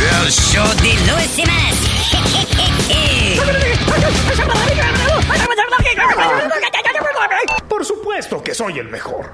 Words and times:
El 0.00 0.30
show 0.32 0.66
de 0.76 0.94
Luis 1.12 1.30
Jiménez. 1.36 1.76
Por 7.68 7.84
supuesto 7.84 8.42
que 8.42 8.54
soy 8.54 8.78
el 8.78 8.88
mejor. 8.88 9.30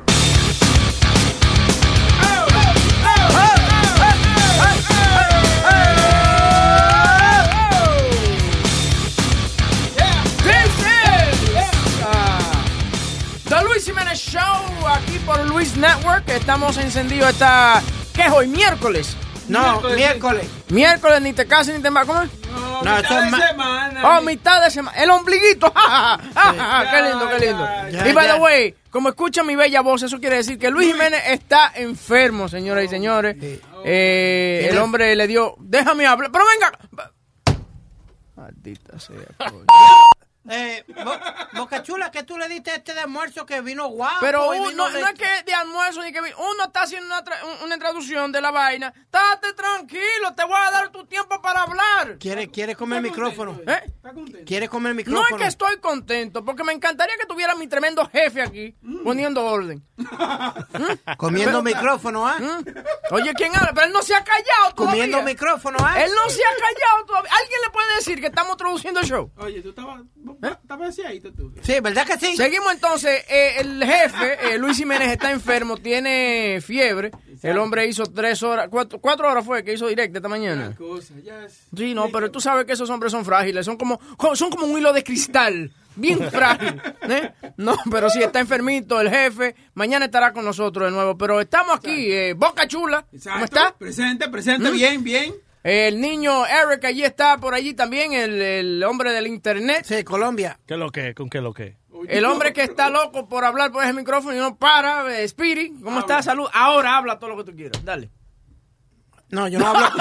Jiménez 13.84 14.18
Show, 14.18 14.42
aquí 14.88 15.18
por 15.20 15.38
Luis 15.46 15.76
Network. 15.76 16.28
Estamos 16.28 16.76
encendidos 16.78 17.30
esta... 17.30 17.80
¿Qué 18.12 18.22
es 18.22 18.32
hoy? 18.32 18.48
Miércoles. 18.48 19.16
No, 19.48 19.80
miércoles. 19.94 20.46
Miércoles, 20.68 21.22
ni 21.22 21.32
te 21.32 21.46
cases 21.46 21.74
ni 21.76 21.80
te 21.82 21.88
embarcas. 21.88 22.14
¿Cómo 22.16 22.22
es? 22.26 22.84
No, 22.84 22.96
esto 22.98 23.18
es 23.20 23.30
ma- 23.30 23.90
Oh, 24.04 24.20
mitad 24.22 24.62
de 24.62 24.70
semana. 24.70 24.96
El 24.98 25.10
ombliguito. 25.10 25.72
qué 26.92 27.02
lindo, 27.02 27.28
qué 27.30 27.46
lindo. 27.46 27.68
Y 28.08 28.12
by 28.12 28.26
the 28.28 28.34
way, 28.40 28.74
como 28.90 29.08
escucha 29.10 29.42
mi 29.42 29.56
bella 29.56 29.80
voz, 29.80 30.02
eso 30.02 30.18
quiere 30.18 30.36
decir 30.36 30.58
que 30.58 30.70
Luis 30.70 30.88
Jiménez 30.92 31.22
está 31.28 31.72
enfermo, 31.74 32.48
señoras 32.48 32.84
y 32.84 32.88
señores. 32.88 33.36
Eh, 33.84 34.68
el 34.70 34.78
hombre 34.78 35.14
le 35.16 35.26
dio. 35.26 35.54
Déjame 35.58 36.06
hablar. 36.06 36.30
Pero 36.32 36.44
venga. 36.46 37.16
Maldita 38.36 38.98
sea. 38.98 39.16
coño. 39.38 39.64
Eh, 40.48 40.84
Bo- 41.04 41.58
Boca 41.60 41.82
Chula, 41.82 42.10
¿qué 42.10 42.22
tú 42.22 42.38
le 42.38 42.48
diste 42.48 42.70
a 42.70 42.74
este 42.76 42.94
de 42.94 43.00
almuerzo 43.00 43.44
que 43.46 43.60
vino 43.60 43.88
guapo? 43.88 44.16
Pero 44.20 44.48
uno, 44.50 44.68
vino 44.68 44.86
no, 44.86 44.90
de- 44.92 45.00
no 45.00 45.08
es 45.08 45.14
que 45.14 45.42
de 45.44 45.54
almuerzo 45.54 46.02
ni 46.02 46.12
que 46.12 46.20
vi- 46.20 46.32
uno 46.36 46.64
está 46.66 46.82
haciendo 46.82 47.06
una, 47.06 47.24
tra- 47.24 47.42
un- 47.44 47.64
una 47.66 47.78
traducción 47.78 48.30
de 48.32 48.40
la 48.40 48.50
vaina. 48.50 48.92
Estate 48.96 49.52
tranquilo, 49.54 50.34
te 50.36 50.44
voy 50.44 50.58
a 50.66 50.70
dar 50.70 50.88
tu 50.90 51.04
tiempo 51.06 51.40
para 51.42 51.62
hablar. 51.62 52.18
¿Quiere, 52.18 52.50
quiere 52.50 52.74
comer 52.76 52.98
el 52.98 53.02
micrófono? 53.04 53.58
¿Eh? 53.66 53.92
¿Quiere 54.46 54.68
comer 54.68 54.90
el 54.90 54.96
No 54.96 54.98
micrófono? 54.98 55.36
es 55.36 55.42
que 55.42 55.48
estoy 55.48 55.78
contento, 55.80 56.44
porque 56.44 56.62
me 56.64 56.72
encantaría 56.72 57.16
que 57.18 57.26
tuviera 57.26 57.54
mi 57.54 57.66
tremendo 57.68 58.08
jefe 58.08 58.42
aquí 58.42 58.76
poniendo 59.04 59.44
orden. 59.44 59.84
Comiendo 61.16 61.62
Pero- 61.62 61.76
micrófono, 61.76 62.26
¿ah? 62.26 62.36
¿Mm? 62.38 63.14
Oye, 63.14 63.32
¿quién 63.34 63.54
habla? 63.56 63.72
Pero 63.74 63.86
él 63.86 63.92
no 63.92 64.02
se 64.02 64.14
ha 64.14 64.22
callado 64.24 64.74
todavía. 64.74 65.02
Comiendo 65.04 65.22
micrófono, 65.22 65.78
¿ah? 65.80 66.02
Él 66.02 66.10
no 66.14 66.28
se 66.30 66.42
ha 66.42 66.50
callado 66.50 67.06
todavía. 67.06 67.30
¿Alguien 67.40 67.60
le 67.64 67.70
puede 67.70 67.94
decir 67.96 68.20
que 68.20 68.26
estamos 68.26 68.56
traduciendo 68.56 69.00
el 69.00 69.06
show? 69.06 69.32
Oye, 69.38 69.62
tú 69.62 69.70
estabas. 69.70 70.02
¿Eh? 70.42 71.20
Tú. 71.36 71.52
Sí, 71.62 71.74
¿verdad 71.80 72.06
que 72.06 72.18
sí? 72.18 72.36
Seguimos 72.36 72.72
entonces. 72.72 73.24
eh, 73.28 73.54
el 73.60 73.82
jefe, 73.84 74.54
eh, 74.54 74.58
Luis 74.58 74.76
Jiménez, 74.76 75.08
está 75.12 75.30
enfermo, 75.30 75.76
tiene 75.76 76.60
fiebre. 76.60 77.10
El 77.42 77.58
hombre 77.58 77.86
hizo 77.86 78.04
tres 78.06 78.42
horas, 78.42 78.68
cuatro, 78.70 78.98
cuatro 79.00 79.28
horas 79.30 79.44
fue 79.44 79.62
que 79.62 79.72
hizo 79.72 79.86
directo 79.86 80.18
esta 80.18 80.28
mañana. 80.28 80.74
Cosa. 80.76 81.14
Sí, 81.76 81.94
no, 81.94 82.08
pero 82.10 82.30
tú 82.30 82.40
sabes 82.40 82.64
que 82.64 82.72
esos 82.72 82.88
hombres 82.90 83.12
son 83.12 83.24
frágiles, 83.24 83.64
son 83.64 83.76
como, 83.76 84.00
son 84.34 84.50
como 84.50 84.66
un 84.66 84.78
hilo 84.78 84.92
de 84.92 85.04
cristal, 85.04 85.70
bien 85.94 86.18
frágil. 86.30 86.80
¿eh? 87.08 87.32
No, 87.56 87.76
pero 87.90 88.08
sí, 88.10 88.22
está 88.22 88.40
enfermito 88.40 89.00
el 89.00 89.10
jefe, 89.10 89.54
mañana 89.74 90.06
estará 90.06 90.32
con 90.32 90.44
nosotros 90.44 90.86
de 90.90 90.96
nuevo, 90.96 91.16
pero 91.16 91.40
estamos 91.40 91.76
aquí, 91.76 92.10
eh, 92.10 92.32
Boca 92.34 92.66
Chula, 92.66 93.02
¿cómo 93.02 93.16
Exacto. 93.16 93.44
está? 93.44 93.74
Presente, 93.76 94.28
presente, 94.28 94.70
¿Mm? 94.70 94.74
bien, 94.74 95.04
bien. 95.04 95.34
El 95.68 96.00
niño 96.00 96.46
Eric 96.46 96.84
allí 96.84 97.02
está 97.02 97.38
por 97.38 97.52
allí 97.54 97.74
también, 97.74 98.12
el, 98.12 98.40
el 98.40 98.84
hombre 98.84 99.10
del 99.12 99.26
internet. 99.26 99.84
Sí, 99.84 100.04
Colombia. 100.04 100.60
¿Qué 100.64 100.76
lo 100.76 100.90
que? 100.90 101.12
¿Con 101.12 101.28
qué 101.28 101.40
lo 101.40 101.52
que? 101.52 101.76
El 102.08 102.24
hombre 102.24 102.52
que 102.52 102.62
está 102.62 102.88
loco 102.88 103.28
por 103.28 103.44
hablar 103.44 103.72
por 103.72 103.82
ese 103.82 103.92
micrófono 103.92 104.36
y 104.36 104.38
no 104.38 104.56
para, 104.56 105.20
eh, 105.20 105.26
¿cómo 105.82 105.98
estás? 106.00 106.26
Salud. 106.26 106.46
Ahora 106.52 106.96
habla 106.96 107.18
todo 107.18 107.30
lo 107.30 107.36
que 107.38 107.50
tú 107.50 107.56
quieras, 107.56 107.84
dale. 107.84 108.10
No, 109.30 109.48
yo 109.48 109.58
no 109.58 109.66
hablo. 109.66 109.86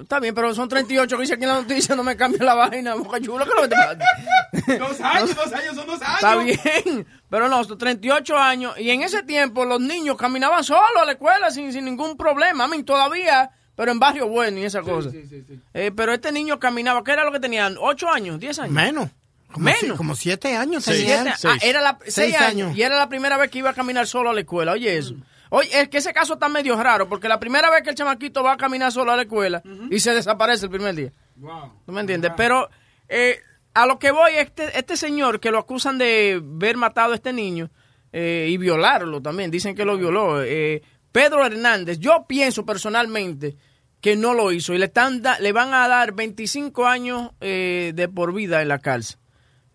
Está 0.00 0.20
bien, 0.20 0.34
pero 0.34 0.54
son 0.54 0.68
38 0.68 1.16
que 1.16 1.20
dice 1.22 1.34
aquí 1.34 1.42
en 1.42 1.48
la 1.48 1.60
noticia, 1.60 1.96
no 1.96 2.02
me 2.04 2.16
cambia 2.16 2.44
la 2.44 2.54
vaina, 2.54 2.94
boca 2.94 3.20
chula, 3.20 3.44
¿qué 3.44 3.50
es 3.50 3.56
lo 3.56 3.62
que 3.62 3.68
te 3.68 3.74
pasa? 3.76 4.78
Dos 4.88 5.00
años, 5.00 5.34
dos 5.36 5.52
años, 5.52 5.74
son 5.74 5.86
dos 5.86 6.02
años. 6.02 6.14
Está 6.14 6.36
bien, 6.36 7.06
pero 7.28 7.48
no, 7.48 7.64
son 7.64 7.78
38 7.78 8.36
años, 8.38 8.78
y 8.78 8.90
en 8.90 9.02
ese 9.02 9.22
tiempo 9.22 9.64
los 9.64 9.80
niños 9.80 10.16
caminaban 10.16 10.62
solos 10.62 10.82
a 11.00 11.04
la 11.04 11.12
escuela 11.12 11.50
sin, 11.50 11.72
sin 11.72 11.84
ningún 11.84 12.16
problema, 12.16 12.64
a 12.64 12.68
mí 12.68 12.82
todavía, 12.82 13.50
pero 13.74 13.90
en 13.90 13.98
barrio 13.98 14.28
bueno 14.28 14.58
y 14.58 14.64
esa 14.64 14.82
cosa. 14.82 15.10
Sí, 15.10 15.24
sí, 15.28 15.42
sí. 15.48 15.58
Eh, 15.74 15.90
pero 15.96 16.12
este 16.12 16.30
niño 16.30 16.58
caminaba, 16.60 17.02
¿qué 17.02 17.12
era 17.12 17.24
lo 17.24 17.32
que 17.32 17.40
tenían? 17.40 17.74
¿8 17.76 18.08
años? 18.14 18.38
¿10 18.38 18.58
años? 18.60 18.72
Menos. 18.74 19.08
Como 19.50 19.64
Menos. 19.66 19.80
si- 19.82 19.90
como 19.96 20.14
siete 20.14 20.56
años 20.56 20.82
Siete- 20.84 21.00
tenía 21.00 21.22
él. 21.22 21.28
ah, 21.44 21.56
era 21.62 21.80
la, 21.82 21.98
Seis 22.02 22.14
seis 22.14 22.34
años, 22.36 22.48
años. 22.68 22.76
Y 22.76 22.82
era 22.82 22.96
la 22.96 23.08
primera 23.10 23.36
vez 23.36 23.50
que 23.50 23.58
iba 23.58 23.68
a 23.70 23.74
caminar 23.74 24.06
solo 24.06 24.30
a 24.30 24.32
la 24.32 24.40
escuela. 24.40 24.72
Oye, 24.72 24.96
eso. 24.96 25.14
Oye, 25.54 25.68
es 25.82 25.88
que 25.90 25.98
ese 25.98 26.14
caso 26.14 26.34
está 26.34 26.48
medio 26.48 26.82
raro, 26.82 27.08
porque 27.08 27.28
la 27.28 27.38
primera 27.38 27.70
vez 27.70 27.82
que 27.82 27.90
el 27.90 27.96
chamaquito 27.96 28.42
va 28.42 28.52
a 28.52 28.56
caminar 28.56 28.90
solo 28.90 29.12
a 29.12 29.16
la 29.16 29.22
escuela 29.22 29.62
y 29.90 30.00
se 30.00 30.14
desaparece 30.14 30.64
el 30.66 30.70
primer 30.70 30.94
día. 30.94 31.12
Wow. 31.36 31.72
¿Tú 31.84 31.92
me 31.92 32.00
entiendes? 32.00 32.32
Pero 32.36 32.70
eh, 33.08 33.38
a 33.74 33.84
lo 33.86 33.98
que 33.98 34.12
voy, 34.12 34.32
este, 34.36 34.78
este 34.78 34.96
señor 34.96 35.40
que 35.40 35.50
lo 35.50 35.58
acusan 35.58 35.98
de 35.98 36.40
haber 36.42 36.78
matado 36.78 37.12
a 37.12 37.16
este 37.16 37.34
niño 37.34 37.70
eh, 38.12 38.46
y 38.50 38.56
violarlo 38.56 39.20
también, 39.20 39.50
dicen 39.50 39.74
que 39.74 39.84
lo 39.84 39.98
violó, 39.98 40.42
eh, 40.42 40.82
Pedro 41.12 41.44
Hernández, 41.44 41.98
yo 41.98 42.24
pienso 42.26 42.64
personalmente 42.64 43.56
que 44.00 44.16
no 44.16 44.32
lo 44.34 44.52
hizo 44.52 44.72
y 44.72 44.78
le, 44.78 44.86
están 44.86 45.20
da- 45.20 45.38
le 45.38 45.52
van 45.52 45.74
a 45.74 45.86
dar 45.86 46.12
25 46.12 46.86
años 46.86 47.30
eh, 47.42 47.92
de 47.94 48.08
por 48.08 48.32
vida 48.32 48.62
en 48.62 48.68
la 48.68 48.78
cárcel. 48.78 49.18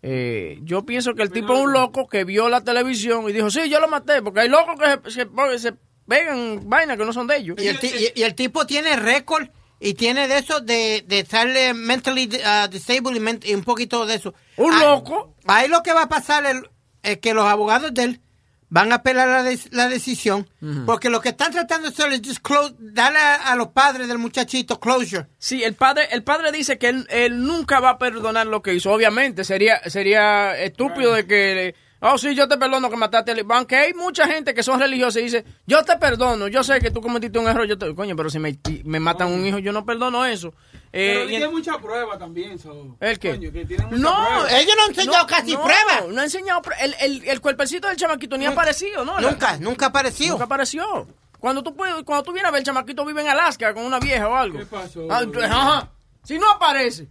Eh, 0.10 0.60
yo 0.64 0.86
pienso 0.86 1.14
que 1.16 1.24
el 1.24 1.32
tipo 1.32 1.54
es 1.54 1.60
un 1.60 1.74
loco 1.74 2.08
que 2.08 2.24
vio 2.24 2.48
la 2.48 2.62
televisión 2.64 3.30
y 3.30 3.34
dijo, 3.34 3.50
sí, 3.50 3.70
yo 3.70 3.80
lo 3.82 3.90
maté, 3.90 4.22
porque 4.22 4.40
hay 4.42 4.48
locos 4.50 4.76
que 4.80 5.12
se, 5.12 5.26
se- 5.28 5.60
se 5.60 5.74
pegan 6.08 6.62
vainas 6.70 6.98
que 6.98 7.04
no 7.06 7.12
son 7.12 7.28
de 7.28 7.38
ellos. 7.38 7.58
Y 7.62 7.68
el, 7.68 7.78
y- 7.84 8.20
y 8.20 8.24
el 8.24 8.34
tipo 8.36 8.66
tiene 8.66 8.96
récord 8.96 9.48
y 9.82 9.96
tiene 9.96 10.28
de 10.30 10.38
eso 10.38 10.62
de, 10.62 11.04
de 11.06 11.20
estar 11.20 11.48
mentally 11.76 12.30
uh, 12.38 12.68
disabled 12.70 13.16
y, 13.18 13.20
ment- 13.20 13.46
y 13.46 13.54
un 13.54 13.64
poquito 13.64 14.06
de 14.06 14.16
eso. 14.16 14.34
Un 14.56 14.74
Ah, 14.74 14.80
loco. 14.84 15.36
Ahí 15.46 15.68
lo 15.68 15.84
que 15.84 15.92
va 15.94 16.04
a 16.04 16.10
pasar 16.10 16.46
es, 16.46 16.56
es 17.04 17.18
que 17.18 17.34
los 17.34 17.46
abogados 17.46 17.94
de 17.94 18.04
él 18.04 18.22
van 18.70 18.92
a 18.92 18.96
apelar 18.96 19.28
la, 19.46 19.58
la 19.72 19.88
decisión 19.90 20.48
porque 20.86 21.10
lo 21.10 21.22
que 21.22 21.30
están 21.30 21.52
tratando 21.52 21.90
de 21.90 21.94
hacer 21.94 22.12
es 22.12 22.22
just 22.24 22.40
close- 22.46 22.76
darle 22.80 23.20
a, 23.20 23.36
a 23.52 23.56
los 23.56 23.70
padres 23.70 24.08
del 24.10 24.18
muchachito 24.18 24.80
closure. 24.80 25.28
Sí, 25.38 25.64
el 25.64 25.74
padre, 25.76 26.08
el 26.12 26.24
padre 26.24 26.52
dice 26.52 26.78
que 26.78 26.90
él, 26.90 27.08
él 27.10 27.44
nunca 27.46 27.80
va 27.80 27.92
a 27.92 27.98
perdonar 27.98 28.46
lo 28.48 28.62
que 28.62 28.74
hizo. 28.74 28.92
Obviamente, 28.92 29.44
sería, 29.46 29.80
sería 29.90 30.58
estúpido 30.60 31.14
de 31.14 31.26
que, 31.26 31.76
oh 32.02 32.18
sí, 32.18 32.36
yo 32.36 32.48
te 32.50 32.58
perdono 32.58 32.90
que 32.90 32.98
mataste 32.98 33.32
a 33.32 33.36
Aunque 33.56 33.78
hay 33.78 33.94
mucha 33.94 34.28
gente 34.28 34.54
que 34.54 34.64
son 34.64 34.80
religiosos 34.82 35.22
y 35.22 35.26
dice, 35.26 35.46
yo 35.66 35.84
te 35.84 35.96
perdono, 35.98 36.48
yo 36.50 36.62
sé 36.64 36.80
que 36.80 36.92
tú 36.92 37.00
cometiste 37.02 37.40
un 37.40 37.48
error, 37.48 37.66
yo 37.68 37.78
te, 37.78 37.96
coño, 37.96 38.16
pero 38.18 38.30
si 38.30 38.40
me, 38.40 38.58
me 38.84 39.00
matan 39.00 39.32
un 39.32 39.46
hijo, 39.46 39.60
yo 39.60 39.72
no 39.72 39.86
perdono 39.86 40.26
eso. 40.26 40.54
Eh, 40.94 41.12
Pero 41.16 41.28
tiene 41.28 41.46
en- 41.46 41.52
mucha 41.52 41.78
prueba 41.78 42.18
también, 42.18 42.58
so. 42.58 42.96
¿El 43.00 43.20
qué? 43.20 43.32
Coño, 43.32 43.52
que 43.52 43.66
tiene 43.66 43.86
mucha 43.86 43.98
no, 43.98 44.16
prueba. 44.16 44.60
Ellos 44.60 44.74
no 44.78 44.84
han 44.84 44.90
enseñado 44.90 45.28
casi 45.28 45.54
no, 45.54 45.64
pruebas. 45.64 46.08
No 46.08 46.22
ha 46.22 46.24
enseñado 46.24 46.62
pruebas. 46.62 46.84
El, 46.84 46.96
el, 47.00 47.28
el 47.30 47.42
cuerpecito 47.42 47.88
del 47.88 47.98
chamaquito 47.98 48.38
ni 48.38 48.46
ha 48.46 48.50
aparecido, 48.50 49.04
¿no? 49.04 49.20
Nunca, 49.20 49.58
nunca 49.58 49.88
apareció. 49.88 50.32
Nunca 50.32 50.46
apareció. 50.46 51.08
Cuando 51.40 51.62
tú, 51.62 51.76
puedes, 51.76 52.04
cuando 52.04 52.24
tú 52.24 52.32
vienes 52.32 52.50
a 52.50 52.52
ver, 52.52 52.60
el 52.60 52.66
chamaquito 52.66 53.06
vive 53.06 53.22
en 53.22 53.28
Alaska 53.28 53.74
con 53.74 53.84
una 53.86 54.00
vieja 54.00 54.28
o 54.28 54.36
algo. 54.36 54.58
¿Qué 54.60 54.66
pasó? 54.66 55.08
Ah, 55.12 55.22
ajá. 55.46 55.92
Si 56.24 56.40
no 56.40 56.50
aparece, 56.50 57.08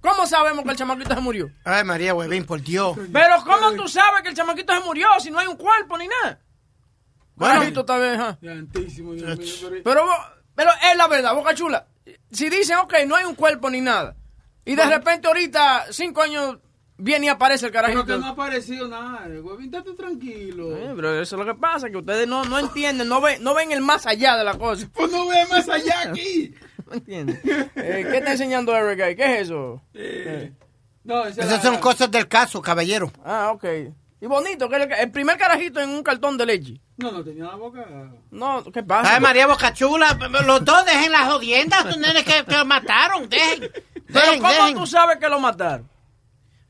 ¿cómo 0.00 0.26
sabemos 0.26 0.64
que 0.64 0.70
el 0.70 0.76
chamaquito 0.76 1.14
se 1.14 1.20
murió? 1.20 1.50
Ay, 1.64 1.84
María 1.84 2.14
Huevín, 2.14 2.44
por 2.46 2.62
Dios. 2.62 2.96
Pero 3.12 3.36
¿cómo 3.44 3.72
tú 3.72 3.88
sabes 3.88 4.22
que 4.22 4.28
el 4.30 4.34
chamaquito 4.36 4.72
se 4.72 4.80
murió 4.80 5.08
si 5.20 5.30
no 5.30 5.38
hay 5.38 5.48
un 5.48 5.56
cuerpo 5.56 5.98
ni 5.98 6.08
nada? 6.08 6.38
Bueno. 7.34 7.60
Pero- 9.84 10.06
pero 10.54 10.70
es 10.90 10.96
la 10.96 11.08
verdad, 11.08 11.34
Boca 11.34 11.54
Chula. 11.54 11.86
Si 12.30 12.48
dicen, 12.48 12.78
ok, 12.78 12.94
no 13.06 13.16
hay 13.16 13.24
un 13.24 13.34
cuerpo 13.34 13.70
ni 13.70 13.80
nada, 13.80 14.16
y 14.64 14.74
de 14.74 14.84
repente 14.84 15.28
ahorita, 15.28 15.86
cinco 15.90 16.22
años, 16.22 16.58
viene 16.96 17.26
y 17.26 17.28
aparece 17.28 17.66
el 17.66 17.72
Pero 17.72 17.82
carajito. 17.82 18.06
que 18.06 18.18
no 18.18 18.26
ha 18.26 18.30
aparecido 18.30 18.88
nada, 18.88 19.26
estate 19.60 19.92
tranquilo. 19.94 20.76
Eh, 20.76 20.92
pero 20.94 21.20
eso 21.20 21.36
es 21.36 21.38
lo 21.38 21.44
que 21.44 21.58
pasa, 21.58 21.90
que 21.90 21.96
ustedes 21.96 22.26
no, 22.28 22.44
no 22.44 22.58
entienden, 22.58 23.08
no 23.08 23.20
ven, 23.20 23.42
no 23.42 23.54
ven 23.54 23.72
el 23.72 23.80
más 23.80 24.06
allá 24.06 24.36
de 24.36 24.44
la 24.44 24.56
cosa. 24.58 24.88
Pues 24.92 25.10
no 25.10 25.26
ve 25.28 25.46
más 25.50 25.68
allá 25.68 26.10
aquí. 26.10 26.54
No 26.84 26.94
entienden. 26.98 27.40
Eh, 27.76 28.06
¿Qué 28.10 28.18
está 28.18 28.32
enseñando 28.32 28.76
Eric 28.76 29.00
ahí? 29.00 29.16
¿Qué 29.16 29.24
es 29.36 29.42
eso? 29.42 29.80
Eh, 29.94 30.52
no, 31.04 31.20
esa 31.24 31.40
es 31.40 31.46
Esas 31.46 31.64
la- 31.64 31.70
son 31.70 31.80
cosas 31.80 32.10
del 32.10 32.28
caso, 32.28 32.60
caballero. 32.60 33.10
Ah, 33.24 33.50
ok. 33.54 33.64
Y 34.22 34.26
bonito, 34.28 34.68
que 34.68 34.76
el, 34.76 35.10
primer 35.10 35.36
carajito 35.36 35.80
en 35.80 35.90
un 35.90 36.04
cartón 36.04 36.38
de 36.38 36.46
leche. 36.46 36.80
No, 36.96 37.10
no 37.10 37.24
tenía 37.24 37.42
la 37.42 37.56
boca. 37.56 37.84
No, 38.30 38.62
¿qué 38.72 38.80
pasa? 38.84 39.16
Ay, 39.16 39.20
María 39.20 39.48
Bocachula, 39.48 40.16
los 40.46 40.64
dos 40.64 40.86
dejen 40.86 41.10
las 41.10 41.26
jodiendas, 41.32 41.88
tú 41.90 41.98
nenes 41.98 42.22
que, 42.22 42.44
que 42.44 42.56
lo 42.56 42.64
mataron, 42.64 43.28
dejen. 43.28 43.68
Pero 44.06 44.32
¿cómo 44.38 44.48
dejen. 44.48 44.76
tú 44.76 44.86
sabes 44.86 45.16
que 45.16 45.28
lo 45.28 45.40
mataron? 45.40 45.90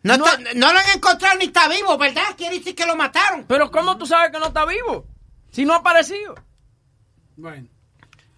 No, 0.03 0.17
te- 0.17 0.55
no 0.55 0.73
lo 0.73 0.79
han 0.79 0.97
encontrado 0.97 1.37
ni 1.39 1.45
está 1.45 1.69
vivo, 1.69 1.99
¿verdad? 1.99 2.23
Quiere 2.39 2.57
decir 2.57 2.75
que 2.75 2.87
lo 2.87 2.97
mataron. 2.97 3.45
Pero 3.47 3.71
¿cómo 3.71 3.99
tú 3.99 4.07
sabes 4.07 4.31
que 4.33 4.39
no 4.39 4.47
está 4.47 4.65
vivo? 4.65 5.05
Si 5.51 5.67
no 5.67 5.75
ha 5.75 5.77
aparecido. 5.77 6.35
Bueno. 7.37 7.69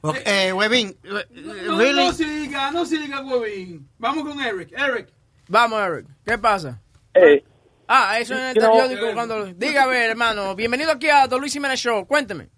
Ok, 0.00 0.16
Eh, 0.24 0.52
Huevín, 0.52 0.98
No, 1.04 1.78
really? 1.78 2.06
no 2.08 2.12
siga, 2.12 2.72
no 2.72 2.84
siga, 2.84 3.20
huevín. 3.20 3.88
Vamos 3.96 4.24
con 4.24 4.40
Eric. 4.40 4.72
Eric. 4.76 5.08
Vamos, 5.46 5.80
Eric. 5.80 6.06
¿Qué 6.26 6.36
pasa? 6.36 6.80
Hey, 7.14 7.44
Ah, 7.96 8.18
eso 8.18 8.34
en 8.34 8.40
el 8.46 8.54
periódico. 8.54 9.12
Cuando... 9.14 9.44
Dígame, 9.54 10.04
hermano. 10.04 10.56
Bienvenido 10.56 10.90
aquí 10.90 11.08
a 11.08 11.28
Don 11.28 11.40
Luis 11.40 11.52
Jiménez 11.52 11.78
Show. 11.78 12.04
Cuénteme. 12.06 12.48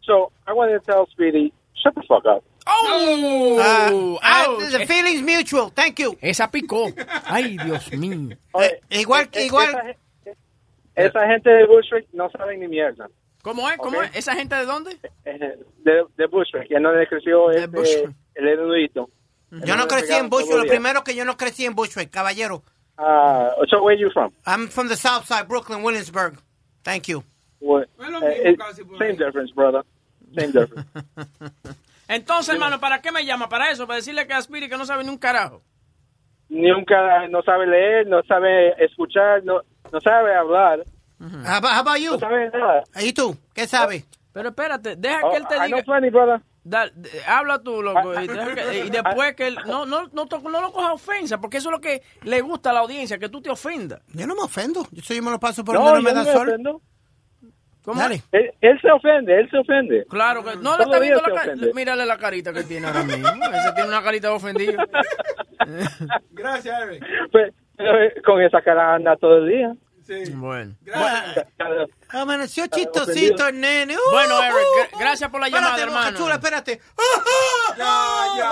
so 0.00 0.32
I 0.46 0.52
wanted 0.52 0.78
to 0.78 0.92
tell 0.92 1.06
Speedy, 1.10 1.52
shut 1.74 1.94
the 1.94 2.02
fuck 2.08 2.24
up. 2.24 2.42
¡Oh! 2.66 3.58
Ah, 3.60 3.90
ah, 4.22 4.56
the 4.70 4.86
feelings 4.86 5.20
mutual, 5.22 5.70
thank 5.74 5.98
you. 5.98 6.16
Esa 6.22 6.50
picó. 6.50 6.90
Ay, 7.26 7.58
Dios 7.58 7.92
mío. 7.92 8.34
Oye, 8.52 8.80
Eh, 8.90 9.00
igual 9.00 9.28
que 9.28 9.44
igual. 9.44 9.68
Esa, 9.68 9.82
gen- 9.82 10.36
esa 10.94 11.26
gente 11.26 11.50
de 11.50 11.66
Bushwick 11.66 12.06
no 12.14 12.30
saben 12.30 12.60
ni 12.60 12.68
mierda. 12.68 13.08
¿Cómo 13.42 13.68
es? 13.68 13.76
¿Cómo 13.76 14.02
es? 14.02 14.16
¿Esa 14.16 14.34
gente 14.34 14.54
de 14.54 14.64
dónde? 14.64 14.98
De, 15.24 16.04
de 16.16 16.26
Bushwick, 16.26 16.68
que 16.68 16.80
no 16.80 16.92
le 16.94 17.06
creció 17.06 17.50
este, 17.50 18.08
el 18.36 18.48
erudito. 18.48 19.10
Yo 19.50 19.76
no 19.76 19.86
crecí 19.86 20.14
en 20.14 20.30
Bushwick, 20.30 20.56
lo 20.56 20.66
primero 20.66 21.04
que 21.04 21.14
yo 21.14 21.26
no 21.26 21.36
crecí 21.36 21.66
en 21.66 21.74
Bushwick, 21.74 22.10
caballero. 22.10 22.62
Uh, 22.98 23.50
so 23.68 23.82
where 23.82 23.96
you 23.96 24.10
from? 24.12 24.32
I'm 24.46 24.68
from 24.68 24.88
the 24.88 24.96
south 24.96 25.26
side, 25.26 25.48
Brooklyn, 25.48 25.82
Williamsburg. 25.82 26.38
Thank 26.84 27.08
you. 27.08 27.24
What? 27.60 27.88
It- 27.98 28.58
por 28.58 28.98
same 28.98 29.16
difference, 29.16 29.50
brother. 29.54 29.82
Same 30.36 30.52
difference. 30.52 30.86
Entonces, 32.08 32.52
hermano, 32.54 32.78
¿para 32.80 33.00
qué 33.00 33.10
me 33.10 33.24
llama? 33.24 33.48
Para 33.48 33.70
eso, 33.70 33.86
para 33.86 33.96
decirle 33.96 34.26
que 34.26 34.34
a 34.34 34.38
Spirit 34.38 34.68
que 34.70 34.76
no 34.76 34.84
sabe 34.84 35.02
ni 35.04 35.10
un 35.10 35.16
carajo. 35.18 35.62
Nunca, 36.50 37.26
no 37.28 37.42
sabe 37.42 37.66
leer, 37.66 38.06
no 38.06 38.22
sabe 38.28 38.74
escuchar, 38.84 39.42
no, 39.44 39.60
no 39.90 40.00
sabe 40.00 40.34
hablar, 40.36 40.84
How 41.18 41.56
about, 41.56 41.72
how 41.72 41.80
about 41.80 41.98
you? 42.00 42.10
no 42.12 42.18
sabe 42.18 42.50
nada. 42.50 42.82
¿Y 43.00 43.12
tú? 43.14 43.34
¿Qué 43.54 43.66
sabes? 43.66 44.04
Pero 44.32 44.50
espérate, 44.50 44.96
deja 44.96 45.20
Oh, 45.24 45.30
que 45.30 45.36
él 45.38 45.46
te 45.48 45.54
I 45.56 45.68
know 45.70 45.78
diga. 45.80 45.84
plenty, 45.84 46.10
brother. 46.10 46.40
Da- 46.66 46.88
de- 46.88 47.10
habla 47.26 47.58
tú, 47.62 47.82
loco. 47.82 48.12
Ah, 48.16 48.24
Y, 48.24 48.26
deja 48.26 48.54
que- 48.54 48.78
y 48.86 48.90
después 48.90 49.34
que 49.34 49.48
él. 49.48 49.58
No, 49.66 49.84
no, 49.84 50.08
no, 50.12 50.24
no 50.24 50.60
lo 50.62 50.72
coja 50.72 50.92
ofensa, 50.94 51.38
porque 51.38 51.58
eso 51.58 51.68
es 51.68 51.72
lo 51.72 51.80
que 51.80 52.02
le 52.22 52.40
gusta 52.40 52.70
a 52.70 52.72
la 52.72 52.80
audiencia, 52.80 53.18
que 53.18 53.28
tú 53.28 53.42
te 53.42 53.50
ofendas. 53.50 54.00
Yo 54.14 54.26
no 54.26 54.34
me 54.34 54.42
ofendo. 54.42 54.86
Yo 54.90 55.02
soy 55.02 55.16
yo 55.16 55.22
me 55.22 55.30
lo 55.30 55.38
paso 55.38 55.62
por 55.64 55.74
No, 55.74 55.84
donde 55.84 55.98
no 55.98 56.02
me 56.02 56.14
da 56.14 56.24
me 56.24 56.32
sol. 56.32 56.48
ofendo. 56.48 56.80
¿Cómo? 57.84 58.00
Dale. 58.00 58.22
Él, 58.32 58.50
él 58.62 58.80
se 58.80 58.90
ofende, 58.90 59.38
él 59.38 59.50
se 59.50 59.58
ofende. 59.58 60.06
Claro 60.08 60.42
que. 60.42 60.56
No 60.56 60.78
le 60.78 60.84
está 60.84 60.98
viendo 60.98 61.20
la 61.20 61.34
cara. 61.34 61.52
Mírale 61.74 62.06
la 62.06 62.16
carita 62.16 62.50
que 62.50 62.62
tiene 62.64 62.86
ahora 62.86 63.02
mismo. 63.02 63.28
Ese 63.28 63.72
tiene 63.74 63.88
una 63.90 64.02
carita 64.02 64.28
de 64.28 64.34
ofendido. 64.34 64.78
Gracias, 66.30 66.80
Eric. 66.82 67.04
Pues, 67.30 67.52
eh, 67.78 68.14
con 68.24 68.40
esa 68.42 68.62
cara 68.62 68.94
anda 68.94 69.16
todo 69.16 69.38
el 69.38 69.48
día. 69.50 69.74
Sí. 70.06 70.30
Bueno. 70.32 70.74
Gracias. 70.82 71.46
Cada- 71.56 71.86
Amaneció 72.10 72.66
chistosito 72.66 73.48
el 73.48 73.58
nene. 73.60 73.96
Uh, 73.96 74.10
Bueno, 74.12 74.42
Eric, 74.42 74.54
uh, 74.56 74.96
gra- 74.96 74.98
gracias 75.00 75.30
por 75.30 75.40
la 75.40 75.46
espérate, 75.46 75.70
llamada, 75.80 75.86
Boca 75.86 75.98
hermano. 76.08 76.18
Chula, 76.18 76.34
espérate. 76.34 76.80
Ya, 77.76 78.24
ya. 78.36 78.50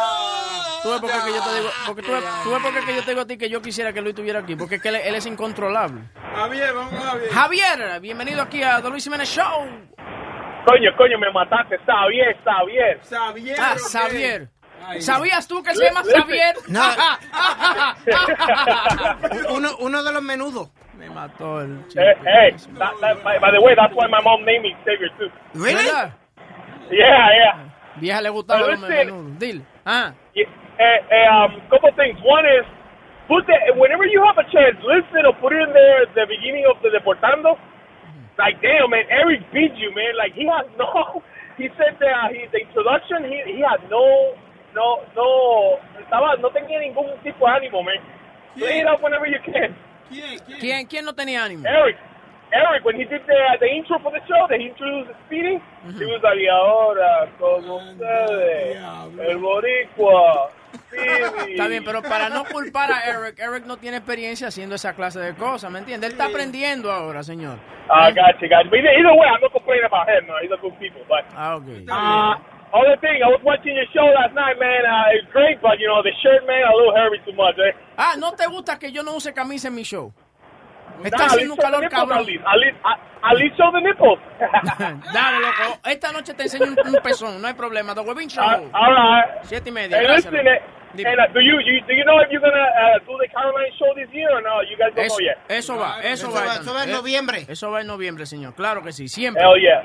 Tú 0.82 0.90
ves 0.90 1.00
por 1.00 1.10
qué 1.10 1.18
que 1.24 1.32
yo 1.32 1.42
te 1.44 1.54
digo, 1.54 1.70
porque 1.86 2.02
tú 2.02 2.12
tú 2.42 2.50
ves 2.50 2.62
por 2.62 2.74
qué 2.74 2.80
que 2.86 2.94
yo 2.96 3.02
te 3.04 3.10
digo 3.10 3.20
a 3.20 3.26
ti 3.26 3.36
que 3.38 3.48
yo 3.50 3.62
quisiera 3.62 3.92
que 3.92 4.00
Luis 4.00 4.12
estuviera 4.14 4.40
aquí, 4.40 4.56
porque 4.56 4.76
es 4.76 4.82
que 4.82 4.88
él, 4.88 4.96
él 4.96 5.14
es 5.14 5.26
incontrolable. 5.26 6.00
Javier, 6.34 6.72
vamos 6.74 6.92
con 6.94 7.02
Javier. 7.02 7.30
Javier, 7.30 8.00
bienvenido 8.00 8.42
aquí 8.42 8.62
a 8.62 8.80
Don 8.80 8.90
Luis 8.92 9.04
Jiménez 9.04 9.28
Show. 9.28 9.66
Coño, 10.66 10.90
coño, 10.96 11.18
me 11.18 11.30
mataste. 11.32 11.76
Está 11.76 12.06
bien. 12.08 12.34
Xavier. 12.44 13.56
Ah. 13.60 13.74
Xavier. 13.78 14.48
Ay, 14.84 15.00
¿Sabías 15.00 15.46
tú 15.46 15.62
que 15.62 15.74
se 15.76 15.84
llama. 15.84 16.02
Xavier? 16.02 16.56
No. 16.66 16.82
uno, 19.50 19.76
uno 19.78 20.02
de 20.02 20.12
los 20.12 20.22
menudos. 20.22 20.70
Me 21.02 21.10
mató 21.10 21.60
el 21.60 21.82
chico. 21.88 22.00
Hey, 22.00 22.14
hey 22.22 22.56
that, 22.78 22.94
that, 23.00 23.24
by, 23.24 23.38
by 23.38 23.50
the 23.50 23.60
way, 23.60 23.74
that's 23.74 23.92
why 23.94 24.06
my 24.06 24.22
mom 24.22 24.44
named 24.44 24.62
me 24.62 24.76
Xavier 24.86 25.10
too. 25.18 25.30
Really? 25.58 25.82
¿Verdad? 25.82 26.14
Yeah, 26.90 27.28
yeah. 27.34 27.74
Vieja 28.00 28.22
le 28.22 28.30
gustaba 28.30 28.60
los 28.60 28.80
listen. 28.80 28.88
menudos. 28.88 29.38
Dile. 29.38 29.62
Ah. 29.84 30.14
yeah 30.34 30.46
eh, 30.78 31.00
eh, 31.10 31.26
um, 31.28 31.60
couple 31.70 31.90
things. 31.96 32.18
One 32.22 32.46
is, 32.46 32.66
put 33.28 33.46
the, 33.46 33.56
whenever 33.76 34.06
you 34.06 34.22
have 34.24 34.38
a 34.38 34.46
chance, 34.50 34.76
listen 34.82 35.26
or 35.26 35.34
put 35.38 35.52
it 35.52 35.62
in 35.62 35.72
there 35.72 36.02
at 36.08 36.14
the 36.14 36.26
beginning 36.26 36.66
of 36.66 36.80
the 36.82 36.90
Deportando. 36.90 37.58
Like, 38.38 38.62
damn, 38.62 38.90
man, 38.90 39.04
Eric 39.10 39.44
beat 39.52 39.76
you, 39.76 39.94
man. 39.94 40.16
Like, 40.16 40.32
he 40.34 40.48
had 40.48 40.66
no, 40.78 41.22
he 41.60 41.68
said 41.78 42.00
that 42.00 42.14
uh, 42.14 42.28
he, 42.32 42.48
the 42.50 42.64
introduction, 42.64 43.28
he, 43.28 43.38
he 43.54 43.60
had 43.60 43.84
no, 43.90 44.34
no, 44.74 45.04
no, 45.14 45.78
estaba, 46.00 46.40
no 46.40 46.48
tenía 46.50 46.80
ningún 46.80 47.12
tipo 47.22 47.46
de 47.46 47.52
ánimo, 47.52 47.84
man. 47.84 48.00
Play 48.56 48.80
it 48.80 48.86
up 48.86 49.02
whenever 49.02 49.26
you 49.26 49.38
can. 49.44 49.76
¿Quién? 50.08 50.38
¿Quién? 50.46 50.58
¿Quién, 50.60 50.86
¿Quién 50.86 51.04
no 51.04 51.14
tenía 51.14 51.44
ánimo? 51.44 51.64
Eric, 51.66 51.96
Eric, 52.52 52.84
when 52.84 52.96
he 52.96 53.04
did 53.04 53.22
the, 53.26 53.34
the 53.60 53.66
intro 53.66 53.98
for 54.00 54.12
the 54.12 54.20
show, 54.28 54.46
that 54.48 54.58
he 54.60 54.66
introduced 54.68 55.08
the 55.08 55.16
speeding, 55.26 55.60
he 55.98 56.04
was 56.04 56.20
like, 56.22 56.38
y 56.38 56.46
ahora, 56.48 57.28
con 57.38 57.64
ustedes, 57.68 58.76
el 59.28 59.38
boricua, 59.38 60.50
Speedy. 60.86 61.52
Está 61.52 61.66
bien, 61.68 61.84
pero 61.84 62.02
para 62.02 62.28
no 62.30 62.44
culpar 62.44 62.90
a 62.92 63.00
Eric, 63.04 63.38
Eric 63.38 63.64
no 63.66 63.76
tiene 63.76 63.98
experiencia 63.98 64.48
haciendo 64.48 64.74
esa 64.74 64.94
clase 64.94 65.20
de 65.20 65.34
cosas, 65.34 65.70
¿me 65.70 65.78
entiendes? 65.80 66.08
Él 66.10 66.12
está 66.14 66.26
aprendiendo 66.26 66.90
ahora, 66.90 67.22
señor. 67.22 67.58
I 67.90 68.10
got 68.12 68.40
you, 68.40 68.48
guys. 68.48 68.64
But 68.70 68.78
either, 68.78 68.90
either 68.98 69.12
way, 69.12 69.28
I'm 69.28 69.40
not 69.42 69.52
complaining 69.52 69.84
about 69.84 70.08
him. 70.08 70.26
No, 70.26 70.34
he's 70.40 70.50
a 70.50 70.56
good 70.62 70.72
people. 70.78 71.02
But 71.08 71.24
Ah, 71.36 71.56
ok. 71.56 71.64
uh, 71.90 72.36
other 72.72 72.96
thing, 73.00 73.22
I 73.22 73.28
was 73.28 73.40
watching 73.44 73.74
your 73.76 73.86
show 73.92 74.04
last 74.16 74.34
night, 74.34 74.56
man. 74.58 74.82
Uh, 74.84 75.14
it's 75.16 75.28
great, 75.32 75.60
but 75.60 75.78
you 75.78 75.86
know 75.88 76.02
the 76.02 76.12
shirt, 76.22 76.46
man, 76.46 76.62
a 76.64 76.74
little 76.76 76.94
hairy 76.96 77.20
too 77.24 77.32
much. 77.36 77.56
Eh? 77.58 77.72
Ah, 77.96 78.14
¿no 78.18 78.32
te 78.32 78.46
gusta 78.46 78.78
que 78.78 78.90
yo 78.90 79.02
no 79.02 79.14
use 79.16 79.32
camisa 79.32 79.68
en 79.68 79.74
mi 79.74 79.82
show? 79.84 80.12
Está 81.04 81.16
Nah, 81.18 81.26
haciendo 81.26 81.54
un 81.54 81.58
calor 81.60 81.84
At 81.84 81.90
cabrón. 81.90 82.24
least, 82.26 82.44
at 82.46 82.58
least, 82.58 82.76
at, 82.84 83.36
least 83.36 83.56
show 83.56 83.70
the 83.72 83.80
nipples. 83.80 84.18
Dale, 85.12 85.40
loco. 85.40 85.80
Esta 85.84 86.12
noche 86.12 86.34
te 86.34 86.44
enseño 86.44 86.66
un, 86.66 86.76
un 86.94 87.02
pezón, 87.02 87.40
no 87.40 87.48
hay 87.48 87.54
problema. 87.54 87.94
The 87.94 88.02
Webin 88.02 88.28
Show. 88.28 88.42
Uh, 88.42 88.68
all 88.72 88.92
right. 88.94 89.42
Siete 89.44 89.70
y 89.70 89.72
media. 89.72 89.98
Hey, 89.98 90.06
listen, 90.16 90.34
eh, 90.36 90.60
and, 90.94 91.18
uh, 91.18 91.26
do 91.32 91.40
you, 91.40 91.58
you 91.64 91.80
do 91.88 91.94
you 91.94 92.04
know 92.04 92.20
if 92.20 92.30
you're 92.30 92.40
gonna 92.42 92.54
uh, 92.54 92.98
do 93.06 93.16
the 93.18 93.26
Caroline 93.32 93.72
show 93.78 93.88
this 93.96 94.08
year 94.12 94.28
or 94.30 94.42
no? 94.42 94.60
You 94.60 94.76
guys 94.76 94.92
don't 94.94 95.06
Eso, 95.06 95.16
know 95.16 95.24
yet. 95.24 95.38
eso 95.48 95.76
va, 95.78 96.00
eso, 96.02 96.28
Eso 96.28 96.30
va. 96.32 96.44
va, 96.46 96.54
eso 96.60 96.74
va 96.74 96.82
en 96.84 96.90
Eh, 96.90 96.92
noviembre. 96.92 97.46
Eso 97.48 97.70
va 97.70 97.80
en 97.80 97.86
noviembre, 97.86 98.26
señor. 98.26 98.54
Claro 98.54 98.82
que 98.82 98.92
sí, 98.92 99.08
siempre. 99.08 99.42
Hell 99.42 99.58
yeah. 99.60 99.82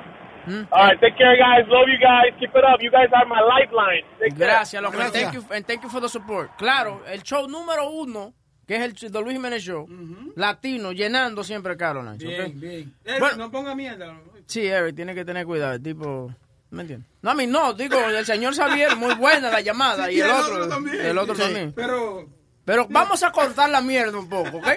Mm. 0.47 0.67
All 0.71 0.87
right, 0.87 0.99
take 1.01 1.17
care, 1.17 1.35
guys. 1.37 1.67
Love 1.67 1.87
you 1.89 1.99
guys. 1.99 2.33
Keep 2.39 2.51
it 2.55 2.63
up. 2.63 2.81
You 2.81 2.89
guys 2.89 3.09
are 3.13 3.25
my 3.27 3.41
lifeline. 3.41 4.03
Take. 4.19 4.35
Gracias, 4.35 4.81
loco. 4.81 4.97
And 4.97 5.11
Gracias. 5.11 5.21
Thank 5.23 5.33
you, 5.35 5.53
and 5.55 5.65
thank 5.67 5.83
you 5.83 5.89
for 5.89 5.99
the 6.01 6.07
support. 6.09 6.51
Claro, 6.57 7.01
el 7.07 7.21
show 7.23 7.47
número 7.47 7.89
uno, 7.91 8.33
que 8.65 8.75
es 8.77 8.81
el 8.83 9.11
de 9.11 9.21
Luis 9.21 9.33
Jiménez 9.35 9.61
Show, 9.63 9.87
latino, 10.35 10.91
llenando 10.93 11.43
siempre 11.43 11.75
Caroline. 11.75 12.17
Bien, 12.17 12.41
¿ok? 12.41 12.53
bien. 12.55 12.93
Eric, 13.05 13.19
Bueno. 13.19 13.37
no 13.37 13.51
ponga 13.51 13.75
mierda. 13.75 14.17
Sí, 14.45 14.65
Eric, 14.65 14.95
tiene 14.95 15.13
que 15.13 15.25
tener 15.25 15.45
cuidado, 15.45 15.73
el 15.73 15.83
tipo... 15.83 16.33
¿Me 16.69 16.81
entiendes? 16.81 17.07
No, 17.21 17.31
a 17.31 17.33
mí 17.33 17.47
no, 17.47 17.71
digo, 17.73 17.97
el 17.97 18.25
señor 18.25 18.53
Xavier, 18.53 18.95
muy 18.97 19.13
buena 19.15 19.49
la 19.49 19.61
llamada, 19.61 20.11
y 20.11 20.19
el 20.19 20.29
otro, 20.29 20.67
también. 20.67 20.99
el 21.05 21.17
otro 21.17 21.33
Sí. 21.35 21.41
también. 21.41 21.71
Pero, 21.73 22.27
Pero 22.65 22.87
vamos 22.89 23.23
a 23.23 23.31
cortar 23.31 23.69
la 23.69 23.79
mierda 23.81 24.17
un 24.19 24.27
poco, 24.27 24.57
¿ok? 24.57 24.67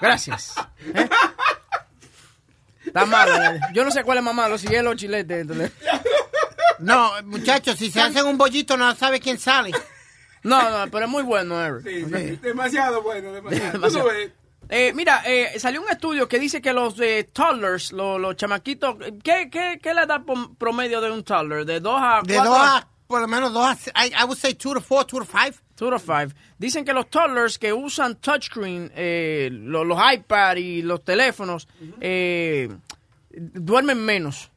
Gracias. 0.00 0.54
¿Eh? 0.94 1.08
Está 2.94 3.06
malo. 3.06 3.34
eh. 3.34 3.60
Yo 3.72 3.84
no 3.84 3.90
sé 3.90 4.04
cuál 4.04 4.18
es 4.18 4.24
más 4.24 4.34
malo, 4.34 4.56
si 4.56 4.72
es 4.72 4.82
los 4.82 4.94
chiletes. 4.96 5.40
entonces. 5.40 5.72
No, 6.78 7.10
muchachos, 7.24 7.76
si 7.78 7.90
se 7.90 8.00
hacen 8.00 8.24
un 8.26 8.38
bollito 8.38 8.76
no 8.76 8.94
sabe 8.94 9.18
quién 9.20 9.38
sale. 9.38 9.72
No, 10.42 10.70
no, 10.70 10.90
pero 10.90 11.06
es 11.06 11.10
muy 11.10 11.22
bueno, 11.22 11.60
Eric. 11.60 11.82
sí, 11.86 12.04
sí, 12.04 12.36
demasiado 12.42 13.02
bueno, 13.02 13.32
demasiado. 13.32 13.72
Demasiado. 13.72 14.10
Eh, 14.68 14.92
mira, 14.94 15.22
eh, 15.26 15.58
salió 15.58 15.82
un 15.82 15.88
estudio 15.90 16.26
que 16.28 16.38
dice 16.38 16.60
que 16.62 16.72
los 16.72 16.98
eh, 17.00 17.28
toddlers, 17.32 17.92
los, 17.92 18.18
los 18.20 18.34
chamaquitos, 18.36 18.96
¿qué, 19.22 19.48
qué, 19.50 19.78
qué 19.82 19.94
le 19.94 20.06
da 20.06 20.22
promedio 20.58 21.00
de 21.00 21.10
un 21.10 21.22
toddler? 21.24 21.64
De 21.66 21.80
2 21.80 21.94
a 21.98 22.20
4 22.24 22.26
De 22.26 22.36
dos 22.48 22.58
a 22.58 22.88
por 23.14 23.20
lo 23.22 23.28
menos 23.28 23.52
dos, 23.52 23.64
a- 23.94 24.06
I, 24.06 24.10
I 24.10 24.24
would 24.24 24.36
say 24.36 24.54
two 24.54 24.74
to 24.74 24.80
four, 24.80 25.04
two 25.06 25.20
to 25.20 25.24
five. 25.24 25.54
Two 25.76 25.88
to 25.90 25.98
five. 26.00 26.34
Dicen 26.58 26.84
que 26.84 26.92
los 26.92 27.08
toddlers 27.08 27.58
que 27.58 27.72
usan 27.72 28.16
touchscreen, 28.16 28.90
eh, 28.94 29.48
lo- 29.52 29.84
los 29.84 29.98
iPad 30.12 30.56
y 30.56 30.82
los 30.82 31.04
teléfonos, 31.04 31.68
eh, 32.00 32.68
duermen 33.30 34.04
menos. 34.04 34.50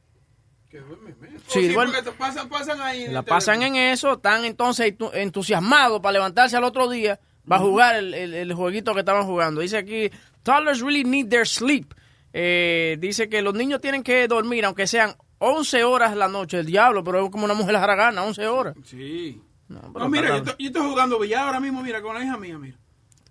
Que 0.70 0.78
duerme 0.80 1.14
menos. 1.20 1.42
Sí, 1.46 1.58
Oh, 1.58 1.62
sí, 1.62 1.68
duerme- 1.68 1.92
porque 1.98 2.10
te 2.10 2.16
pasan, 2.16 2.48
pasan 2.48 2.80
ahí. 2.80 3.04
en 3.04 3.14
La 3.14 3.22
pasan 3.22 3.62
en 3.62 3.76
eso, 3.76 4.14
están 4.14 4.44
entonces 4.44 4.92
entu- 4.98 5.10
entusiasmados 5.14 6.00
para 6.00 6.12
levantarse 6.14 6.56
al 6.56 6.64
otro 6.64 6.88
día, 6.88 7.18
para 7.46 7.60
jugar 7.62 7.94
el, 7.96 8.12
el- 8.14 8.34
el 8.34 8.52
jueguito 8.54 8.92
que 8.92 9.00
estaban 9.00 9.24
jugando. 9.24 9.60
Dice 9.60 9.78
aquí, 9.78 10.10
toddlers 10.42 10.80
really 10.80 11.04
need 11.04 11.28
their 11.28 11.46
sleep. 11.46 11.94
Eh, 12.32 12.96
dice 13.00 13.28
que 13.28 13.40
los 13.40 13.54
niños 13.54 13.80
tienen 13.80 14.02
que 14.02 14.28
dormir, 14.28 14.64
aunque 14.66 14.86
sean 14.86 15.14
11 15.38 15.84
horas 15.84 16.16
la 16.16 16.28
noche, 16.28 16.58
el 16.60 16.66
diablo, 16.66 17.02
pero 17.04 17.24
es 17.24 17.30
como 17.30 17.44
una 17.44 17.54
mujer 17.54 17.74
gana 17.78 18.22
11 18.24 18.46
horas. 18.46 18.74
Sí. 18.84 19.40
No, 19.68 19.80
No, 19.82 19.92
pero 19.92 20.08
mira, 20.08 20.22
está- 20.24 20.36
yo, 20.36 20.44
estoy- 20.50 20.56
yo 20.64 20.66
estoy 20.70 20.90
jugando 20.90 21.18
billar 21.18 21.44
ahora 21.46 21.60
mismo, 21.60 21.82
mira, 21.82 22.00
con 22.02 22.14
la 22.14 22.24
hija 22.24 22.36
mía, 22.36 22.58
mira. 22.58 22.76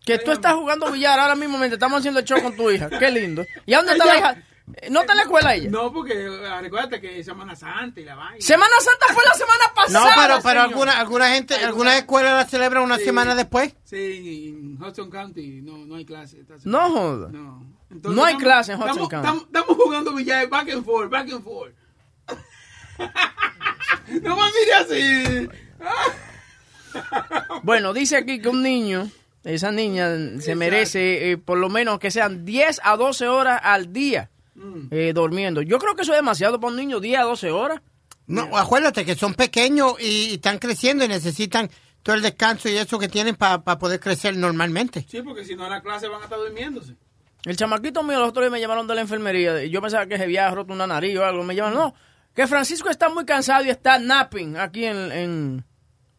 Que 0.05 0.19
tú 0.19 0.31
estás 0.31 0.53
jugando 0.53 0.91
billar 0.91 1.19
ahora 1.19 1.35
mismo 1.35 1.57
mientras 1.57 1.77
estamos 1.77 1.99
haciendo 1.99 2.19
el 2.19 2.25
show 2.25 2.41
con 2.41 2.55
tu 2.55 2.69
hija. 2.71 2.89
Qué 2.99 3.11
lindo. 3.11 3.43
¿Y 3.65 3.73
a 3.73 3.77
dónde 3.77 3.93
está 3.93 4.05
la 4.05 4.17
hija? 4.17 4.43
Eh, 4.75 4.89
¿No 4.89 4.99
está 5.01 5.13
en 5.13 5.17
la 5.17 5.23
escuela 5.23 5.55
ella? 5.55 5.69
No, 5.69 5.91
porque 5.93 6.13
recuérdate 6.61 6.99
que 7.01 7.19
es 7.19 7.25
Semana 7.25 7.55
Santa 7.55 7.99
y 8.01 8.03
la 8.05 8.15
vaina. 8.15 8.37
Semana 8.39 8.73
Santa 8.81 9.13
fue 9.13 9.23
la 9.25 9.33
semana 9.33 9.63
No, 9.67 9.73
pasada. 9.73 10.09
pero, 10.15 10.27
pero 10.27 10.41
señor. 10.41 10.57
alguna, 10.59 10.99
alguna 10.99 11.29
gente, 11.29 11.55
algunas 11.55 11.95
escuelas 11.95 12.33
la 12.43 12.45
celebran 12.49 12.83
una 12.83 12.97
Sí. 12.97 13.05
semana 13.05 13.33
después. 13.33 13.73
Sí, 13.85 14.49
en 14.49 14.81
Hudson 14.81 15.09
County 15.09 15.61
no, 15.61 15.77
no 15.85 15.95
hay 15.95 16.05
clase. 16.05 16.41
esta 16.41 16.55
No 16.65 16.89
joda. 16.89 17.29
No. 17.31 17.65
No 17.89 18.23
hay 18.25 18.35
clase 18.35 18.73
en 18.73 18.77
Hudson 18.79 18.89
estamos, 18.91 19.09
County. 19.09 19.27
Estamos, 19.27 19.43
estamos 19.45 19.77
jugando 19.77 20.13
billar 20.13 20.47
back 20.49 20.69
and 20.69 20.83
forth, 20.85 21.09
back 21.09 21.31
and 21.31 21.43
forth. 21.43 21.73
no 24.24 24.36
me 24.36 24.44
mire 24.60 24.74
así. 24.80 25.50
Bueno, 27.63 27.94
dice 27.94 28.18
aquí 28.18 28.39
que 28.42 28.50
un 28.50 28.63
niño, 28.63 29.10
esa 29.44 29.72
niña 29.72 30.10
se 30.39 30.56
merece 30.56 31.32
eh, 31.32 31.38
por 31.38 31.58
lo 31.58 31.70
menos 31.70 32.00
que 32.00 32.12
sean 32.12 32.46
10 32.46 32.82
a 32.84 32.98
12 32.98 33.27
horas 33.27 33.60
al 33.63 33.94
día 33.94 34.30
Mm. 34.56 34.88
eh, 34.89 35.12
durmiendo. 35.13 35.62
Yo 35.62 35.77
creo 35.77 35.96
que 35.96 36.01
eso 36.01 36.13
es 36.13 36.18
demasiado 36.18 36.60
para 36.60 36.72
un 36.72 36.77
niño, 36.77 37.00
10 37.00 37.20
a 37.20 37.24
12 37.25 37.51
horas. 37.51 37.80
No, 38.25 38.58
acuérdate 38.58 39.06
que 39.06 39.13
son 39.13 39.36
pequeños 39.36 39.94
y, 40.00 40.30
y 40.32 40.34
están 40.34 40.58
creciendo 40.58 41.06
y 41.06 41.08
necesitan 41.08 41.70
todo 42.01 42.16
el 42.16 42.24
descanso 42.24 42.68
y 42.68 42.75
eso 42.75 42.98
que 42.98 43.08
tienen 43.08 43.36
para 43.36 43.62
poder 43.62 44.00
crecer 44.00 44.36
normalmente. 44.36 45.06
Sí, 45.08 45.22
porque 45.22 45.46
si 45.46 45.56
no 45.56 45.66
en 45.66 45.70
la 45.70 45.82
clase 45.82 46.08
van 46.08 46.22
a 46.22 46.24
estar 46.24 46.39
durmiéndose. 46.39 46.96
El 47.46 47.56
chamaquito 47.56 48.01
mío 48.01 48.18
los 48.20 48.30
otros 48.30 48.46
días 48.46 48.51
me 48.51 48.60
llamaron 48.60 48.88
de 48.88 48.96
la 48.96 49.01
enfermería 49.01 49.63
y 49.63 49.70
yo 49.70 49.80
pensaba 49.80 50.08
que 50.08 50.18
se 50.18 50.24
había 50.24 50.50
roto 50.50 50.74
una 50.74 50.88
nariz 50.88 51.16
o 51.18 51.24
algo. 51.24 51.44
Me 51.44 51.54
llamaron, 51.54 51.77
no, 51.77 51.94
que 52.38 52.48
Francisco 52.48 52.88
está 52.89 53.10
muy 53.10 53.25
cansado 53.25 53.65
y 53.65 53.70
está 53.70 54.00
napping 54.00 54.56
aquí 54.58 54.86
en, 54.86 55.12
en, 55.12 55.65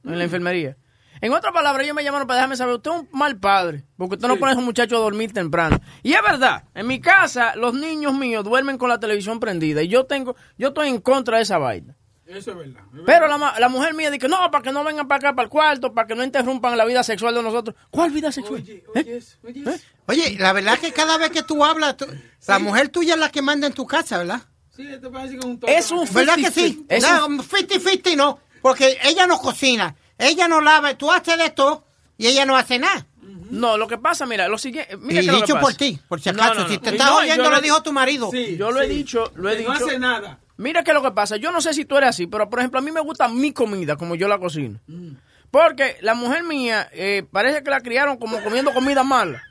en 0.05 0.19
la 0.19 0.25
enfermería. 0.25 0.77
En 1.21 1.33
otras 1.33 1.53
palabras, 1.53 1.85
ellos 1.85 1.97
me 1.97 2.05
llamaron 2.05 2.27
para 2.27 2.39
dejarme 2.39 2.57
saber, 2.57 2.75
usted 2.75 2.91
es 2.93 2.97
un 3.01 3.09
mal 3.13 3.39
padre, 3.39 3.85
porque 3.97 4.17
usted 4.17 4.29
no 4.29 4.37
pone 4.37 4.51
a 4.51 4.53
esos 4.55 4.65
muchachos 4.65 4.99
a 4.99 5.03
dormir 5.03 5.33
temprano. 5.33 5.81
Y 6.03 6.13
es 6.13 6.23
verdad, 6.23 6.65
en 6.75 6.87
mi 6.89 7.01
casa 7.01 7.55
los 7.57 7.73
niños 7.75 8.15
míos 8.15 8.45
duermen 8.45 8.79
con 8.79 8.89
la 8.89 9.01
televisión 9.01 9.41
prendida 9.41 9.81
y 9.83 9.89
yo 9.89 10.07
tengo, 10.07 10.37
yo 10.59 10.69
estoy 10.69 10.89
en 10.89 11.01
contra 11.01 11.37
de 11.39 11.45
esa 11.45 11.59
vaina. 11.59 11.97
Eso 12.27 12.51
es 12.51 12.57
verdad. 12.59 12.83
es 12.95 13.01
Pero 13.07 13.21
verdad. 13.23 13.39
la, 13.55 13.59
la 13.61 13.69
mujer 13.69 13.95
mía 13.95 14.11
dice, 14.11 14.29
no, 14.29 14.37
para 14.51 14.63
que 14.63 14.71
no 14.71 14.85
vengan 14.85 15.09
para 15.09 15.19
acá, 15.29 15.35
para 15.37 15.45
el 15.45 15.51
cuarto, 15.51 15.95
para 15.95 16.07
que 16.07 16.15
no 16.15 16.23
interrumpan 16.23 16.77
la 16.77 16.85
vida 16.85 17.03
sexual 17.03 17.35
de 17.35 17.43
nosotros. 17.43 17.75
¿Cuál 17.91 18.11
vida 18.11 18.31
sexual? 18.31 18.61
Oye, 18.61 18.85
¿Eh? 18.95 19.01
oye, 19.01 19.23
oye. 19.45 19.65
¿Eh? 19.75 19.81
Oye, 20.07 20.37
la 20.39 20.53
verdad 20.53 20.75
es 20.75 20.81
que 20.81 20.93
cada 20.93 21.17
vez 21.17 21.31
que 21.31 21.43
tú 21.43 21.65
hablas, 21.65 21.97
tú- 21.97 22.07
la 22.47 22.59
mujer 22.59 22.91
tuya 22.91 23.15
es 23.15 23.21
la 23.21 23.31
que 23.31 23.41
manda 23.41 23.67
en 23.67 23.73
tu 23.73 23.87
casa, 23.87 24.19
¿verdad? 24.19 24.43
Sí, 24.79 24.87
esto 24.87 25.11
parece 25.11 25.33
que 25.35 25.39
es 25.41 25.45
un 25.45 25.59
Es 25.67 25.91
un 25.91 26.15
¿Verdad 26.15 26.37
que 26.37 26.51
sí? 26.53 26.87
Es 26.89 27.03
no, 27.03 27.27
un- 27.27 27.39
50-50 27.41 28.17
no, 28.17 28.39
porque 28.63 28.97
ella 29.03 29.27
no 29.27 29.39
cocina, 29.39 29.97
ella 30.17 30.47
no 30.47 30.61
lava, 30.61 30.95
tú 30.97 31.11
haces 31.11 31.37
de 31.37 31.51
todo 31.51 31.85
y 32.17 32.29
ella 32.29 32.47
no 32.47 32.57
hace 32.57 32.79
nada. 32.79 33.05
No, 33.51 33.77
lo 33.77 33.89
que 33.89 33.99
pasa, 33.99 34.25
mira, 34.25 34.47
lo 34.47 34.57
siguiente. 34.59 34.97
Mira 34.99 35.21
y 35.21 35.25
qué 35.25 35.27
es 35.27 35.27
lo 35.27 35.33
que 35.33 35.41
dicho 35.43 35.55
pasa. 35.55 35.67
por 35.67 35.75
ti, 35.75 35.99
por 36.09 36.21
si 36.21 36.31
No, 36.31 36.43
acaso, 36.43 36.55
no, 36.55 36.61
no. 36.63 36.69
si 36.69 36.79
te 36.79 36.91
estás 36.91 37.07
no, 37.11 37.17
oyendo, 37.17 37.51
lo 37.51 37.57
le- 37.57 37.63
dijo 37.63 37.83
tu 37.83 37.93
marido. 37.93 38.31
Sí, 38.31 38.57
Yo 38.57 38.71
lo 38.71 38.81
he 38.81 38.87
dicho, 38.89 39.33
lo 39.35 39.51
he 39.51 39.57
Que 39.57 39.65
No 39.65 39.73
dicho. 39.73 39.87
hace 39.87 39.99
nada. 39.99 40.39
Mira 40.59 40.85
qué 40.85 40.91
es 40.93 40.95
lo 40.95 41.03
que 41.03 41.11
pasa. 41.13 41.37
Yo 41.39 41.51
no 41.51 41.61
sé 41.61 41.75
si 41.75 41.85
tú 41.85 41.97
eres 41.97 42.11
así, 42.11 42.27
pero 42.29 42.49
por 42.49 42.59
ejemplo, 42.61 42.79
a 42.79 42.83
mí 42.83 42.91
me 42.93 43.01
gusta 43.01 43.27
mi 43.29 43.53
comida 43.53 43.97
como 43.97 44.15
yo 44.15 44.29
la 44.29 44.39
cocino. 44.39 44.79
Mm. 44.87 45.13
Porque 45.51 45.97
la 46.03 46.15
mujer 46.15 46.45
mía 46.45 46.89
eh, 46.93 47.25
parece 47.33 47.63
que 47.65 47.71
la 47.71 47.81
criaron 47.81 48.17
como 48.19 48.41
comiendo 48.45 48.73
comida 48.75 49.03
mala. 49.03 49.43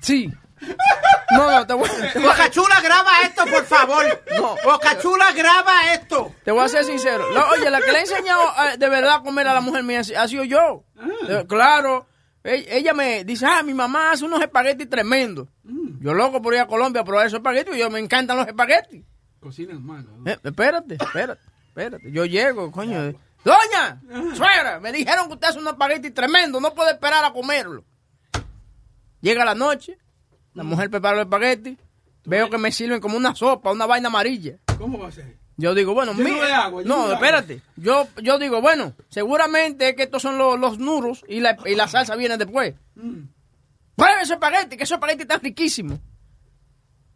Sí. 0.00 0.30
No, 1.32 1.50
no, 1.50 1.66
te 1.66 1.72
voy, 1.74 1.88
te 2.12 2.18
voy 2.18 2.28
Bocachula, 2.28 2.80
graba 2.82 3.10
esto, 3.24 3.44
por 3.46 3.64
favor. 3.64 4.04
No. 4.38 4.56
Bocachula, 4.64 5.32
graba 5.32 5.92
esto. 5.94 6.34
Te 6.44 6.50
voy 6.50 6.64
a 6.64 6.68
ser 6.68 6.84
sincero. 6.84 7.24
Oye, 7.52 7.70
la 7.70 7.80
que 7.80 7.90
le 7.90 7.98
ha 7.98 8.00
enseñado 8.02 8.42
eh, 8.42 8.76
de 8.78 8.88
verdad 8.88 9.14
a 9.16 9.22
comer 9.22 9.48
a 9.48 9.54
la 9.54 9.60
mujer 9.60 9.82
mía 9.82 10.00
ha 10.00 10.28
sido 10.28 10.44
yo. 10.44 10.84
Eh, 11.28 11.44
claro. 11.48 12.06
E- 12.44 12.66
Ella 12.76 12.92
me 12.92 13.24
dice, 13.24 13.46
ah, 13.46 13.62
mi 13.62 13.72
mamá 13.72 14.10
hace 14.12 14.24
unos 14.24 14.40
espaguetis 14.42 14.88
tremendos. 14.90 15.48
Yo 16.00 16.12
loco 16.12 16.42
por 16.42 16.52
ir 16.54 16.60
a 16.60 16.66
Colombia 16.66 17.02
a 17.02 17.04
probar 17.04 17.26
esos 17.26 17.38
espaguetis 17.38 17.74
y 17.76 17.78
yo 17.78 17.88
me 17.90 17.98
encantan 18.00 18.36
los 18.36 18.46
espaguetis. 18.46 19.04
Cocinas 19.40 19.80
mal. 19.80 20.04
¿no? 20.04 20.30
Eh, 20.30 20.38
espérate, 20.42 20.94
espérate, 21.00 21.40
espérate. 21.68 22.12
Yo 22.12 22.24
llego, 22.26 22.70
coño. 22.70 23.04
eh. 23.04 23.16
Doña, 23.44 24.00
suegra, 24.36 24.78
me 24.80 24.92
dijeron 24.92 25.26
que 25.28 25.34
usted 25.34 25.48
hace 25.48 25.58
un 25.58 25.66
espagueti 25.66 26.10
tremendo, 26.12 26.60
no 26.60 26.74
puede 26.74 26.92
esperar 26.92 27.24
a 27.24 27.32
comerlo. 27.32 27.84
Llega 29.20 29.44
la 29.44 29.54
noche, 29.54 29.98
la 30.54 30.62
mujer 30.64 30.90
prepara 30.90 31.16
los 31.16 31.24
espaguetis, 31.24 31.78
veo 32.24 32.48
que 32.50 32.58
me 32.58 32.72
sirven 32.72 33.00
como 33.00 33.16
una 33.16 33.34
sopa, 33.34 33.72
una 33.72 33.86
vaina 33.86 34.08
amarilla. 34.08 34.56
¿Cómo 34.78 34.98
va 34.98 35.08
a 35.08 35.12
ser? 35.12 35.36
Yo 35.56 35.74
digo, 35.74 35.92
bueno, 35.94 36.12
Lleno 36.14 36.30
mi- 36.30 36.40
de 36.40 36.52
agua, 36.52 36.82
no, 36.84 37.12
espérate. 37.12 37.60
Yo, 37.76 38.08
yo 38.22 38.38
digo, 38.38 38.60
bueno, 38.62 38.94
seguramente 39.08 39.90
es 39.90 39.96
que 39.96 40.04
estos 40.04 40.22
son 40.22 40.38
los, 40.38 40.58
los 40.58 40.78
nuros 40.78 41.24
y 41.28 41.40
la, 41.40 41.56
y 41.66 41.74
la 41.74 41.88
salsa 41.88 42.16
viene 42.16 42.36
después. 42.38 42.74
Mm. 42.94 43.24
Pruebe 43.94 44.22
ese 44.22 44.32
espagueti, 44.34 44.76
que 44.76 44.84
ese 44.84 44.94
espagueti 44.94 45.22
está 45.22 45.36
riquísimo. 45.38 45.98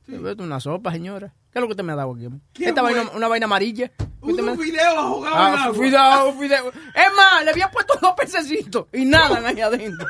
Esto 0.06 0.28
es 0.30 0.38
una 0.38 0.60
sopa, 0.60 0.92
señora. 0.92 1.34
¿Qué 1.50 1.58
es 1.58 1.60
lo 1.60 1.66
que 1.66 1.72
usted 1.72 1.82
me 1.82 1.92
ha 1.94 1.96
dado 1.96 2.12
aquí? 2.14 2.28
¿Qué 2.52 2.66
Esta 2.66 2.82
fue? 2.82 2.92
vaina, 2.94 3.10
una 3.14 3.26
vaina 3.28 3.46
amarilla. 3.46 3.90
Usted 4.20 4.42
me- 4.42 4.52
Unos 4.52 4.64
fideos 4.64 4.96
ahogados 4.96 5.36
en 5.48 5.54
Ah, 5.58 5.64
agua. 5.64 5.84
fideo, 5.84 6.32
fideo. 6.38 6.68
Es 6.94 7.14
más, 7.16 7.44
le 7.44 7.50
había 7.50 7.70
puesto 7.70 7.94
dos 8.00 8.12
pececitos 8.16 8.86
y 8.92 9.04
nadan 9.06 9.46
ahí 9.46 9.60
adentro. 9.60 10.06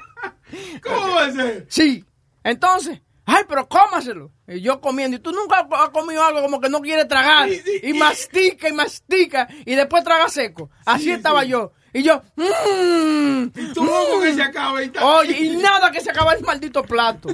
¿Cómo 0.82 1.14
va 1.14 1.26
a 1.26 1.30
ser? 1.32 1.66
Sí. 1.68 2.04
Entonces, 2.44 3.00
ay, 3.26 3.44
pero 3.48 3.68
cómaselo. 3.68 4.32
Y 4.48 4.60
yo 4.60 4.80
comiendo. 4.80 5.16
Y 5.16 5.20
tú 5.20 5.32
nunca 5.32 5.66
has 5.72 5.90
comido 5.90 6.24
algo 6.24 6.42
como 6.42 6.60
que 6.60 6.68
no 6.68 6.80
quiere 6.80 7.04
tragar. 7.04 7.48
Sí, 7.48 7.60
sí. 7.64 7.80
Y 7.82 7.92
mastica 7.94 8.68
y 8.68 8.72
mastica. 8.72 9.48
Y 9.64 9.74
después 9.74 10.02
traga 10.04 10.28
seco. 10.28 10.70
Así 10.84 11.04
Sí, 11.04 11.10
estaba 11.12 11.42
sí. 11.42 11.48
yo. 11.48 11.72
Y 11.92 12.04
yo, 12.04 12.22
mmm, 12.36 13.48
Tú 13.74 13.84
loco 13.84 14.20
que 14.22 14.32
se 14.34 14.42
acabe 14.42 14.84
y. 14.84 14.92
Oye, 15.02 15.38
y 15.40 15.56
nada 15.56 15.90
que 15.90 16.00
se 16.00 16.10
acaba 16.10 16.34
el 16.34 16.42
maldito 16.44 16.82
plato. 16.84 17.28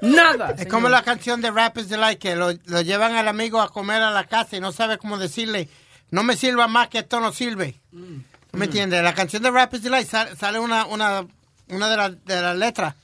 Nada. 0.00 0.50
Es 0.52 0.56
señor. 0.60 0.70
como 0.70 0.88
la 0.88 1.02
canción 1.02 1.40
de 1.42 1.50
Rappers 1.50 1.88
Delight 1.90 2.18
que 2.18 2.34
lo, 2.34 2.52
lo 2.64 2.80
llevan 2.80 3.14
al 3.14 3.28
amigo 3.28 3.60
a 3.60 3.68
comer 3.68 4.00
a 4.02 4.10
la 4.10 4.24
casa 4.24 4.56
y 4.56 4.60
no 4.60 4.72
sabe 4.72 4.96
cómo 4.98 5.18
decirle, 5.18 5.68
no 6.10 6.22
me 6.22 6.36
sirva 6.36 6.66
más 6.66 6.88
que 6.88 7.00
esto 7.00 7.20
no 7.20 7.30
sirve. 7.32 7.80
Mm. 7.92 8.16
¿Tú 8.52 8.58
¿Me 8.58 8.66
entiendes? 8.66 9.02
La 9.02 9.14
canción 9.14 9.42
de 9.42 9.50
Rappers 9.50 9.82
Delight 9.82 10.08
sale, 10.08 10.34
sale 10.36 10.58
una, 10.60 10.86
una, 10.86 11.26
una 11.68 11.88
de, 11.90 11.96
las 11.96 12.24
de 12.24 12.40
las 12.40 12.56
letras. 12.56 12.94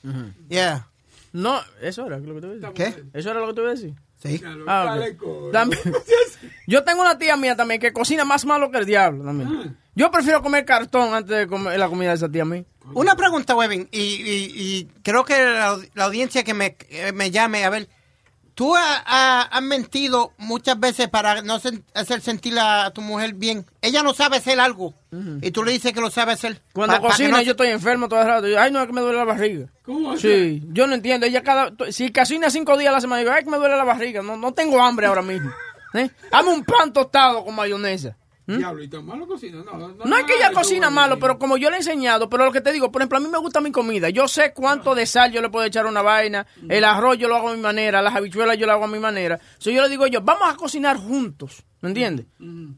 Yeah. 0.49 0.87
No, 1.33 1.59
eso 1.81 2.05
era 2.05 2.17
lo 2.17 2.35
que 2.35 2.41
te 2.41 2.47
iba 2.47 2.67
a 2.67 2.71
decir. 2.71 2.73
¿Qué? 2.73 3.03
Eso 3.17 3.31
era 3.31 3.39
lo 3.39 3.47
que 3.47 3.53
te 3.53 3.61
iba 3.61 3.69
a 3.69 3.73
decir. 3.73 3.93
Sí. 4.17 4.41
Ah, 4.67 4.99
Yo 6.67 6.83
tengo 6.83 7.01
una 7.01 7.17
tía 7.17 7.35
mía 7.37 7.55
también 7.55 7.79
que 7.79 7.91
cocina 7.93 8.25
más 8.25 8.45
malo 8.45 8.69
que 8.71 8.77
el 8.77 8.85
diablo 8.85 9.23
también. 9.23 9.77
Yo 9.95 10.11
prefiero 10.11 10.41
comer 10.41 10.65
cartón 10.65 11.13
antes 11.13 11.35
de 11.37 11.47
comer 11.47 11.77
la 11.79 11.89
comida 11.89 12.09
de 12.09 12.15
esa 12.15 12.29
tía 12.29 12.45
mía. 12.45 12.63
Una 12.93 13.15
pregunta, 13.15 13.55
Webin, 13.55 13.87
y, 13.91 13.99
y, 13.99 14.51
y 14.55 14.85
creo 15.03 15.23
que 15.23 15.33
la, 15.33 15.77
la 15.93 16.05
audiencia 16.05 16.43
que 16.43 16.53
me, 16.53 16.75
que 16.75 17.11
me 17.13 17.31
llame, 17.31 17.63
a 17.63 17.69
ver, 17.69 17.87
tú 18.55 18.75
ha- 18.75 19.03
ha- 19.05 19.41
has 19.43 19.61
mentido 19.61 20.33
muchas 20.37 20.79
veces 20.79 21.07
para 21.09 21.41
no 21.41 21.59
sen- 21.59 21.83
hacer 21.93 22.21
sentir 22.21 22.57
a 22.59 22.91
tu 22.91 23.01
mujer 23.01 23.33
bien. 23.33 23.65
Ella 23.81 24.03
no 24.03 24.13
sabe 24.13 24.37
hacer 24.37 24.59
algo 24.59 24.93
y 25.41 25.51
tú 25.51 25.63
le 25.63 25.71
dices 25.71 25.93
que 25.93 26.01
lo 26.01 26.09
sabe 26.09 26.31
hacer. 26.33 26.61
Cuando 26.73 26.95
Pa- 26.95 27.01
cocina 27.01 27.37
no- 27.37 27.41
yo 27.41 27.51
estoy 27.51 27.67
enfermo 27.69 28.07
todo 28.07 28.21
el 28.21 28.27
rato. 28.27 28.47
Yo, 28.47 28.59
Ay, 28.59 28.71
no, 28.71 28.79
es 28.81 28.87
que 28.87 28.93
me 28.93 29.01
duele 29.01 29.17
la 29.17 29.25
barriga. 29.25 29.67
¿Cómo? 29.85 30.15
Sí, 30.17 30.61
yo 30.69 30.87
no 30.87 30.95
entiendo. 30.95 31.25
Ella 31.25 31.43
cada... 31.43 31.71
Si 31.91 32.11
cocina 32.11 32.49
cinco 32.49 32.77
días 32.77 32.91
a 32.91 32.95
la 32.95 33.01
semana, 33.01 33.19
digo, 33.19 33.31
ay, 33.31 33.43
que 33.43 33.49
me 33.49 33.57
duele 33.57 33.75
la 33.75 33.83
barriga. 33.83 34.21
No, 34.21 34.37
no 34.37 34.53
tengo 34.53 34.81
hambre 34.81 35.07
ahora 35.07 35.21
mismo. 35.21 35.51
¿Eh? 35.93 36.09
Hazme 36.31 36.53
un 36.53 36.63
pan 36.63 36.93
tostado 36.93 37.43
con 37.43 37.53
mayonesa. 37.55 38.15
Diablo, 38.47 38.83
y 38.83 38.87
tan 38.87 39.05
malo 39.05 39.27
cocina. 39.27 39.63
No, 39.63 39.77
no, 39.77 40.05
No 40.05 40.17
es 40.17 40.23
que 40.25 40.35
ella 40.35 40.51
cocina 40.51 40.89
malo, 40.89 41.19
pero 41.19 41.37
como 41.37 41.57
yo 41.57 41.69
le 41.69 41.77
he 41.77 41.79
enseñado, 41.79 42.29
pero 42.29 42.45
lo 42.45 42.51
que 42.51 42.61
te 42.61 42.71
digo, 42.71 42.91
por 42.91 43.01
ejemplo, 43.01 43.17
a 43.17 43.21
mí 43.21 43.27
me 43.27 43.37
gusta 43.37 43.61
mi 43.61 43.71
comida. 43.71 44.09
Yo 44.09 44.27
sé 44.27 44.53
cuánto 44.53 44.95
de 44.95 45.05
sal 45.05 45.31
yo 45.31 45.41
le 45.41 45.49
puedo 45.49 45.65
echar 45.65 45.85
a 45.85 45.89
una 45.89 46.01
vaina, 46.01 46.45
el 46.67 46.83
arroz 46.83 47.17
yo 47.17 47.27
lo 47.27 47.35
hago 47.35 47.49
a 47.49 47.55
mi 47.55 47.61
manera, 47.61 48.01
las 48.01 48.15
habichuelas 48.15 48.57
yo 48.57 48.65
lo 48.65 48.73
hago 48.73 48.85
a 48.85 48.87
mi 48.87 48.99
manera. 48.99 49.39
So, 49.57 49.69
yo 49.69 49.81
le 49.83 49.89
digo 49.89 50.07
yo, 50.07 50.21
vamos 50.21 50.49
a 50.51 50.55
cocinar 50.55 50.97
juntos, 50.97 51.63
¿me 51.81 51.89
entiendes? 51.89 52.25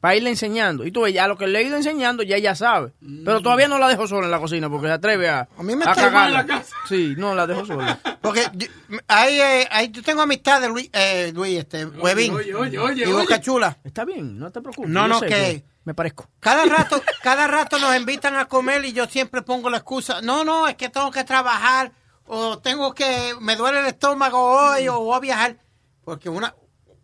Para 0.02 0.16
irle 0.16 0.30
enseñando. 0.32 0.86
Y 0.86 0.92
tú 0.92 1.02
ves, 1.02 1.14
ya 1.14 1.28
lo 1.28 1.38
que 1.38 1.46
le 1.48 1.60
he 1.60 1.64
ido 1.64 1.78
enseñando, 1.78 2.24
ya 2.24 2.36
ella 2.38 2.56
sabe. 2.56 2.94
Pero 3.24 3.42
todavía 3.42 3.68
no 3.68 3.78
la 3.78 3.88
dejo 3.88 4.08
sola 4.08 4.26
en 4.26 4.32
la 4.32 4.40
cocina 4.40 4.70
porque 4.70 4.88
se 4.88 4.94
atreve 4.94 5.30
a, 5.30 5.48
A 5.58 5.64
mí 5.64 5.76
me 5.76 5.84
a 5.84 5.88
mal 5.88 5.96
cagarla. 5.96 6.38
la 6.40 6.46
casa. 6.46 6.76
Sí, 6.90 7.14
no 7.18 7.36
la 7.36 7.46
dejo 7.48 7.66
sola. 7.66 8.00
Porque 8.24 8.46
yo, 8.54 8.68
hay, 9.08 9.40
eh, 9.40 9.68
hay- 9.70 9.92
yo 9.92 10.02
tengo 10.02 10.22
amistad 10.22 10.62
de 10.62 10.70
Luis, 10.70 10.90
eh, 10.94 11.32
Luis 11.36 11.60
este, 11.60 11.86
Webin 11.86 12.34
oye, 12.34 12.56
oye, 12.56 12.80
oye, 12.80 13.02
y 13.02 13.12
oye. 13.12 13.14
Boca 13.22 13.42
Chula. 13.42 13.78
Está 13.84 14.06
bien, 14.06 14.40
no 14.40 14.50
te 14.50 14.62
preocupes. 14.62 14.90
No, 14.90 15.02
yo 15.02 15.08
no, 15.10 15.20
sé 15.20 15.26
que 15.28 15.64
Me 15.84 15.94
parezco. 15.94 16.30
Cada 16.40 16.64
rato, 16.78 17.02
cada 17.22 17.48
rato 17.48 17.78
nos 17.80 17.94
invitan 17.98 18.36
a 18.38 18.46
comer 18.46 18.86
y 18.86 18.94
yo 18.94 19.06
siempre 19.08 19.42
pongo 19.42 19.70
la 19.70 19.78
excusa. 19.78 20.22
No, 20.22 20.46
no, 20.46 20.70
es 20.70 20.76
que 20.76 20.88
tengo 20.88 21.12
que 21.12 21.26
trabajar 21.26 21.92
o 22.26 22.60
tengo 22.60 22.94
que, 22.94 23.34
me 23.42 23.58
duele 23.58 23.82
el 23.82 23.88
estómago 23.88 24.40
hoy 24.42 24.88
o 24.88 25.00
voy 25.02 25.18
a 25.18 25.20
viajar. 25.20 25.58
Porque 26.06 26.30
una, 26.30 26.56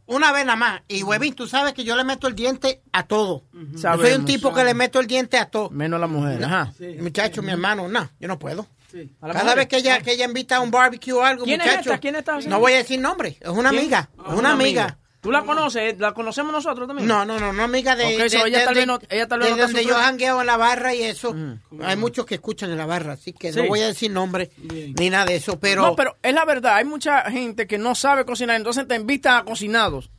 una 0.09 0.31
vez 0.31 0.45
nada 0.45 0.55
más. 0.55 0.81
Y 0.87 1.03
Webin, 1.03 1.33
tú 1.33 1.47
sabes 1.47 1.73
que 1.73 1.83
yo 1.83 1.95
le 1.95 2.03
meto 2.03 2.27
el 2.27 2.35
diente 2.35 2.81
a 2.91 3.03
todo. 3.07 3.43
Yo 3.53 3.95
soy 3.97 4.11
un 4.13 4.25
tipo 4.25 4.53
que 4.53 4.63
le 4.63 4.73
meto 4.73 4.99
el 4.99 5.07
diente 5.07 5.37
a 5.37 5.45
todo. 5.45 5.69
Menos 5.69 5.99
la 5.99 6.07
mujer. 6.07 6.43
Ajá. 6.43 6.73
Muchacho, 6.99 7.41
mi 7.41 7.51
hermano, 7.51 7.87
no, 7.87 8.09
yo 8.19 8.27
no 8.27 8.37
puedo. 8.37 8.67
A 9.21 9.27
la 9.27 9.33
Cada 9.33 9.43
mujer. 9.45 9.57
vez 9.59 9.67
que 9.67 9.77
ella, 9.77 10.01
que 10.01 10.11
ella 10.13 10.25
invita 10.25 10.55
a 10.57 10.61
un 10.61 10.71
barbecue 10.71 11.13
o 11.13 11.23
algo, 11.23 11.43
¿Quién 11.45 11.61
es 11.61 11.67
muchacho. 11.67 11.89
esta? 11.91 11.99
¿Quién 11.99 12.15
es 12.15 12.19
esta? 12.19 12.39
No 12.49 12.59
voy 12.59 12.73
a 12.73 12.77
decir 12.77 12.99
nombre, 12.99 13.37
es 13.39 13.47
una 13.49 13.69
¿Quién? 13.69 13.81
amiga, 13.83 14.09
Ah, 14.17 14.29
es 14.33 14.39
una 14.39 14.51
amiga. 14.51 14.97
¿Tú 15.21 15.31
la 15.31 15.43
conoces? 15.43 15.99
¿La 15.99 16.13
conocemos 16.13 16.53
nosotros 16.53 16.87
también? 16.87 17.05
No, 17.07 17.25
no, 17.25 17.37
no, 17.39 17.49
una 17.49 17.65
amiga 17.65 17.95
de, 17.95 18.05
Ok, 18.05 18.29
so 18.29 18.43
de- 18.43 18.49
ella 18.49 18.59
de- 18.59 18.65
tal 18.65 18.75
vez 18.75 18.87
no- 18.87 18.99
ella 19.09 19.27
tal 19.27 19.39
vez 19.39 19.49
de 19.49 19.55
no 19.57 19.61
donde 19.63 19.83
yo 19.85 19.95
jangueo 19.95 20.39
en 20.39 20.47
la 20.47 20.55
barra 20.55 20.95
y 20.95 21.03
eso. 21.03 21.35
Hay 21.83 21.97
muchos 21.97 22.25
que 22.25 22.35
escuchan 22.35 22.71
en 22.71 22.77
la 22.77 22.85
barra, 22.85 23.13
así 23.13 23.33
que 23.33 23.51
Sí. 23.51 23.59
no 23.61 23.67
voy 23.67 23.81
a 23.81 23.87
decir 23.87 24.11
nombre 24.11 24.49
ni 24.97 25.09
nada 25.09 25.25
de 25.25 25.35
eso, 25.35 25.59
pero, 25.59 25.81
No, 25.81 25.95
pero 25.95 26.15
es 26.23 26.33
la 26.33 26.45
verdad. 26.45 26.75
Hay 26.75 26.85
mucha 26.85 27.23
gente 27.29 27.67
que 27.67 27.77
no 27.77 27.95
sabe 27.95 28.23
cocinar, 28.25 28.55
entonces 28.55 28.87
te 28.87 28.95
invitan 28.95 29.35
a 29.37 29.43
cocinados. 29.43 30.09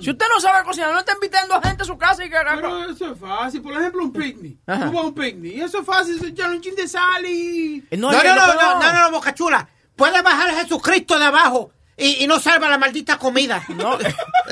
Si 0.00 0.10
usted 0.10 0.26
no 0.34 0.40
sabe 0.40 0.64
cocinar, 0.64 0.90
no 0.92 0.98
está 0.98 1.12
invitando 1.12 1.54
a 1.54 1.62
gente 1.62 1.84
a 1.84 1.86
su 1.86 1.96
casa 1.96 2.24
y 2.24 2.28
que 2.28 2.36
haga... 2.36 2.56
Pero 2.56 2.90
eso 2.90 3.12
es 3.12 3.18
fácil. 3.20 3.62
Por 3.62 3.74
ejemplo, 3.74 4.02
un 4.02 4.12
picnic. 4.12 4.58
Ajá. 4.66 4.86
Tú 4.86 4.90
vas 4.92 5.04
a 5.04 5.06
un 5.06 5.14
picnic. 5.14 5.54
Y 5.54 5.60
eso 5.60 5.78
es 5.78 5.86
fácil. 5.86 6.16
Eso 6.16 6.26
echarle 6.26 6.56
un 6.56 6.62
chin 6.62 6.74
de 6.74 6.88
sal 6.88 7.24
y... 7.24 7.84
no, 7.92 8.10
no, 8.10 8.24
no, 8.24 8.34
no, 8.34 8.54
no, 8.54 8.80
no, 8.80 9.02
no, 9.02 9.10
Boca 9.12 9.32
Chula. 9.34 9.68
Puede 9.94 10.20
bajar 10.20 10.50
Jesucristo 10.56 11.16
de 11.16 11.26
abajo 11.26 11.70
y, 11.98 12.24
y 12.24 12.26
no 12.26 12.38
salva 12.40 12.68
la 12.68 12.78
maldita 12.78 13.18
comida. 13.18 13.62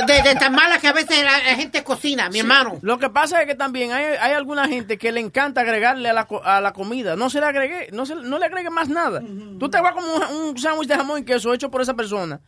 De, 0.07 0.21
de 0.23 0.35
tan 0.35 0.53
mala 0.55 0.79
que 0.79 0.89
a 0.89 0.93
veces 0.93 1.25
la, 1.25 1.39
la 1.39 1.55
gente 1.57 1.83
cocina, 1.83 2.27
mi 2.29 2.35
Sí. 2.35 2.41
hermano. 2.41 2.79
Lo 2.83 2.99
que 2.99 3.09
pasa 3.09 3.41
es 3.41 3.47
que 3.47 3.55
también 3.55 3.93
hay, 3.93 4.05
hay 4.21 4.33
alguna 4.35 4.69
gente 4.69 4.99
que 4.99 5.11
le 5.11 5.21
encanta 5.21 5.63
agregarle 5.63 6.11
a 6.11 6.13
la, 6.13 6.29
a 6.45 6.61
la 6.61 6.73
comida. 6.75 7.17
No 7.17 7.31
se 7.31 7.41
le 7.41 7.47
agregue, 7.47 7.89
no, 7.93 8.05
se, 8.05 8.15
no 8.15 8.39
le 8.39 8.45
agregue 8.45 8.69
más 8.69 8.91
nada. 8.91 9.23
Tú 9.59 9.71
te 9.71 9.81
vas 9.81 9.95
como 9.95 10.07
un, 10.17 10.23
un 10.51 10.59
sándwich 10.59 10.89
de 10.89 10.97
jamón 10.97 11.21
y 11.21 11.25
queso 11.25 11.55
hecho 11.55 11.71
por 11.71 11.81
esa 11.81 11.95
persona. 11.95 12.43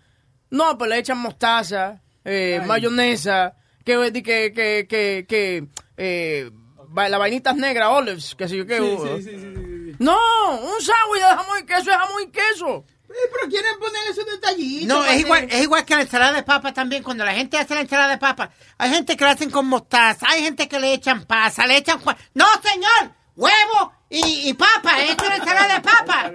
No, 0.51 0.77
pues 0.77 0.91
le 0.91 0.99
echan 0.99 1.17
mostaza, 1.19 2.03
eh, 2.23 2.61
mayonesa, 2.67 3.55
que, 3.85 4.13
que, 4.13 4.53
que, 4.53 4.87
que, 4.87 5.27
que 5.27 5.69
eh, 5.97 6.51
va- 6.97 7.09
las 7.09 7.19
vainitas 7.19 7.57
negras, 7.57 7.89
olives, 7.93 8.35
que 8.37 8.47
sé 8.47 8.59
yo 8.59 8.67
qué. 8.67 8.77
Sí, 8.77 8.83
uh, 8.83 9.07
sí, 9.17 9.23
sí, 9.23 9.31
sí, 9.31 9.55
sí. 9.55 9.97
No, 10.01 10.19
un 10.53 10.83
sándwich 10.83 11.23
de 11.23 11.35
jamón 11.35 11.59
y 11.63 11.65
queso 11.67 11.91
es 11.91 11.97
jamón 11.97 12.23
y 12.25 12.31
queso. 12.31 12.85
Eh, 13.11 13.31
pero 13.33 13.49
quieren 13.51 13.79
poner 13.79 14.01
esos 14.11 14.27
detallitos. 14.27 14.87
No, 14.89 15.05
es 15.05 15.21
igual, 15.21 15.47
es 15.51 15.63
igual 15.63 15.85
que 15.85 15.95
la 15.95 16.03
ensalada 16.03 16.33
de 16.33 16.43
papa 16.43 16.73
también. 16.75 17.03
Cuando 17.03 17.25
la 17.25 17.33
gente 17.33 17.57
hace 17.59 17.75
la 17.75 17.81
ensalada 17.81 18.11
de 18.11 18.19
papa, 18.19 18.51
hay 18.77 18.91
gente 18.91 19.17
que 19.17 19.25
la 19.25 19.31
hacen 19.31 19.51
con 19.51 19.67
mostaza, 19.67 20.27
hay 20.29 20.43
gente 20.43 20.69
que 20.69 20.79
le 20.79 20.93
echan 20.93 21.25
pasa, 21.25 21.67
le 21.67 21.79
echan... 21.79 22.01
¡No, 22.35 22.45
señor! 22.63 23.15
¡Huevo 23.35 23.93
y, 24.11 24.49
y 24.49 24.55
papa! 24.55 25.01
¡Esto 25.03 25.25
es 25.25 25.39
ensalada 25.39 25.75
de 25.75 25.81
papa! 25.81 26.33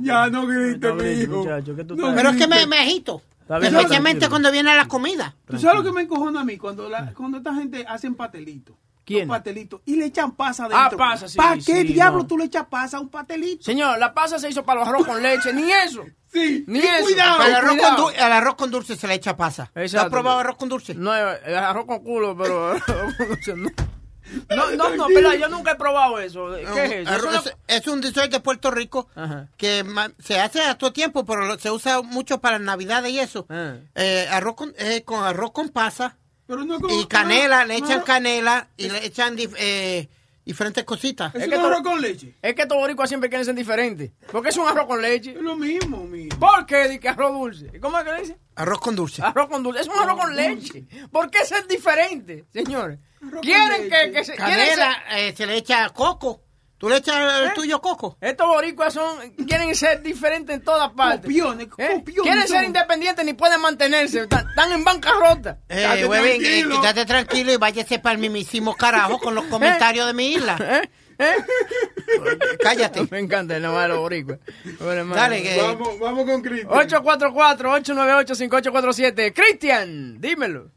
Ya 0.00 0.28
no 0.28 0.46
grites, 0.46 0.94
mijo. 0.94 1.44
No 1.96 2.14
Pero 2.14 2.30
es 2.30 2.36
que 2.36 2.46
me, 2.46 2.66
me 2.66 2.78
agito. 2.78 3.22
Especialmente 3.48 4.28
cuando 4.28 4.50
viene 4.50 4.74
la 4.74 4.86
comida. 4.86 5.34
¿Tú 5.46 5.58
sabes 5.58 5.78
lo 5.78 5.84
que 5.84 5.92
me 5.92 6.02
encojona 6.02 6.40
a 6.40 6.44
mí? 6.44 6.56
Cuando, 6.56 6.88
la, 6.88 7.12
cuando 7.14 7.38
esta 7.38 7.54
gente 7.54 7.84
hacen 7.88 8.14
pastelito. 8.14 8.76
¿Quién? 9.06 9.28
Los 9.28 9.36
pastelitos. 9.36 9.80
Y 9.86 9.96
le 9.96 10.06
echan 10.06 10.32
pasa 10.32 10.64
Ah, 10.70 10.80
dentro. 10.82 10.98
pasa, 10.98 11.28
sí, 11.28 11.36
¿Para 11.38 11.54
qué 11.54 11.62
sí, 11.62 11.82
diablo 11.84 12.18
no. 12.22 12.26
tú 12.26 12.36
le 12.36 12.44
echas 12.44 12.66
pasa 12.68 12.96
a 12.96 13.00
un 13.00 13.08
pastelito? 13.08 13.62
Señor, 13.62 13.98
la 13.98 14.12
pasa 14.12 14.38
se 14.38 14.50
hizo 14.50 14.64
para 14.64 14.80
los 14.80 14.88
arroz 14.88 15.06
con 15.06 15.22
leche, 15.22 15.52
ni 15.52 15.70
eso. 15.72 16.04
Sí. 16.32 16.64
Ni 16.66 16.80
eso. 16.80 17.04
cuidado. 17.04 17.40
Al 17.40 17.54
arroz, 17.54 17.70
cuidado. 17.76 18.02
con, 18.04 18.14
al 18.16 18.32
arroz 18.32 18.56
con 18.56 18.70
dulce 18.70 18.94
se 18.96 19.06
le 19.06 19.14
echa 19.14 19.36
pasa. 19.38 19.70
¿Tú 19.72 19.80
has 19.80 19.86
Exacto. 19.86 20.10
probado 20.10 20.40
arroz 20.40 20.56
con 20.56 20.68
dulce? 20.68 20.94
No, 20.94 21.14
es 21.16 21.56
arroz 21.56 21.86
con 21.86 22.00
culo, 22.00 22.36
pero... 22.36 22.74
no. 23.56 23.70
No, 24.56 24.70
no, 24.72 24.96
no, 24.96 25.06
pero 25.06 25.32
yo 25.34 25.48
nunca 25.48 25.70
he 25.72 25.74
probado 25.76 26.18
eso. 26.18 26.48
¿Qué 26.74 26.84
es 26.84 26.92
eso? 26.92 27.10
Arroz- 27.12 27.54
es, 27.68 27.82
es 27.82 27.86
un 27.86 28.00
dessert 28.00 28.30
de 28.32 28.40
Puerto 28.40 28.72
Rico 28.72 29.08
Ajá. 29.14 29.48
que 29.56 29.84
se 30.18 30.40
hace 30.40 30.60
a 30.62 30.76
todo 30.76 30.92
tiempo, 30.92 31.24
pero 31.24 31.56
se 31.60 31.70
usa 31.70 32.02
mucho 32.02 32.40
para 32.40 32.58
Navidad 32.58 33.04
y 33.04 33.20
eso. 33.20 33.46
Ah. 33.48 33.74
Eh, 33.94 34.26
arroz 34.30 34.56
con, 34.56 34.74
eh, 34.78 35.04
con 35.04 35.22
arroz 35.24 35.52
con 35.52 35.68
pasa 35.68 36.16
Pero 36.46 36.64
no 36.64 36.76
es 36.76 36.80
como- 36.82 37.00
y 37.00 37.06
canela, 37.06 37.64
le 37.64 37.76
echan 37.76 37.98
no, 37.98 38.04
canela 38.04 38.68
y 38.76 38.88
le 38.88 39.04
echan 39.04 39.36
dif- 39.36 39.54
eh, 39.58 40.08
diferentes 40.44 40.84
cositas. 40.84 41.34
Es 41.34 41.42
Es 41.42 41.46
un 41.48 41.50
que 41.54 41.58
tú- 41.58 41.66
arroz 41.66 41.82
con 41.82 42.00
leche. 42.00 42.34
Es 42.40 42.54
que 42.54 42.62
estos 42.62 42.78
boricuas 42.78 43.08
siempre 43.08 43.28
quieren 43.28 43.44
ser 43.44 43.54
diferentes. 43.56 44.12
Porque 44.30 44.50
es 44.50 44.56
un 44.56 44.68
arroz 44.68 44.86
con 44.86 45.02
leche. 45.02 45.32
Es 45.32 45.42
lo 45.42 45.56
mismo, 45.56 46.04
mijo. 46.04 46.38
¿Por 46.38 46.64
qué? 46.66 46.84
Dice 46.88 47.00
que 47.00 47.08
arroz 47.08 47.32
dulce. 47.32 47.80
¿Cómo 47.80 47.98
es 47.98 48.04
que 48.04 48.12
le 48.12 48.20
dice? 48.20 48.36
Arroz 48.54 48.78
con 48.80 48.94
dulce. 48.94 49.22
Arroz 49.22 49.48
con 49.48 49.62
dulce. 49.62 49.80
Es 49.80 49.88
un 49.88 49.98
arroz 49.98 50.20
con 50.20 50.36
leche. 50.36 50.84
¿Por 51.10 51.30
qué 51.30 51.44
ser 51.44 51.66
diferente, 51.66 52.44
señores? 52.52 52.98
Arroz 53.20 53.32
con 53.32 53.40
Quieren 53.40 53.82
leche. 53.82 54.06
que, 54.06 54.12
que 54.12 54.24
se... 54.24 54.36
quieren 54.36 54.54
ser- 54.66 54.78
Canela, 54.78 55.02
eh, 55.18 55.34
se 55.36 55.46
le 55.46 55.56
echa 55.56 55.88
coco. 55.90 56.42
¿Tú 56.78 56.90
le 56.90 56.98
echas 56.98 57.16
el 57.40 57.46
¿Eh? 57.46 57.52
tuyo 57.54 57.80
coco? 57.80 58.18
Estos 58.20 58.46
boricuas 58.46 58.92
son, 58.92 59.30
quieren 59.46 59.74
ser 59.74 60.02
diferentes 60.02 60.54
en 60.56 60.62
todas 60.62 60.90
partes. 60.90 61.22
Copiones, 61.22 61.68
¿Eh? 61.78 61.88
copiones 61.94 62.22
Quieren 62.22 62.46
ser 62.48 62.64
independientes 62.64 63.24
ni 63.24 63.32
pueden 63.32 63.60
mantenerse. 63.62 64.20
Están, 64.20 64.46
están 64.48 64.72
en 64.72 64.84
bancarrota. 64.84 65.58
Eh, 65.70 66.04
huevín, 66.06 66.32
eh, 66.32 66.38
tranquilo. 66.38 66.76
quítate 66.76 67.06
tranquilo 67.06 67.52
y 67.52 67.56
váyase 67.56 67.98
para 67.98 68.12
el 68.14 68.18
mismísimo 68.20 68.74
carajo 68.74 69.18
con 69.18 69.34
los 69.34 69.46
comentarios 69.46 70.06
de 70.06 70.12
mi 70.12 70.32
isla. 70.34 70.58
¿Eh? 70.60 70.82
¿Eh? 71.18 71.34
Cállate. 72.62 73.06
Me 73.10 73.20
encanta 73.20 73.56
el 73.56 73.62
nomás 73.62 73.84
de 73.84 73.88
los 73.88 73.98
boricuas. 73.98 74.38
Bueno, 74.78 74.92
hermano. 75.00 75.14
Dale, 75.14 75.42
que- 75.42 75.62
Vamos, 75.62 75.98
vamos 75.98 76.26
con 76.26 76.42
Cristian. 76.42 76.68
844-898-5847. 76.70 79.32
Cristian, 79.32 80.20
dímelo. 80.20 80.70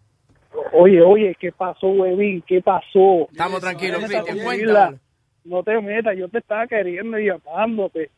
Oye, 0.72 1.02
oye, 1.02 1.36
¿qué 1.40 1.52
pasó, 1.52 1.88
huevín? 1.88 2.42
¿Qué 2.48 2.62
pasó? 2.62 3.28
Estamos 3.32 3.60
tranquilos, 3.60 4.02
Cristian. 4.06 4.40
Cuéntalo. 4.40 4.98
No 5.50 5.64
te 5.64 5.80
metas, 5.82 6.16
yo 6.18 6.30
te 6.30 6.38
estaba 6.38 6.68
queriendo 6.68 7.18
y 7.20 7.26
llamándote. 7.28 8.12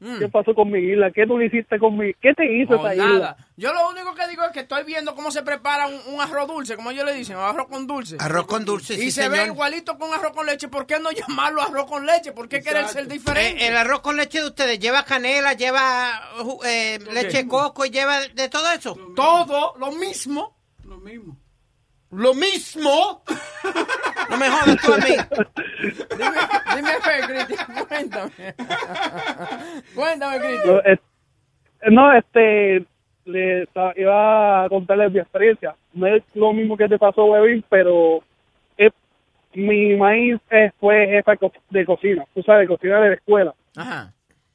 Mm. 0.00 0.18
¿Qué 0.18 0.28
pasó 0.28 0.54
con 0.54 0.70
mi 0.70 0.78
isla? 0.78 1.10
¿Qué 1.10 1.26
tú 1.26 1.36
le 1.36 1.46
hiciste 1.46 1.78
con 1.78 1.96
mi... 1.98 2.14
¿Qué 2.14 2.32
te 2.34 2.50
hizo 2.50 2.76
No, 2.76 2.86
esa 2.88 2.94
nada. 2.94 3.14
isla? 3.14 3.36
Yo 3.56 3.72
lo 3.74 3.90
único 3.90 4.14
que 4.14 4.26
digo 4.28 4.42
es 4.44 4.52
que 4.52 4.60
estoy 4.60 4.84
viendo 4.84 5.14
cómo 5.14 5.30
se 5.30 5.42
prepara 5.42 5.86
un, 5.86 6.00
un 6.14 6.20
arroz 6.20 6.48
dulce, 6.48 6.76
como 6.76 6.90
ellos 6.90 7.04
le 7.04 7.12
dicen, 7.12 7.36
arroz 7.36 7.66
con 7.68 7.86
dulce. 7.86 8.16
Arroz 8.18 8.46
con 8.46 8.64
dulce, 8.64 8.94
y 8.94 8.98
sí, 8.98 9.10
se 9.10 9.28
ve 9.28 9.44
igualito 9.46 9.98
con 9.98 10.12
arroz 10.14 10.32
con 10.32 10.46
leche. 10.46 10.68
¿Por 10.68 10.86
qué 10.86 10.98
no 10.98 11.10
llamarlo 11.10 11.60
arroz 11.60 11.84
con 11.84 12.06
leche? 12.06 12.32
¿Por 12.32 12.48
qué 12.48 12.62
querer 12.62 12.88
ser 12.88 13.06
diferente? 13.06 13.62
Eh, 13.64 13.68
el 13.68 13.76
arroz 13.76 14.00
con 14.00 14.16
leche 14.16 14.40
de 14.40 14.46
ustedes 14.46 14.78
lleva 14.78 15.04
canela, 15.04 15.52
lleva 15.52 16.22
eh, 16.64 16.98
leche 17.12 17.42
de 17.42 17.48
coco 17.48 17.84
y 17.84 17.90
lleva 17.90 18.20
de 18.20 18.48
todo 18.48 18.70
eso. 18.72 18.96
Todo 19.14 19.74
lo 19.78 19.92
mismo. 19.92 20.56
Lo 20.84 20.96
mismo. 20.98 21.36
Lo 22.12 22.34
mismo. 22.34 23.22
No 24.30 24.36
me 24.36 24.48
jodas 24.50 24.76
tú 24.84 24.92
a 24.92 24.96
mí. 24.98 25.16
Dime, 26.16 26.38
dime 26.76 26.90
fe, 27.00 27.20
Cristian. 27.26 27.86
Cuéntame. 27.86 28.54
Cuéntame, 29.94 30.38
No, 30.38 30.44
Cristian. 30.44 30.80
es- 30.84 31.92
no, 31.92 32.12
este... 32.16 32.84
Le 33.26 33.68
iba 33.96 34.64
a 34.64 34.68
contarles 34.68 35.12
mi 35.12 35.20
experiencia. 35.20 35.76
No 35.92 36.06
es 36.06 36.22
lo 36.34 36.52
mismo 36.52 36.76
que 36.76 36.88
te 36.88 36.98
pasó, 36.98 37.24
huevín, 37.26 37.64
pero... 37.68 38.22
es- 38.76 38.92
mi 39.54 39.94
maíz 39.96 40.38
fue 40.78 41.06
jefa 41.08 41.32
de 41.32 41.38
co- 41.38 41.52
de 41.70 41.84
cocina. 41.84 42.24
Tú 42.34 42.42
sabes, 42.42 42.68
cocina 42.68 43.00
de 43.00 43.08
la 43.10 43.14
escuela. 43.14 43.54
Ajá. 43.76 44.12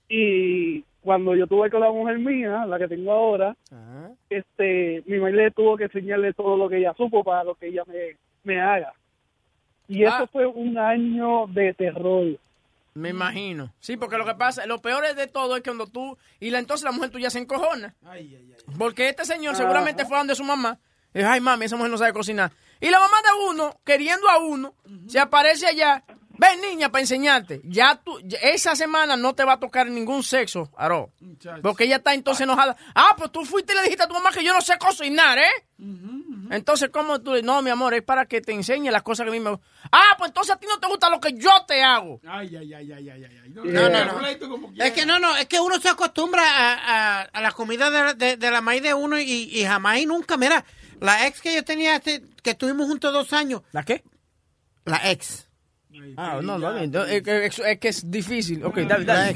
Y 0.10 0.84
cuando 1.06 1.34
yo 1.36 1.48
tuve 1.48 1.70
con 1.70 1.80
la 1.80 1.92
mujer 1.92 2.20
mía, 2.20 2.66
la 2.66 2.78
que 2.78 2.88
tengo 2.90 3.12
ahora, 3.14 3.56
Ajá. 3.72 4.12
este, 4.30 5.02
mi 5.06 5.18
madre 5.20 5.36
le 5.46 5.52
tuvo 5.52 5.78
que 5.78 5.86
enseñarle 5.86 6.34
todo 6.34 6.58
lo 6.58 6.68
que 6.68 6.80
ella 6.80 6.94
supo 6.98 7.24
para 7.24 7.46
lo 7.46 7.56
que 7.56 7.68
ella 7.68 7.84
me, 7.88 8.18
me 8.44 8.60
haga. 8.60 8.92
Y 9.88 10.04
Ah. 10.04 10.16
eso 10.18 10.28
fue 10.28 10.46
un 10.48 10.78
año 10.78 11.46
de 11.48 11.74
terror. 11.76 12.38
Me 12.96 13.10
imagino. 13.10 13.72
Sí, 13.80 13.98
porque 13.98 14.18
lo 14.18 14.26
que 14.26 14.36
pasa, 14.36 14.66
lo 14.66 14.82
peor 14.82 15.04
de 15.16 15.28
todo 15.28 15.56
es 15.56 15.62
que 15.62 15.70
cuando 15.70 15.86
tú, 15.88 16.18
y 16.40 16.50
la, 16.50 16.60
entonces 16.60 16.84
la 16.86 16.92
mujer 16.92 17.12
tuya 17.12 17.30
se 17.30 17.40
encojona. 17.40 17.94
Ay, 18.06 18.36
ay, 18.38 18.54
ay. 18.58 18.76
Porque 18.78 19.08
este 19.10 19.26
señor 19.26 19.56
seguramente 19.56 20.06
fue 20.06 20.18
donde 20.18 20.34
su 20.36 20.44
mamá. 20.44 20.80
Dijo, 21.14 21.28
ay, 21.30 21.40
mami, 21.40 21.66
esa 21.66 21.76
mujer 21.78 21.92
no 21.92 21.98
sabe 21.98 22.14
cocinar. 22.14 22.52
Y 22.82 22.90
la 22.90 23.00
mamá 23.00 23.18
de 23.22 23.50
uno, 23.54 23.76
queriendo 23.86 24.28
a 24.30 24.40
uno, 24.40 24.74
se 25.08 25.20
aparece 25.20 25.68
allá. 25.68 26.04
Ven, 26.38 26.62
niña, 26.62 26.90
para 26.92 27.02
enseñarte. 27.02 27.62
Ya 27.64 27.96
tú, 28.04 28.20
esa 28.42 28.76
semana 28.76 29.16
no 29.18 29.34
te 29.36 29.44
va 29.44 29.54
a 29.54 29.60
tocar 29.60 29.88
ningún 29.90 30.24
sexo, 30.24 30.70
Aro. 30.78 31.12
Porque 31.62 31.86
ella 31.86 31.98
está 31.98 32.14
entonces 32.14 32.42
enojada. 32.44 32.76
Ah, 32.94 33.16
pues 33.18 33.32
tú 33.32 33.46
fuiste 33.46 33.74
y 33.74 33.76
le 33.76 33.84
dijiste 33.84 34.04
a 34.04 34.08
tu 34.08 34.14
mamá 34.14 34.32
que 34.32 34.44
yo 34.44 34.54
no 34.54 34.62
sé 34.62 34.78
cocinar, 34.78 35.38
¿eh? 35.40 35.66
Entonces, 36.52 36.90
¿cómo 36.92 37.20
tú? 37.22 37.34
le- 37.34 37.42
No, 37.42 37.62
mi 37.62 37.70
amor, 37.72 37.94
es 37.96 38.04
para 38.04 38.26
que 38.26 38.40
te 38.42 38.52
enseñe 38.54 38.92
las 38.92 39.02
cosas 39.04 39.24
que 39.26 39.30
a 39.30 39.32
mí 39.34 39.40
me 39.40 39.50
gustan. 39.52 39.68
Ah, 39.92 40.16
pues 40.18 40.30
entonces 40.30 40.56
a 40.56 40.60
ti 40.60 40.68
no 40.68 40.80
te 40.80 40.88
gusta 40.88 41.10
lo 41.10 41.20
que 41.20 41.34
yo 41.34 41.50
te 41.68 41.82
hago. 41.84 42.20
Ay, 42.28 42.56
ay, 42.56 42.74
ay, 42.74 42.92
ay, 42.92 43.10
ay, 43.10 43.24
ay. 43.26 43.40
ay. 43.44 43.50
No, 43.50 43.90
no, 43.90 44.06
no. 44.06 44.50
como 44.50 44.72
Es 44.78 44.92
que 44.92 45.06
no, 45.06 45.20
no, 45.20 45.36
es 45.36 45.48
que 45.48 45.60
uno 45.60 45.80
se 45.80 45.90
acostumbra 45.90 46.44
a, 46.44 46.74
a- 46.74 47.22
a 47.24 47.42
la 47.42 47.52
comida 47.52 47.90
de, 47.90 48.14
de- 48.14 48.38
de 48.38 48.52
la 48.52 48.62
maíz 48.62 48.84
de 48.84 48.94
uno 48.94 49.20
y, 49.20 49.24
y 49.52 49.66
jamás 49.66 49.98
y 49.98 50.06
nunca. 50.06 50.38
Mira, 50.38 50.64
la 51.02 51.26
ex 51.28 51.42
que 51.42 51.54
yo 51.56 51.64
tenía, 51.64 51.96
hace- 51.96 52.24
que 52.44 52.52
estuvimos 52.52 52.86
juntos 52.88 53.12
dos 53.12 53.34
años, 53.34 53.62
¿La 53.72 53.84
qué? 53.84 54.04
la 54.86 55.02
ex, 55.12 55.48
Ah, 56.18 56.40
no, 56.42 56.58
no, 56.58 56.72
no, 56.88 57.04
es, 57.06 57.24
que- 57.24 57.46
es, 57.46 57.60
es 57.60 57.80
que 57.80 57.88
es 57.90 58.10
difícil. 58.12 58.64
Ok, 58.66 58.78
dale, 58.80 59.06
dale. 59.06 59.36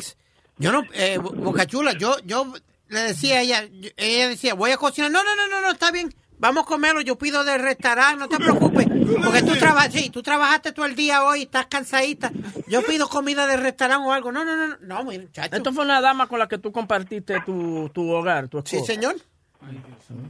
Yo 0.58 0.72
no, 0.72 0.84
eh, 0.94 1.18
Bo- 1.18 1.32
Boca 1.32 1.66
Chula, 1.66 1.94
yo, 1.94 2.18
yo 2.26 2.52
le 2.90 3.00
decía 3.02 3.38
a 3.38 3.42
ella, 3.42 3.64
ella 3.98 4.30
decía, 4.30 4.54
voy 4.56 4.72
a 4.72 4.78
cocinar. 4.78 5.12
No, 5.12 5.24
no, 5.24 5.36
no, 5.36 5.48
no, 5.48 5.62
no, 5.62 5.72
está 5.72 5.92
bien. 5.92 6.14
vamos 6.38 6.64
a 6.64 6.68
comerlo, 6.68 7.02
yo 7.02 7.18
pido 7.18 7.44
del 7.44 7.62
restaurante, 7.62 8.18
no 8.20 8.30
te 8.30 8.38
preocupes, 8.38 8.88
porque 9.26 9.42
tú, 9.42 9.56
traba- 9.58 9.90
sí, 9.92 10.10
tú 10.10 10.22
trabajaste 10.24 10.72
todo 10.72 10.86
el 10.86 10.96
día 10.96 11.24
hoy, 11.26 11.42
estás 11.44 11.66
cansadita, 11.68 12.32
yo 12.68 12.82
pido 12.82 13.10
comida 13.10 13.46
del 13.46 13.60
restaurante 13.60 14.08
o 14.08 14.14
algo, 14.14 14.32
no, 14.32 14.46
no, 14.46 14.56
no, 14.56 14.68
no, 14.68 14.78
no, 14.82 15.04
muchacho. 15.04 15.54
Esto 15.56 15.74
fue 15.74 15.84
una 15.84 16.00
dama 16.00 16.28
con 16.28 16.40
la 16.40 16.48
que 16.48 16.58
tú 16.58 16.72
compartiste 16.72 17.42
tu, 17.46 17.90
tu 17.94 18.10
hogar, 18.10 18.48
tu 18.48 18.62
Sí, 18.66 18.78
esposa. 18.78 18.94
señor. 18.94 19.16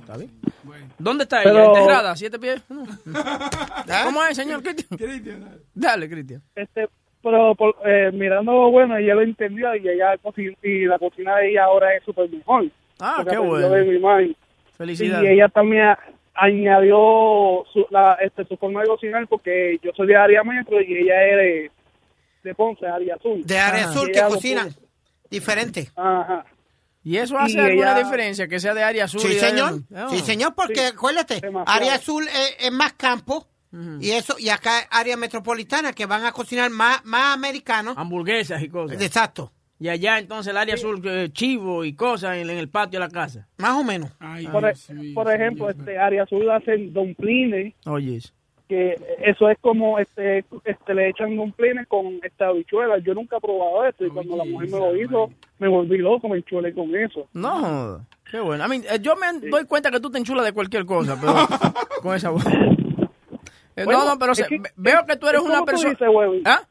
¿Está 0.02 0.18
bien? 0.18 0.32
¿Dónde 0.98 1.24
está 1.24 1.42
Pero- 1.44 1.60
ella? 1.72 1.80
¿Enterrada? 1.80 2.16
¿Siete 2.16 2.40
pies? 2.40 2.62
No. 2.70 2.84
¿Ah? 3.16 4.02
¿Cómo 4.06 4.24
es, 4.24 4.36
señor 4.36 4.62
Cristian? 4.64 5.60
Dale, 5.74 6.10
Cristian. 6.10 6.42
Este, 6.56 6.88
pero 7.22 7.54
por- 7.56 7.76
eh, 7.86 8.12
mirando 8.12 8.70
bueno, 8.72 8.98
ella 8.98 9.16
lo 9.16 9.22
entendió 9.22 9.74
y 9.76 9.88
ella 9.88 10.18
cocina, 10.22 10.54
y 10.64 10.86
la 10.86 10.98
cocina 11.00 11.36
de 11.38 11.52
ella 11.52 11.66
ahora 11.66 11.96
es 11.96 12.04
súper 12.04 12.30
mejor. 12.30 12.66
Ah, 13.00 13.24
qué 13.30 13.38
bueno. 13.38 13.70
de 13.70 13.86
mi 13.86 14.00
mami. 14.00 14.36
Felicidades. 14.78 15.30
Y 15.30 15.34
ella 15.34 15.48
también 15.50 15.96
añadió 16.34 17.66
su, 17.72 17.86
la, 17.92 18.14
este, 18.22 18.46
su 18.46 18.58
forma 18.58 18.82
de 18.82 18.88
cocinar 18.88 19.28
porque 19.28 19.78
yo 19.84 19.92
soy 19.96 20.08
de 20.08 20.16
área 20.16 20.44
metro 20.44 20.82
y 20.82 20.98
ella 20.98 21.24
es 21.28 21.38
de, 21.38 21.72
de 22.44 22.56
Ponce, 22.56 22.86
área 22.88 23.16
azul. 23.16 23.42
De 23.46 23.58
área 23.60 23.86
azul 23.86 24.10
que 24.12 24.22
puso. 24.24 24.40
diferente. 25.30 25.90
Ajá. 25.96 26.46
¿Y 27.04 27.18
eso 27.18 27.38
hace 27.38 27.54
Y 27.54 27.60
alguna 27.60 27.92
ella- 27.94 28.04
diferencia? 28.04 28.48
Que 28.48 28.60
sea 28.60 28.74
de 28.74 28.84
área 28.84 29.06
azul. 29.06 29.22
Sí, 29.22 29.28
y 29.28 29.36
de 29.36 29.46
área- 29.46 29.50
señor. 29.70 29.82
Ah. 29.96 30.08
Sí, 30.10 30.20
señor, 30.20 30.54
porque 30.56 30.76
Sí. 30.76 30.94
acuérdate, 30.94 31.40
Demasiado. 31.42 31.78
área 31.82 31.96
azul 31.96 32.28
es, 32.28 32.56
es 32.60 32.72
más 32.72 32.94
campo 32.94 33.48
y 34.00 34.10
eso 34.12 34.36
y 34.40 34.50
acá 34.50 34.80
área 34.90 35.16
metropolitana 35.16 35.94
que 35.94 36.06
van 36.08 36.26
a 36.26 36.32
cocinar 36.32 36.70
más, 36.72 37.04
más 37.06 37.36
americanos. 37.36 37.96
Hamburguesas 37.98 38.62
y 38.64 38.70
cosas. 38.70 39.02
Exacto, 39.02 39.52
Y 39.82 39.88
allá 39.88 40.18
entonces 40.20 40.52
el 40.52 40.58
área 40.58 40.74
azul, 40.76 41.02
eh, 41.06 41.30
chivo 41.32 41.86
y 41.86 41.94
cosas 41.94 42.36
en, 42.38 42.50
en 42.50 42.58
el 42.58 42.68
patio 42.68 43.00
de 43.00 43.06
la 43.06 43.10
casa. 43.12 43.48
más 43.58 43.72
o 43.78 43.84
menos. 43.84 44.12
Ay, 44.20 44.46
Por, 44.48 44.66
e- 44.68 45.14
por 45.14 45.32
ejemplo, 45.34 45.70
este 45.70 45.98
área 45.98 46.24
azul 46.24 46.50
hacen 46.52 46.92
domplines, 46.92 47.76
Oye. 47.86 48.20
Que 48.70 48.96
eso 49.26 49.50
es 49.50 49.58
como 49.60 50.00
este, 50.00 50.46
este 50.64 50.94
le 50.94 51.10
echan 51.10 51.36
domplines 51.36 51.88
con 51.88 52.20
esta 52.24 52.48
habichuela. 52.48 53.00
Yo 53.00 53.14
nunca 53.16 53.38
he 53.38 53.42
probado 53.42 53.86
esto 53.86 54.06
y 54.06 54.10
cuando 54.12 54.38
la 54.38 54.46
mujer 54.46 54.70
me 54.70 54.80
lo 54.80 54.96
hizo, 54.96 55.30
me 55.58 55.68
volví 55.68 55.98
loco, 55.98 56.30
me 56.30 56.38
enchulé 56.38 56.74
con 56.74 56.96
eso. 56.96 57.28
No, 57.34 58.06
qué 58.32 58.40
bueno. 58.40 58.64
I 58.66 58.70
mean, 58.70 58.84
eh, 58.90 59.00
yo 59.02 59.16
me 59.18 59.50
doy 59.50 59.66
cuenta 59.66 59.90
que 59.92 60.00
tú 60.00 60.10
te 60.12 60.20
enchulas 60.20 60.46
de 60.46 60.54
cualquier 60.54 60.86
cosa, 60.86 61.18
pero 61.20 61.34
con 62.04 62.16
esa 62.16 62.30
voz. 62.32 62.46
Eh, 63.76 63.86
Bueno, 63.86 64.00
no, 64.06 64.10
no, 64.14 64.20
pero 64.20 64.32
es 64.34 64.38
se- 64.38 64.46
que- 64.48 64.62
veo 64.76 65.06
que 65.06 65.16
tú 65.18 65.28
eres 65.28 65.42
es 65.42 65.48
una 65.48 65.60
como 65.60 65.66
tú 65.72 65.82
persona. 65.82 66.42
¿Ah? 66.46 66.62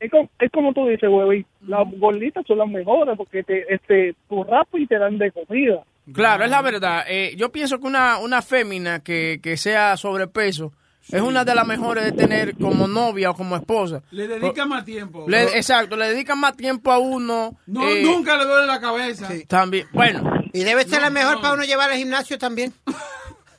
Es 0.00 0.10
como, 0.10 0.28
es 0.38 0.50
como 0.50 0.72
tú 0.72 0.86
dices, 0.88 1.08
güey, 1.08 1.46
las 1.66 1.86
gorditas 1.98 2.44
son 2.46 2.58
las 2.58 2.68
mejores 2.68 3.16
porque 3.16 3.42
te, 3.44 3.72
este, 3.72 4.14
tú 4.28 4.42
rapas 4.44 4.80
y 4.80 4.86
te 4.86 4.98
dan 4.98 5.16
de 5.18 5.30
comida. 5.30 5.82
Claro, 6.12 6.44
es 6.44 6.50
la 6.50 6.60
verdad. 6.62 7.04
Eh, 7.08 7.34
yo 7.36 7.52
pienso 7.52 7.78
que 7.78 7.86
una, 7.86 8.18
una 8.18 8.42
fémina 8.42 9.00
que, 9.04 9.38
que 9.40 9.56
sea 9.56 9.96
sobrepeso 9.96 10.72
es 11.10 11.20
una 11.20 11.44
de 11.44 11.54
las 11.54 11.66
mejores 11.66 12.04
de 12.04 12.12
tener 12.12 12.56
como 12.56 12.86
novia 12.86 13.30
o 13.30 13.34
como 13.34 13.56
esposa. 13.56 14.02
Le 14.10 14.28
dedica 14.28 14.64
más 14.66 14.84
tiempo. 14.84 15.24
Le- 15.28 15.56
exacto, 15.56 15.96
le 15.96 16.08
dedican 16.08 16.38
más 16.38 16.56
tiempo 16.56 16.90
a 16.92 16.98
uno. 16.98 17.56
no, 17.66 17.88
eh, 17.88 18.02
nunca 18.02 18.36
le 18.36 18.44
duele 18.44 18.66
la 18.66 18.80
cabeza. 18.80 19.28
También, 19.48 19.86
bueno, 19.92 20.30
Y 20.52 20.64
debe 20.64 20.84
ser 20.84 21.00
la 21.02 21.10
mejor 21.10 21.36
no. 21.36 21.40
para 21.42 21.54
uno 21.54 21.64
llevar 21.64 21.90
al 21.90 21.96
gimnasio 21.98 22.38
también. 22.38 22.72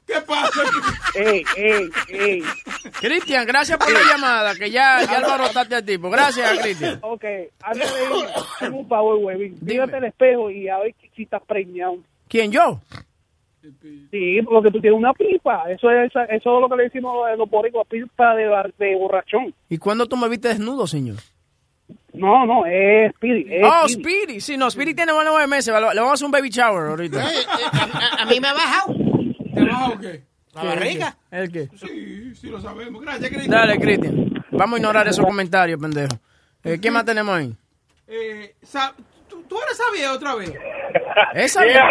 ¿Qué 0.05 0.19
pasa? 0.21 0.61
Ey, 1.15 1.43
ey, 1.55 1.89
ey. 2.09 2.43
Cristian, 2.99 3.45
gracias 3.47 3.77
por 3.77 3.89
la 3.91 4.01
llamada, 4.11 4.53
que 4.53 4.69
ya, 4.69 5.01
ya 5.03 5.17
alborotaste 5.19 5.75
al 5.75 5.85
tipo. 5.85 6.09
Gracias, 6.09 6.59
Cristian. 6.59 6.99
Ok, 7.01 7.23
antes 7.61 7.93
de 7.93 8.03
ir, 8.03 8.25
tengo 8.59 8.77
un 8.79 8.87
favor, 8.89 9.17
güey. 9.19 9.53
Mírate 9.61 9.97
el 9.97 10.03
espejo 10.03 10.51
y 10.51 10.67
a 10.67 10.77
ver 10.79 10.93
si 11.15 11.23
estás 11.23 11.41
preñado. 11.47 11.97
¿Quién, 12.27 12.51
yo? 12.51 12.81
Sí, 14.11 14.41
porque 14.43 14.71
tú 14.71 14.81
tienes 14.81 14.97
una 14.97 15.13
pipa. 15.13 15.63
Eso 15.69 15.89
es, 15.89 16.11
eso 16.13 16.29
es 16.29 16.61
lo 16.61 16.67
que 16.69 16.75
le 16.75 16.83
decimos 16.83 17.25
a 17.27 17.35
los 17.35 17.49
boricuas, 17.49 17.87
pipa 17.87 18.35
de, 18.35 18.47
bar- 18.47 18.73
de 18.77 18.95
borrachón. 18.95 19.53
¿Y 19.69 19.77
cuándo 19.77 20.05
tú 20.07 20.17
me 20.17 20.27
viste 20.29 20.49
desnudo, 20.49 20.85
señor? 20.87 21.15
No, 22.13 22.45
no, 22.45 22.65
es 22.65 23.11
Speedy. 23.15 23.45
es 23.49 23.63
Oh, 23.65 23.87
Speedy. 23.87 24.03
Speedy. 24.03 24.41
Sí, 24.41 24.57
no, 24.57 24.69
Speedy 24.69 24.93
tiene 24.93 25.13
buenos 25.13 25.33
nueve 25.33 25.47
meses. 25.47 25.73
Le 25.73 25.79
vamos 25.81 26.09
a 26.09 26.13
hacer 26.13 26.25
un 26.25 26.31
baby 26.31 26.49
shower 26.49 26.89
ahorita. 26.89 27.23
A, 27.23 28.21
a 28.23 28.25
mí 28.25 28.39
me 28.39 28.47
ha 28.49 28.53
bajado 28.53 28.93
¿Te 29.53 29.63
baja 29.63 29.89
o 29.89 29.99
qué? 29.99 30.23
la 30.53 30.63
barriga. 30.63 31.17
¿El 31.31 31.51
qué? 31.51 31.69
Sí, 31.75 32.35
sí 32.35 32.47
lo 32.49 32.59
sabemos. 32.61 33.01
Gracias, 33.01 33.29
Cristian. 33.29 33.51
Dale, 33.51 33.79
Cristian. 33.79 34.43
Vamos 34.51 34.75
a 34.75 34.77
ignorar 34.79 35.07
esos 35.07 35.25
comentarios, 35.25 35.79
pendejo. 35.81 36.15
Eh, 36.63 36.79
¿Qué 36.81 36.91
más 36.91 37.03
tenemos 37.05 37.33
ahí? 37.35 37.53
Eh, 38.07 38.55
sa- 38.61 38.93
¿tú, 39.47 39.57
eres 39.61 39.77
sabia 39.77 40.13
otra 40.13 40.35
vez. 40.35 40.53
Esa. 41.33 41.63
Yeah. 41.65 41.89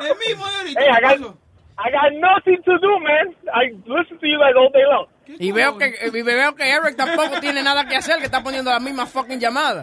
El 0.00 0.16
mismo 0.28 0.46
de 0.48 0.56
ahorita. 0.56 0.80
Hey, 0.80 0.88
I 0.90 0.94
¿qué 0.96 1.02
got, 1.02 1.10
pasó? 1.18 1.38
I 1.76 1.90
got 1.90 2.12
nothing 2.20 2.62
to 2.62 2.78
do, 2.78 3.00
man. 3.00 3.34
I 3.52 3.70
listen 3.86 4.18
to 4.18 4.26
you 4.26 4.38
guys 4.38 4.54
all 4.56 4.70
day 4.72 4.84
long. 4.84 5.06
¿Qué 5.26 5.36
Y 5.38 5.52
veo 5.52 5.76
que, 5.78 5.92
y 6.12 6.22
veo 6.22 6.54
que 6.54 6.70
Eric 6.70 6.96
tampoco 6.96 7.40
tiene 7.40 7.62
nada 7.62 7.86
que 7.86 7.96
hacer, 7.96 8.18
que 8.18 8.26
está 8.26 8.42
poniendo 8.42 8.70
la 8.70 8.78
misma 8.80 9.06
fucking 9.06 9.40
llamada. 9.40 9.82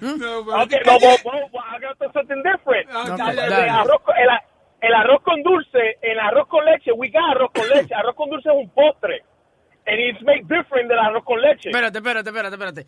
No, 0.00 0.16
pero 0.18 0.62
Okay, 0.62 0.78
¿qué- 0.80 0.90
no, 0.90 0.96
I 0.98 1.80
got 1.80 2.12
something 2.12 2.42
different. 2.42 2.88
Ah, 2.92 3.14
dale, 3.16 3.42
El, 3.44 3.50
dale. 3.50 3.68
arroz, 3.70 4.02
con- 4.02 4.16
el, 4.16 4.28
el 4.82 4.94
arroz 4.94 5.22
con 5.22 5.42
dulce, 5.42 5.96
el 6.02 6.18
arroz 6.18 6.46
con 6.48 6.64
leche, 6.64 6.92
we 6.92 7.08
got 7.08 7.22
arroz 7.36 7.50
con 7.54 7.68
leche. 7.68 7.94
Arroz 7.94 8.14
con 8.16 8.28
dulce 8.30 8.48
es 8.50 8.54
un 8.56 8.68
postre. 8.70 9.22
And 9.86 9.98
it's 9.98 10.20
made 10.22 10.42
different 10.42 10.88
del 10.88 10.98
arroz 10.98 11.24
con 11.24 11.40
leche. 11.40 11.70
Espérate, 11.70 11.98
espérate, 11.98 12.28
espérate, 12.28 12.54
espérate. 12.54 12.86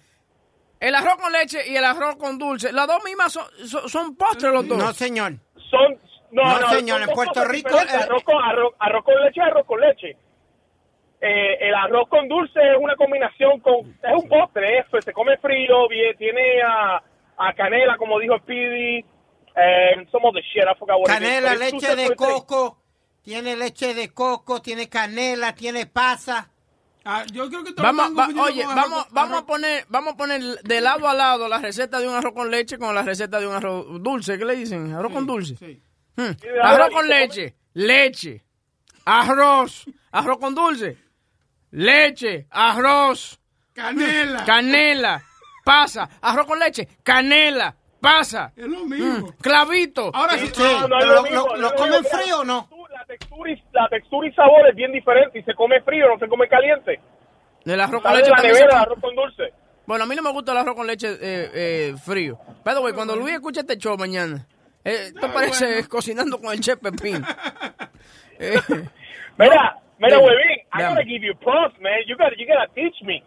El 0.84 0.94
arroz 0.94 1.16
con 1.16 1.32
leche 1.32 1.60
y 1.66 1.76
el 1.76 1.84
arroz 1.84 2.16
con 2.16 2.38
dulce, 2.38 2.70
las 2.70 2.86
dos 2.86 3.02
mismas 3.02 3.32
son, 3.32 3.46
son, 3.66 3.88
son 3.88 4.16
postres 4.16 4.52
los 4.52 4.68
dos. 4.68 4.76
No, 4.76 4.92
señor. 4.92 5.32
Son, 5.70 5.98
no, 6.30 6.42
No, 6.42 6.60
no, 6.60 6.68
señor, 6.68 7.00
son 7.00 7.08
en 7.08 7.14
Puerto 7.14 7.44
Rico, 7.46 7.70
arroz, 7.74 8.22
con, 8.22 8.36
arroz, 8.44 8.74
arroz 8.78 9.02
con 9.02 9.14
leche, 9.24 9.40
arroz 9.40 9.64
con 9.66 9.80
leche. 9.80 10.14
Eh, 11.22 11.68
el 11.68 11.74
arroz 11.74 12.06
con 12.10 12.28
dulce 12.28 12.60
es 12.60 12.76
una 12.78 12.94
combinación 12.96 13.60
con, 13.60 13.96
es 14.02 14.12
un 14.22 14.28
postre, 14.28 14.80
es, 14.80 14.84
pues, 14.90 15.06
se 15.06 15.14
come 15.14 15.38
frío, 15.38 15.88
bien, 15.88 16.14
tiene 16.18 16.60
a, 16.60 17.02
a 17.38 17.54
canela, 17.54 17.96
como 17.96 18.18
dijo 18.18 18.36
Speedy, 18.40 18.98
eh, 19.56 20.06
some 20.12 20.28
of 20.28 20.34
the 20.34 20.42
shit, 20.42 20.64
I 20.64 20.78
forgot 20.78 20.98
what 20.98 21.08
it 21.08 21.12
is, 21.12 21.18
Canela, 21.18 21.54
leche 21.54 21.96
de 21.96 22.14
coco, 22.14 22.76
tiene 23.22 23.56
leche 23.56 23.94
de 23.94 24.12
coco, 24.12 24.60
tiene 24.60 24.90
canela, 24.90 25.54
tiene 25.54 25.86
pasa. 25.86 26.50
Ah, 27.04 27.24
yo 27.32 27.48
creo 27.48 27.62
que 27.64 27.72
Vamos, 27.74 28.12
va- 28.18 28.28
oye, 28.42 28.62
con 28.64 28.78
arroz 28.78 28.90
vamos, 28.90 29.06
vamos 29.10 29.38
a 29.42 29.46
poner, 29.46 29.84
vamos 29.88 30.14
a 30.14 30.16
poner 30.16 30.40
de 30.62 30.80
lado 30.80 31.06
a 31.08 31.12
lado 31.14 31.48
la 31.48 31.58
receta 31.58 31.98
de 32.00 32.08
un 32.08 32.14
arroz 32.14 32.32
con 32.32 32.50
leche 32.50 32.78
con 32.78 32.94
la 32.94 33.02
receta 33.02 33.38
de 33.40 33.46
un 33.46 33.54
arroz 33.54 33.86
dulce. 34.02 34.38
¿Qué 34.38 34.44
le 34.44 34.56
dicen? 34.56 34.92
Arroz 34.94 35.12
con 35.12 35.26
dulce. 35.26 35.56
Sí. 35.56 35.82
Hmm. 36.16 36.30
Arroz 36.62 36.88
con 36.90 37.06
leche, 37.08 37.54
leche, 37.74 38.42
arroz, 39.04 39.84
arroz 40.12 40.38
con 40.38 40.54
dulce, 40.54 40.96
leche, 41.72 42.46
arroz, 42.50 43.38
Canela. 43.74 44.44
canela, 44.46 45.22
pasa, 45.64 46.08
arroz 46.22 46.46
con 46.46 46.58
leche, 46.58 46.88
canela, 47.02 47.74
pasa, 48.00 48.52
es 48.56 48.66
lo 48.66 48.84
mismo. 48.84 49.34
clavito. 49.40 50.10
Ahora 50.14 50.38
sí. 50.38 50.46
Sí, 50.54 50.62
No, 50.62 50.88
no 50.88 50.98
es 50.98 51.04
pero 51.04 51.22
lo 51.22 51.46
lo, 51.46 51.56
lo- 51.56 51.74
comen 51.74 52.04
frío 52.04 52.40
o 52.40 52.44
no? 52.44 52.68
La 53.14 53.18
textura, 53.18 53.50
y, 53.50 53.62
la 53.72 53.88
textura 53.88 54.28
y 54.28 54.32
sabor 54.32 54.68
es 54.68 54.74
bien 54.74 54.92
diferente 54.92 55.38
y 55.38 55.42
se 55.42 55.54
come 55.54 55.80
frío, 55.82 56.08
no 56.08 56.18
se 56.18 56.28
come 56.28 56.48
caliente. 56.48 57.00
El 57.64 57.80
arroz 57.80 58.02
con 58.02 58.12
leche 58.12 58.24
de 58.24 58.30
la 58.30 58.36
también 58.36 58.54
nevera, 58.54 58.70
se- 58.72 58.76
arroz 58.78 58.98
con 59.00 59.14
dulce. 59.14 59.52
Bueno, 59.86 60.04
a 60.04 60.06
mí 60.06 60.14
no 60.16 60.22
me 60.22 60.32
gusta 60.32 60.52
el 60.52 60.58
arroz 60.58 60.74
con 60.74 60.86
leche 60.86 61.08
eh, 61.12 61.50
eh, 61.54 61.94
frío. 62.04 62.38
Pero, 62.64 62.80
güey, 62.80 62.94
cuando 62.94 63.14
Luis 63.16 63.34
escuche 63.34 63.60
este 63.60 63.76
show 63.76 63.96
mañana, 63.98 64.46
eh, 64.84 65.08
esto 65.14 65.32
parece 65.32 65.86
cocinando 65.88 66.38
con 66.40 66.52
el 66.52 66.60
chef 66.60 66.78
Pepín. 66.80 67.22
Eh, 68.36 68.58
Mira, 69.38 69.76
mira. 69.98 70.18
Webin, 70.18 70.58
I 70.72 70.82
gotta 70.82 71.04
give 71.04 71.22
you 71.22 71.34
props, 71.36 71.78
man. 71.80 72.02
You 72.06 72.16
gotta, 72.16 72.34
you 72.36 72.46
gotta 72.46 72.66
teach 72.74 73.00
me. 73.02 73.22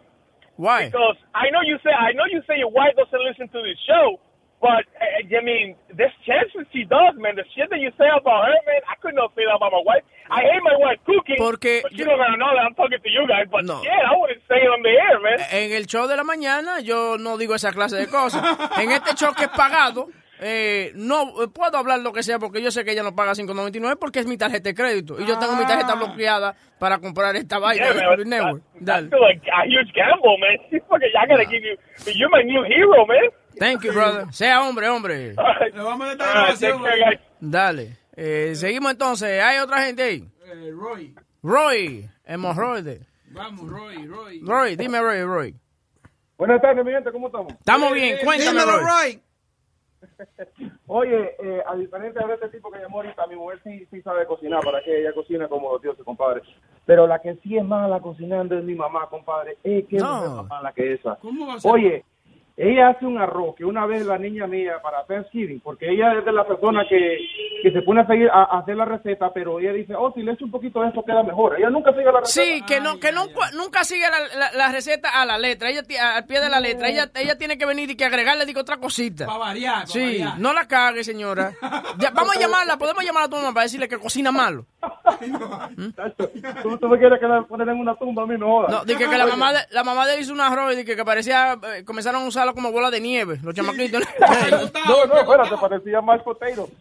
why? 0.56 0.86
Because 0.90 1.16
I 1.34 1.48
know 1.50 1.62
you 1.64 1.78
say, 1.82 1.90
I 1.90 2.12
know 2.12 2.26
you 2.30 2.42
say 2.46 2.58
your 2.58 2.70
wife 2.70 2.94
doesn't 2.94 3.24
listen 3.24 3.48
to 3.48 3.62
this 3.62 3.78
show, 3.86 4.20
but 4.60 4.84
uh, 4.98 5.36
I 5.38 5.40
mean, 5.44 5.76
there's 5.94 6.12
chances 6.26 6.66
she 6.72 6.84
does, 6.84 7.14
man. 7.18 7.36
The 7.36 7.44
shit 7.54 7.70
that 7.70 7.78
you 7.80 7.90
say 7.98 8.08
about 8.10 8.46
her, 8.46 8.58
man, 8.66 8.82
I 8.90 8.94
could 9.00 9.14
not 9.14 9.30
say 9.36 9.44
that 9.46 9.56
about 9.56 9.72
my 9.72 9.82
wife. 9.86 10.02
I 10.30 10.40
hate 10.42 10.62
my 10.62 10.76
wife 10.78 10.98
cooking, 11.06 11.36
Porque 11.38 11.80
but 11.82 11.92
you 11.92 12.04
yo- 12.04 12.16
don't 12.16 12.38
know 12.38 12.50
that 12.54 12.64
I'm 12.66 12.74
talking 12.74 12.98
to 13.02 13.10
you 13.10 13.24
guys. 13.26 13.46
But 13.50 13.64
No. 13.64 13.80
yeah, 13.82 14.10
I 14.10 14.14
wouldn't 14.18 14.42
say 14.48 14.58
it 14.60 14.68
on 14.68 14.82
the 14.82 14.90
air, 14.90 15.16
man. 15.20 15.38
En 15.52 15.72
el 15.72 15.86
show 15.86 16.06
de 16.06 16.16
la 16.16 16.24
mañana 16.24 16.80
yo 16.80 17.16
no 17.18 17.38
digo 17.38 17.54
esa 17.54 17.72
clase 17.72 17.96
de 17.96 18.08
cosas. 18.08 18.42
En 18.78 18.90
este 18.92 19.14
show 19.14 19.32
que 19.34 19.44
es 19.44 19.50
pagado, 19.50 20.08
eh, 20.40 20.92
no 20.94 21.42
eh, 21.42 21.48
puedo 21.48 21.76
hablar 21.78 21.98
lo 22.00 22.12
que 22.12 22.22
sea 22.22 22.38
porque 22.38 22.62
yo 22.62 22.70
sé 22.70 22.84
que 22.84 22.92
ella 22.92 23.02
no 23.02 23.14
paga 23.16 23.32
5.99 23.34 23.96
porque 23.98 24.20
es 24.20 24.26
mi 24.26 24.36
tarjeta 24.36 24.68
de 24.68 24.74
crédito. 24.74 25.16
Y 25.18 25.24
yo 25.26 25.38
tengo 25.38 25.56
mi 25.56 25.64
tarjeta 25.66 25.94
bloqueada 25.94 26.54
para 26.78 26.98
comprar 26.98 27.34
esta 27.36 27.58
vaina 27.58 27.86
Yeah, 27.86 27.94
man, 27.94 28.30
Dale. 28.30 28.62
that's 28.80 29.06
still 29.06 29.20
like 29.20 29.42
a 29.50 29.66
huge 29.66 29.92
gamble, 29.94 30.36
man. 30.38 30.58
Fucking, 30.88 31.08
I 31.18 31.26
gotta 31.26 31.44
give 31.46 31.64
you, 31.64 31.76
you're 32.14 32.28
my 32.30 32.42
new 32.42 32.62
hero, 32.64 33.04
man. 33.06 33.30
Thank 33.58 33.82
you, 33.84 33.92
brother. 33.92 34.32
Sea 34.32 34.62
hombre, 34.62 34.88
hombre. 34.88 35.34
Le 35.72 35.82
vamos 35.82 36.08
a 36.08 36.16
care, 36.16 36.54
guys. 36.56 37.20
Dale. 37.40 37.96
Eh, 38.16 38.54
seguimos 38.54 38.92
entonces. 38.92 39.42
¿Hay 39.42 39.58
otra 39.58 39.82
gente 39.84 40.02
ahí? 40.02 40.28
eh, 40.46 40.70
Roy. 40.74 41.14
Roy, 41.42 42.10
hemorroide. 42.24 43.06
Vamos, 43.30 43.68
Roy, 43.68 44.06
Roy. 44.06 44.40
Roy, 44.42 44.76
dime 44.76 45.00
Roy, 45.00 45.22
Roy. 45.22 45.54
Buenas 46.36 46.60
tardes, 46.60 46.84
mi 46.84 46.92
gente, 46.92 47.10
¿cómo 47.12 47.26
estamos? 47.26 47.52
Estamos 47.52 47.92
bien, 47.92 48.16
cuéntame 48.24 48.60
Dímelo, 48.60 48.78
Roy. 48.80 48.86
Roy. 48.86 49.22
Oye, 50.86 51.34
eh, 51.42 51.62
a 51.66 51.74
diferencia 51.76 52.26
de 52.26 52.34
este 52.34 52.48
tipo 52.48 52.70
que 52.70 52.78
llamó 52.78 52.98
ahorita, 52.98 53.26
mi 53.26 53.36
mujer 53.36 53.60
sí, 53.64 53.86
sí 53.90 54.00
sabe 54.02 54.26
cocinar, 54.26 54.62
para 54.64 54.82
que 54.82 55.00
ella 55.00 55.12
cocina 55.12 55.48
como 55.48 55.72
los 55.72 55.82
dioses, 55.82 56.04
compadre. 56.04 56.42
Pero 56.86 57.06
la 57.06 57.18
que 57.20 57.34
sí 57.42 57.56
es 57.58 57.64
mala 57.64 58.00
cocinando 58.00 58.56
es 58.56 58.64
mi 58.64 58.74
mamá, 58.74 59.08
compadre. 59.10 59.58
Eh, 59.64 59.84
qué 59.88 59.96
No. 59.98 60.14
mujer 60.16 60.30
más 60.30 60.46
mala 60.48 60.72
que 60.72 60.94
esa. 60.94 61.16
¿Cómo 61.16 61.46
va 61.46 61.54
a 61.54 61.60
ser? 61.60 61.70
Oye, 61.72 62.04
ella 62.60 62.88
hace 62.88 63.06
un 63.06 63.18
arroz 63.18 63.54
que 63.56 63.64
una 63.64 63.86
vez 63.86 64.04
la 64.04 64.18
niña 64.18 64.46
mía 64.48 64.74
para 64.82 65.04
Thanksgiving, 65.06 65.60
porque 65.60 65.88
ella 65.90 66.12
es 66.18 66.24
de 66.24 66.32
la 66.32 66.44
persona 66.46 66.82
que, 66.88 67.18
que 67.62 67.70
se 67.70 67.82
pone 67.82 68.00
a 68.00 68.06
seguir 68.06 68.28
a, 68.30 68.42
a 68.42 68.58
hacer 68.58 68.76
la 68.76 68.84
receta, 68.84 69.32
pero 69.32 69.60
ella 69.60 69.72
dice, 69.72 69.94
oh, 69.94 70.12
si 70.12 70.22
le 70.22 70.32
echo 70.32 70.44
un 70.44 70.50
poquito 70.50 70.80
de 70.82 70.88
esto 70.88 71.04
queda 71.04 71.22
mejor. 71.22 71.56
Ella 71.56 71.70
nunca 71.70 71.92
sigue 71.92 72.04
la 72.06 72.20
receta. 72.20 72.46
Sí, 72.46 72.62
que 72.66 72.80
no, 72.80 72.98
que 72.98 73.12
no, 73.12 73.26
nunca 73.54 73.84
sigue 73.84 74.04
la, 74.10 74.36
la- 74.38 74.52
la 74.52 74.72
receta 74.72 75.08
a 75.20 75.24
la 75.24 75.38
letra, 75.38 75.70
ella 75.70 75.82
al 76.16 76.24
pie 76.26 76.40
de 76.40 76.48
la 76.48 76.58
letra. 76.60 76.88
Ella, 76.88 77.10
ella 77.14 77.38
tiene 77.38 77.56
que 77.58 77.64
venir 77.66 77.90
y 77.90 77.96
que 77.96 78.04
agregarle 78.04 78.44
digo 78.44 78.60
otra 78.60 78.78
cosita. 78.78 79.26
Para 79.26 79.38
variar, 79.38 79.80
pa' 79.82 79.86
Sí, 79.86 80.00
variar. 80.00 80.38
no 80.40 80.52
la 80.52 80.66
cague, 80.66 81.04
señora. 81.04 81.52
Ya, 81.98 82.10
vamos 82.10 82.36
a 82.36 82.40
llamarla, 82.40 82.76
podemos 82.76 83.04
llamar 83.04 83.24
a 83.24 83.28
tu 83.28 83.36
mamá 83.36 83.52
para 83.54 83.64
decirle 83.64 83.88
que 83.88 83.98
cocina 83.98 84.30
malo. 84.32 84.66
Tacho, 85.96 86.30
Tú, 86.62 86.78
tú 86.78 86.88
me 86.88 86.98
quieres 86.98 87.20
poner 87.48 87.68
en 87.68 87.78
una 87.80 87.94
tumba 87.96 88.22
a 88.22 88.26
mí, 88.26 88.36
no 88.38 88.46
jodas. 88.46 88.70
No, 88.70 88.84
dije 88.84 89.08
que 89.08 89.18
la 89.18 89.26
mamá 89.26 89.52
de, 89.52 89.58
la 89.70 89.84
mamá 89.84 90.06
de 90.06 90.14
él 90.14 90.20
hizo 90.20 90.32
un 90.32 90.40
arroz 90.40 90.72
y 90.72 90.76
dije 90.76 90.96
que 90.96 91.04
parecía, 91.04 91.58
eh, 91.76 91.84
comenzaron 91.84 92.22
a 92.22 92.26
usarlo 92.26 92.54
como 92.54 92.72
bola 92.72 92.90
de 92.90 93.00
nieve, 93.00 93.38
los 93.42 93.54
chamaquitos. 93.54 94.02
No, 94.88 95.04
no, 95.06 95.18
espérate, 95.20 95.56
parecía 95.60 96.00
más 96.00 96.20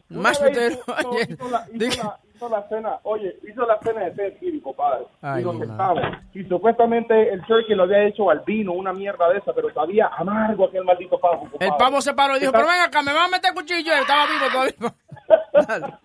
Una 0.10 0.30
vez 0.30 0.40
potato, 0.40 0.68
hizo- 0.68 1.10
oye. 1.10 1.28
Hizo, 1.30 1.50
la, 1.50 1.66
hizo, 1.74 1.78
Diga. 1.86 2.04
la, 2.04 2.20
hizo 2.36 2.50
la 2.50 2.68
cena, 2.70 3.00
oye, 3.04 3.36
hizo 3.48 3.66
la 3.66 3.80
cena 3.80 4.02
de 4.06 4.12
Thanksgiving, 4.12 4.62
compadre. 4.62 5.06
Ay, 5.22 5.42
y 5.42 5.44
donde 5.44 5.66
estaba. 5.66 6.22
Y 6.34 6.44
supuestamente 6.46 7.34
el 7.34 7.44
turkey 7.46 7.76
lo 7.76 7.84
había 7.84 8.04
hecho 8.04 8.30
al 8.30 8.42
vino, 8.42 8.74
una 8.74 8.94
mierda 8.94 9.30
de 9.30 9.40
esa, 9.40 9.54
pero 9.54 9.74
sabía 9.74 10.10
amargo 10.18 10.66
aquel 10.66 10.84
maldito 10.86 11.20
pavo, 11.20 11.42
compadre. 11.42 11.68
El 11.68 11.74
pavo 11.78 12.02
se 12.02 12.14
paró 12.14 12.38
y 12.38 12.40
dijo, 12.40 12.52
pero 12.52 12.68
ven 12.68 12.82
acá, 12.82 13.02
me 13.02 13.14
van 13.14 13.26
a 13.26 13.30
meter 13.30 13.54
cuchillo. 13.54 13.92
Y 13.96 14.00
estaba 14.00 14.26
vivo 14.28 14.46
todavía. 14.52 15.98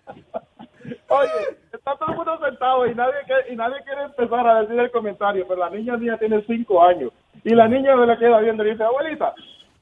Oye, 1.13 1.57
está 1.71 1.95
todo 1.95 2.09
el 2.09 2.15
mundo 2.15 2.39
sentado 2.43 2.87
y 2.87 2.95
nadie, 2.95 3.13
quiere, 3.25 3.53
y 3.53 3.55
nadie 3.55 3.83
quiere 3.83 4.03
empezar 4.03 4.47
a 4.47 4.61
decir 4.61 4.79
el 4.79 4.91
comentario, 4.91 5.45
pero 5.47 5.59
la 5.59 5.69
niña 5.69 5.95
mía 5.97 6.17
tiene 6.17 6.43
cinco 6.47 6.83
años. 6.83 7.11
Y 7.43 7.53
la 7.53 7.67
niña 7.67 7.95
me 7.95 8.07
la 8.07 8.17
queda 8.17 8.39
viendo 8.39 8.65
y 8.65 8.71
dice, 8.71 8.83
abuelita, 8.83 9.33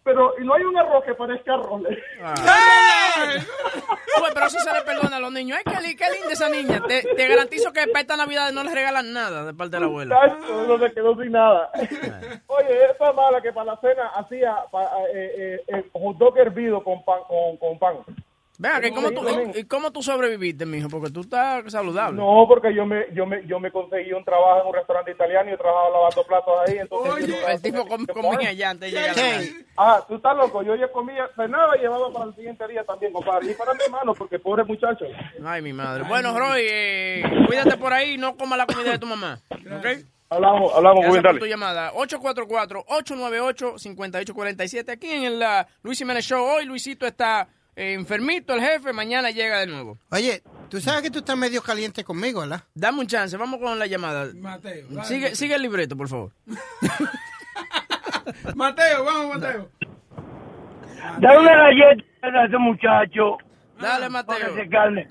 pero 0.04 0.34
y 0.40 0.44
no 0.46 0.56
hay 0.56 0.64
un 0.64 0.78
arroz 0.78 1.04
que 1.06 1.14
parezca 1.14 1.54
arroz. 1.54 1.82
Uy, 4.22 4.30
pero 4.34 4.50
sí 4.50 4.58
se 4.60 4.74
le 4.74 4.82
perdona 4.82 5.18
a 5.18 5.20
los 5.20 5.32
niños. 5.32 5.58
Ay, 5.58 5.64
qué, 5.64 5.96
qué 5.96 6.12
linda 6.12 6.32
esa 6.32 6.50
niña. 6.50 6.82
Te, 6.88 7.04
te 7.04 7.28
garantizo 7.28 7.72
que 7.72 7.88
para 7.88 8.02
esta 8.02 8.18
Navidad 8.18 8.52
no 8.52 8.64
les 8.64 8.74
regalan 8.74 9.14
nada 9.14 9.46
de 9.46 9.54
parte 9.54 9.76
de 9.76 9.80
la 9.82 9.86
abuela. 9.86 10.16
Muchacho, 10.16 10.66
no 10.68 10.80
se 10.80 10.94
quedó 10.94 11.16
sin 11.22 11.32
nada. 11.32 11.72
Oye, 12.48 12.86
esa 12.92 13.14
mala 13.14 13.42
que 13.42 13.54
para 13.54 13.74
la 13.74 13.78
cena 13.80 14.08
hacía 14.16 14.56
eh, 15.14 15.34
eh, 15.38 15.64
eh, 15.68 15.90
hot 15.94 16.18
dog 16.18 16.38
hervido 16.38 16.84
con 16.84 17.04
pan. 17.06 17.20
Con, 17.28 17.58
con 17.58 17.78
pan. 17.80 17.98
Venga, 18.62 18.88
¿y 18.88 18.92
cómo, 18.92 19.10
tú, 19.10 19.26
y 19.56 19.64
cómo 19.64 19.92
tú 19.92 20.04
sobreviviste, 20.04 20.68
mijo? 20.68 20.88
Porque 20.88 21.10
tú 21.10 21.22
estás 21.22 21.64
saludable. 21.72 22.22
No, 22.22 22.46
porque 22.48 22.72
yo 22.76 22.86
me, 22.86 23.08
yo 23.12 23.26
me, 23.26 23.44
yo 23.48 23.60
me 23.60 23.72
conseguí 23.72 24.14
un 24.14 24.24
trabajo 24.24 24.62
en 24.62 24.68
un 24.68 24.74
restaurante 24.76 25.10
italiano 25.10 25.50
y 25.50 25.54
yo 25.54 25.58
trabajaba 25.58 25.90
lavando 25.90 26.24
platos 26.24 26.54
ahí. 26.68 26.78
Entonces 26.78 27.26
yo 27.28 27.48
El 27.48 27.60
tipo 27.60 27.88
com- 27.88 28.06
comía 28.06 28.54
ya 28.54 28.70
antes 28.70 28.94
de 28.94 29.00
llegar. 29.00 29.16
Ah, 29.76 30.06
tú 30.08 30.14
estás 30.18 30.38
loco. 30.38 30.62
Yo 30.62 30.76
ya 30.76 30.92
comía, 30.92 31.28
cenaba 31.36 31.76
y 31.76 31.80
llevaba 31.82 32.14
para 32.14 32.26
el 32.26 32.36
siguiente 32.36 32.68
día 32.68 32.84
también, 32.84 33.12
compadre. 33.14 33.50
Y 33.50 33.56
para 33.56 33.74
mi 33.74 33.80
hermano, 33.84 34.14
porque 34.14 34.38
pobre 34.38 34.64
muchacho. 34.64 35.06
Ay, 35.44 35.64
mi 35.64 35.74
madre. 35.74 36.04
Bueno, 36.08 36.38
Roy, 36.38 36.62
eh, 36.64 37.24
cuídate 37.48 37.78
por 37.78 37.94
ahí 37.94 38.12
y 38.14 38.18
no 38.20 38.38
coma 38.38 38.58
la 38.58 38.68
comida 38.68 38.92
de 38.92 39.00
tu 39.00 39.08
mamá. 39.08 39.40
¿Ok? 39.50 39.88
Hablamos, 40.30 40.72
hablamos, 40.76 41.02
Gracias 41.04 41.24
por 41.24 41.40
tu 41.40 41.46
llamada. 41.48 41.92
844-898-5847 41.94 44.90
aquí 44.92 45.10
en 45.10 45.24
el 45.24 45.42
ah, 45.44 45.68
Luis 45.82 45.98
Jiménez 45.98 46.24
Show. 46.26 46.46
Hoy 46.46 46.66
Luisito 46.66 47.08
está 47.08 47.48
eh, 47.76 47.94
enfermito, 47.94 48.54
el 48.54 48.62
jefe. 48.62 48.94
Mañana 48.94 49.32
llega 49.32 49.60
de 49.60 49.68
nuevo. 49.68 49.98
Oye, 50.12 50.42
tú 50.70 50.80
sabes 50.80 51.02
que 51.04 51.12
tú 51.12 51.20
estás 51.20 51.38
medio 51.38 51.62
caliente 51.62 52.04
conmigo, 52.04 52.42
¿verdad? 52.42 52.64
Dame 52.74 53.00
un 53.00 53.08
chance, 53.08 53.36
vamos 53.38 53.60
con 53.60 53.78
la 53.80 53.88
llamada. 53.88 54.28
Mateo. 54.36 55.04
Sigue, 55.04 55.36
sigue 55.36 55.56
el 55.56 55.62
libreto, 55.62 55.96
por 55.98 56.08
favor. 56.10 56.32
Mateo, 58.56 59.04
vamos, 59.06 59.36
Mateo. 59.40 59.70
Dale 61.20 61.40
una 61.40 61.56
galleta 61.56 62.04
a 62.22 62.46
ese 62.46 62.58
muchacho. 62.58 63.38
Dale, 63.80 64.10
Para 64.12 64.24
que 64.38 64.44
Mateo. 64.44 64.56
se 64.56 64.70
calme. 64.70 65.08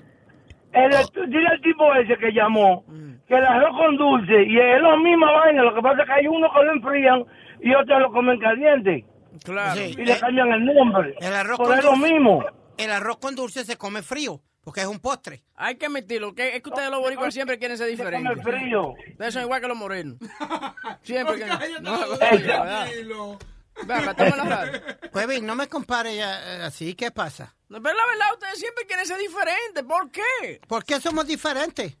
El, 0.73 0.91
dile 1.29 1.47
al 1.49 1.61
tipo 1.61 1.93
ese 1.95 2.17
que 2.17 2.31
llamó 2.31 2.83
Mm. 2.87 3.11
que 3.27 3.35
el 3.35 3.45
arroz 3.45 3.77
con 3.77 3.97
dulce 3.97 4.43
y 4.43 4.57
es 4.57 4.81
la 4.81 4.95
misma 4.97 5.31
vaina. 5.31 5.63
Lo 5.63 5.75
que 5.75 5.81
pasa 5.81 6.01
es 6.01 6.07
que 6.07 6.13
hay 6.13 6.27
uno 6.27 6.47
que 6.53 6.63
lo 6.65 6.73
enfrían 6.73 7.25
y 7.61 7.73
otros 7.73 7.99
lo 8.01 8.11
comen 8.13 8.39
caliente. 8.39 9.05
Claro. 9.43 9.79
Sí. 9.81 9.95
Y 9.97 10.05
le 10.05 10.19
cambian 10.19 10.51
el 10.51 10.65
nombre. 10.65 11.15
El 11.19 11.33
arroz 11.33 11.57
Pero 11.57 11.69
con 11.69 11.77
es 11.79 11.83
lo 11.85 11.91
dulce. 11.91 12.11
mismo. 12.13 12.45
El 12.77 12.91
arroz 12.91 13.17
con 13.17 13.35
dulce 13.35 13.63
se 13.65 13.77
come 13.77 14.01
frío, 14.01 14.41
porque 14.61 14.81
es 14.81 14.87
un 14.87 14.99
postre. 14.99 15.43
Hay 15.55 15.75
que 15.75 15.85
admitirlo, 15.87 16.33
que 16.33 16.55
es 16.55 16.63
que 16.63 16.69
ustedes 16.69 16.89
los 16.89 16.99
boricuas 16.99 17.33
siempre 17.33 17.57
quieren 17.59 17.77
ser 17.77 17.89
Se 17.89 17.97
come 18.03 18.19
diferentes. 18.19 18.43
frío. 18.43 18.93
Ustedes 19.11 19.33
son 19.33 19.43
igual 19.43 19.61
que 19.61 19.67
los 19.67 19.77
morenos. 19.77 20.17
Siempre 21.03 21.37
No, 21.81 21.97
Mateo, 21.99 22.17
oye, 22.31 22.47
¿verdad? 22.47 22.83
tranquilo. 22.85 23.39
Ve 23.85 23.93
acá, 23.93 24.11
estamos 24.11 24.33
en 24.33 24.37
la 24.49 24.55
radio. 24.55 24.81
Pues 25.11 25.27
bien, 25.27 25.45
no 25.45 25.55
me 25.55 25.67
compare 25.67 26.15
ya, 26.15 26.39
eh, 26.55 26.61
así, 26.63 26.93
¿qué 26.95 27.11
pasa? 27.11 27.53
No, 27.67 27.81
Pero 27.81 27.95
la 27.97 28.05
verdad, 28.07 28.27
ustedes 28.33 28.59
siempre 28.59 28.85
quieren 28.85 29.05
ser 29.05 29.17
diferentes. 29.17 29.83
¿Por 29.83 30.09
qué? 30.11 30.61
¿Por 30.67 30.85
qué 30.85 31.01
somos 31.01 31.27
diferentes? 31.27 31.97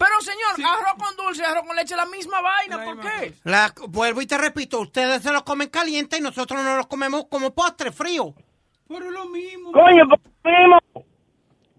Pero, 0.00 0.18
señor, 0.22 0.66
arroz 0.66 0.94
con 0.98 1.14
dulce, 1.14 1.44
arroz 1.44 1.66
con 1.66 1.76
leche, 1.76 1.94
la 1.94 2.06
misma 2.06 2.40
vaina. 2.40 2.82
¿Por 2.82 3.00
qué? 3.00 3.34
La, 3.44 3.70
vuelvo 3.88 4.22
y 4.22 4.26
te 4.26 4.38
repito, 4.38 4.80
ustedes 4.80 5.22
se 5.22 5.30
lo 5.30 5.44
comen 5.44 5.68
caliente 5.68 6.16
y 6.16 6.22
nosotros 6.22 6.64
no 6.64 6.74
lo 6.74 6.88
comemos 6.88 7.26
como 7.26 7.54
postre 7.54 7.92
frío. 7.92 8.32
Pero 8.88 9.04
es 9.04 9.12
lo 9.12 9.26
mismo. 9.26 9.72
Coño, 9.72 10.04
lo 10.04 10.16
mismo. 10.16 11.04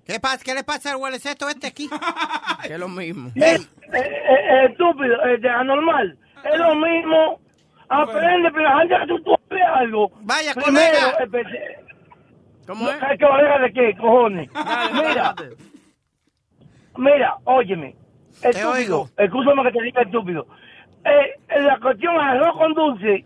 ¿Qué, 0.06 0.20
pasa? 0.20 0.44
¿Qué 0.44 0.54
le 0.54 0.64
pasa 0.64 0.92
al 0.92 0.98
hueleceto 0.98 1.50
este 1.50 1.66
aquí? 1.66 1.90
Que 2.68 2.74
es 2.74 2.80
lo 2.80 2.88
mismo. 2.88 3.32
Eh, 3.36 3.56
eh, 3.56 3.98
eh, 3.98 4.66
estúpido, 4.70 5.16
eh, 5.26 5.40
de 5.40 5.50
anormal. 5.50 6.16
Es 6.44 6.60
lo 6.60 6.76
mismo. 6.76 7.40
Aprende, 7.90 8.52
pero 8.52 8.70
antes 8.70 9.00
que 9.00 9.08
tú, 9.08 9.20
tú 9.24 9.36
algo. 9.76 10.12
Vaya, 10.22 10.54
primero, 10.54 11.00
colega. 11.18 11.50
¿Cómo 12.68 12.88
es? 12.88 12.98
¿Qué 12.98 13.26
colega 13.26 13.60
de 13.60 13.74
qué, 13.74 13.98
cojones? 13.98 14.54
Dale, 14.54 14.94
Mira, 14.94 15.34
dale. 15.36 15.56
mira, 16.98 17.38
óyeme. 17.46 18.01
Estúpido. 18.44 18.72
oigo. 18.72 19.10
Escúchame 19.18 19.64
que 19.64 19.72
te 19.72 19.84
diga 19.84 20.02
estúpido. 20.02 20.48
Eh, 21.04 21.62
la 21.62 21.80
cuestión 21.80 22.16
es 22.16 22.22
arroz 22.22 22.58
con 22.58 22.74
dulce 22.74 23.26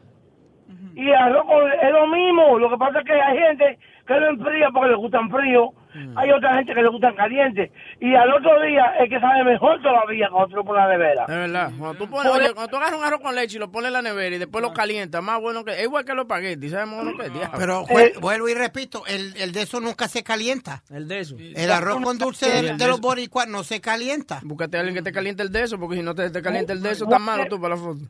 y 0.95 1.11
arroz 1.11 1.45
con... 1.45 1.71
Es 1.71 1.91
lo 1.91 2.07
mismo. 2.07 2.57
Lo 2.57 2.69
que 2.69 2.77
pasa 2.77 2.99
es 2.99 3.05
que 3.05 3.13
hay 3.13 3.37
gente 3.37 3.77
que 4.07 4.13
lo 4.19 4.29
enfría 4.29 4.69
porque 4.73 4.89
le 4.89 4.95
gustan 4.95 5.29
frío. 5.29 5.71
Hay 6.17 6.29
otra 6.29 6.55
gente 6.55 6.73
que 6.73 6.81
le 6.81 6.89
gustan 6.89 7.15
caliente. 7.15 7.71
Y 8.01 8.13
al 8.15 8.29
otro 8.33 8.61
día 8.61 8.95
es 8.99 9.09
que 9.09 9.17
sabe 9.17 9.45
mejor 9.45 9.81
todavía 9.81 10.27
cuando 10.29 10.49
tú 10.49 10.55
lo 10.57 10.65
pones 10.65 10.83
la 10.83 10.89
nevera. 10.89 11.21
Es 11.23 11.27
verdad. 11.35 11.71
Cuando 11.79 11.97
tú, 11.97 12.09
pones, 12.09 12.31
oye, 12.33 12.53
cuando 12.53 12.69
tú 12.69 12.75
agarras 12.75 12.99
un 12.99 13.05
arroz 13.05 13.21
con 13.21 13.33
leche 13.33 13.55
y 13.55 13.59
lo 13.59 13.71
pones 13.71 13.87
en 13.87 13.93
la 13.93 14.01
nevera 14.01 14.35
y 14.35 14.39
después 14.39 14.61
lo 14.61 14.73
calientas, 14.73 15.23
más 15.23 15.39
bueno 15.39 15.63
que. 15.63 15.71
Es 15.71 15.83
igual 15.83 16.03
que 16.03 16.13
los 16.13 16.23
espaguetis, 16.25 16.71
¿sabes 16.71 16.87
más 16.87 16.95
bueno 17.01 17.17
que 17.17 17.25
el 17.27 17.33
diablo? 17.33 17.57
Pero 17.57 17.85
jue- 17.85 18.19
vuelvo 18.19 18.49
y 18.49 18.53
repito, 18.55 19.03
el, 19.07 19.37
el 19.37 19.53
de 19.53 19.61
eso 19.61 19.79
nunca 19.79 20.09
se 20.09 20.21
calienta. 20.21 20.83
El 20.93 21.07
de 21.07 21.19
eso. 21.19 21.37
El 21.39 21.71
arroz 21.71 22.01
con 22.03 22.17
dulce 22.17 22.49
de, 22.49 22.61
de 22.61 22.73
de 22.75 22.87
los 22.87 22.99
boricuas 22.99 23.47
no 23.47 23.63
se 23.63 23.79
calienta. 23.79 24.41
Búscate 24.43 24.75
a 24.75 24.81
alguien 24.81 24.95
que 24.95 25.01
te 25.01 25.13
caliente 25.13 25.43
el 25.43 25.51
de 25.53 25.63
eso, 25.63 25.79
porque 25.79 25.95
si 25.95 26.03
no 26.03 26.13
te, 26.13 26.29
te 26.29 26.41
calienta 26.41 26.73
el 26.73 26.81
de 26.81 26.91
eso, 26.91 27.05
está 27.05 27.19
malo 27.19 27.45
tú 27.47 27.59
para 27.61 27.75
la 27.75 27.81
foto. 27.81 28.01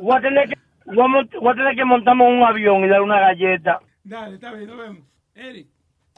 Voy 0.00 0.16
a 0.16 0.20
tener 0.20 0.48
que, 0.48 0.54
voy 0.86 1.04
a 1.04 1.38
voy 1.40 1.52
a 1.52 1.54
tener 1.54 1.76
que 1.76 1.84
montarme 1.84 2.24
un 2.24 2.42
avión 2.42 2.84
y 2.84 2.88
dar 2.88 3.02
una 3.02 3.20
galleta. 3.20 3.80
Dale, 4.04 4.36
está 4.36 4.52
bien, 4.52 4.68
nos 4.68 4.78
vemos. 4.78 5.02
Eddie. 5.34 5.66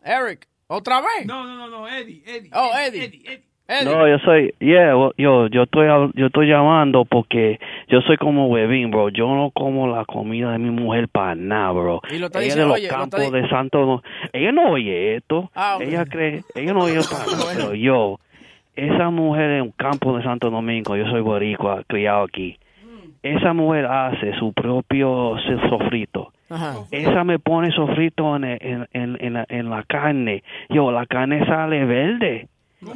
Eric, 0.04 0.46
¿otra 0.66 1.00
vez? 1.00 1.26
No, 1.26 1.44
no, 1.44 1.56
no, 1.56 1.68
no, 1.68 1.88
Eddie, 1.88 2.22
Eddie. 2.26 2.50
Oh, 2.52 2.70
Eddie. 2.74 3.04
Eddie, 3.04 3.22
Eddie. 3.24 3.44
Eddie. 3.70 3.84
No, 3.84 4.08
yo 4.08 4.18
soy, 4.20 4.54
yeah, 4.60 4.92
yo, 5.18 5.46
yo 5.48 5.62
estoy, 5.64 5.88
yo 6.14 6.26
estoy 6.26 6.48
llamando 6.48 7.04
porque 7.04 7.60
yo 7.88 8.00
soy 8.00 8.16
como 8.16 8.48
huevín, 8.48 8.90
bro. 8.90 9.10
Yo 9.10 9.26
no 9.26 9.50
como 9.50 9.86
la 9.88 10.06
comida 10.06 10.52
de 10.52 10.58
mi 10.58 10.70
mujer 10.70 11.08
para 11.08 11.34
nada, 11.34 11.72
bro. 11.72 12.00
Y 12.10 12.18
lo 12.18 12.26
está 12.26 12.38
ella 12.38 12.54
diciendo, 12.54 12.62
de 12.62 12.68
los 12.68 12.74
oye, 12.76 12.88
lo 12.88 13.04
está 13.04 13.18
campos 13.18 13.32
de 13.32 13.48
Santo, 13.50 13.84
no, 13.84 14.02
ella 14.32 14.52
no 14.52 14.70
oye 14.70 15.16
esto. 15.16 15.50
Ah. 15.54 15.76
Ella 15.82 16.06
cree, 16.06 16.44
ella 16.54 16.72
no 16.72 16.84
oye 16.84 17.00
para 17.10 17.26
nada, 17.26 17.44
pero 17.54 17.74
yo, 17.74 18.18
esa 18.74 19.10
mujer 19.10 19.50
en 19.50 19.62
un 19.62 19.72
campo 19.72 20.16
de 20.16 20.22
Santo 20.22 20.48
Domingo, 20.48 20.96
yo 20.96 21.04
soy 21.10 21.20
boricua, 21.20 21.82
criado 21.86 22.24
aquí. 22.24 22.58
Esa 23.22 23.52
mujer 23.52 23.86
hace 23.86 24.32
su 24.38 24.52
propio 24.52 25.36
sofrito. 25.68 26.32
Ajá. 26.50 26.74
Esa 26.90 27.24
me 27.24 27.38
pone 27.38 27.70
sofrito 27.72 28.36
en, 28.36 28.44
en, 28.44 28.88
en, 28.92 29.16
en 29.20 29.32
la, 29.34 29.44
en 29.48 29.68
la 29.70 29.82
carne. 29.82 30.42
Yo, 30.70 30.90
la 30.90 31.04
carne 31.06 31.44
sale 31.46 31.84
verde. 31.84 32.48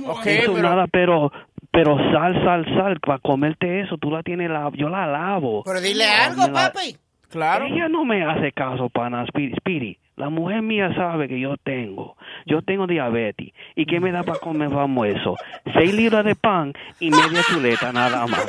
Ok, 0.06 0.26
Eso 0.26 0.54
pero. 0.54 0.68
nada, 0.68 0.86
pero 0.86 1.32
pero 1.72 1.96
sal, 2.12 2.34
sal, 2.44 2.64
sal, 2.76 3.00
para 3.00 3.18
comerte 3.18 3.80
eso, 3.80 3.96
tú 3.96 4.10
la 4.10 4.22
tienes, 4.22 4.50
la, 4.50 4.70
yo 4.74 4.88
la 4.90 5.06
lavo. 5.06 5.62
Pero 5.64 5.80
dile 5.80 6.04
algo, 6.04 6.46
la- 6.46 6.52
papi. 6.72 6.96
Claro. 7.30 7.64
Ella 7.64 7.88
no 7.88 8.04
me 8.04 8.22
hace 8.24 8.52
caso, 8.52 8.90
pana, 8.90 9.24
Speedy. 9.26 9.96
La 10.16 10.28
mujer 10.28 10.60
mía 10.62 10.94
sabe 10.94 11.26
que 11.26 11.40
yo 11.40 11.56
tengo, 11.62 12.16
yo 12.46 12.60
tengo 12.62 12.86
diabetes. 12.86 13.48
¿Y 13.74 13.86
qué 13.86 13.98
me 13.98 14.12
da 14.12 14.22
para 14.22 14.38
comer 14.38 14.68
vamos 14.68 15.06
eso? 15.08 15.34
Seis 15.74 15.94
libras 15.94 16.24
de 16.24 16.34
pan 16.34 16.72
y 17.00 17.10
media 17.10 17.42
chuleta 17.48 17.92
nada 17.92 18.26
más. 18.26 18.46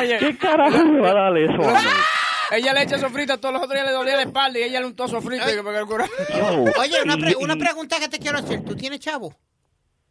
Oye, 0.00 0.18
¿Qué 0.18 0.36
carajo 0.36 0.84
me 0.84 1.00
va 1.00 1.10
a 1.10 1.14
dar 1.14 1.38
eso 1.38 1.62
a 1.62 1.72
mí? 1.80 1.88
ella 2.50 2.72
le 2.72 2.82
echa 2.82 2.98
sofrito, 2.98 3.38
todos 3.38 3.52
los 3.54 3.62
otros 3.62 3.74
días 3.74 3.86
le 3.86 3.92
dolía 3.92 4.16
la 4.16 4.22
espalda 4.22 4.58
y 4.58 4.62
ella 4.62 4.80
le 4.80 4.86
untó 4.86 5.06
corazón- 5.86 6.16
Oye, 6.80 7.02
una, 7.04 7.16
pre- 7.16 7.36
una 7.36 7.56
pregunta 7.56 7.96
que 8.00 8.08
te 8.08 8.18
quiero 8.18 8.38
hacer. 8.38 8.64
¿Tú 8.64 8.74
tienes 8.74 9.00
chavo? 9.00 9.34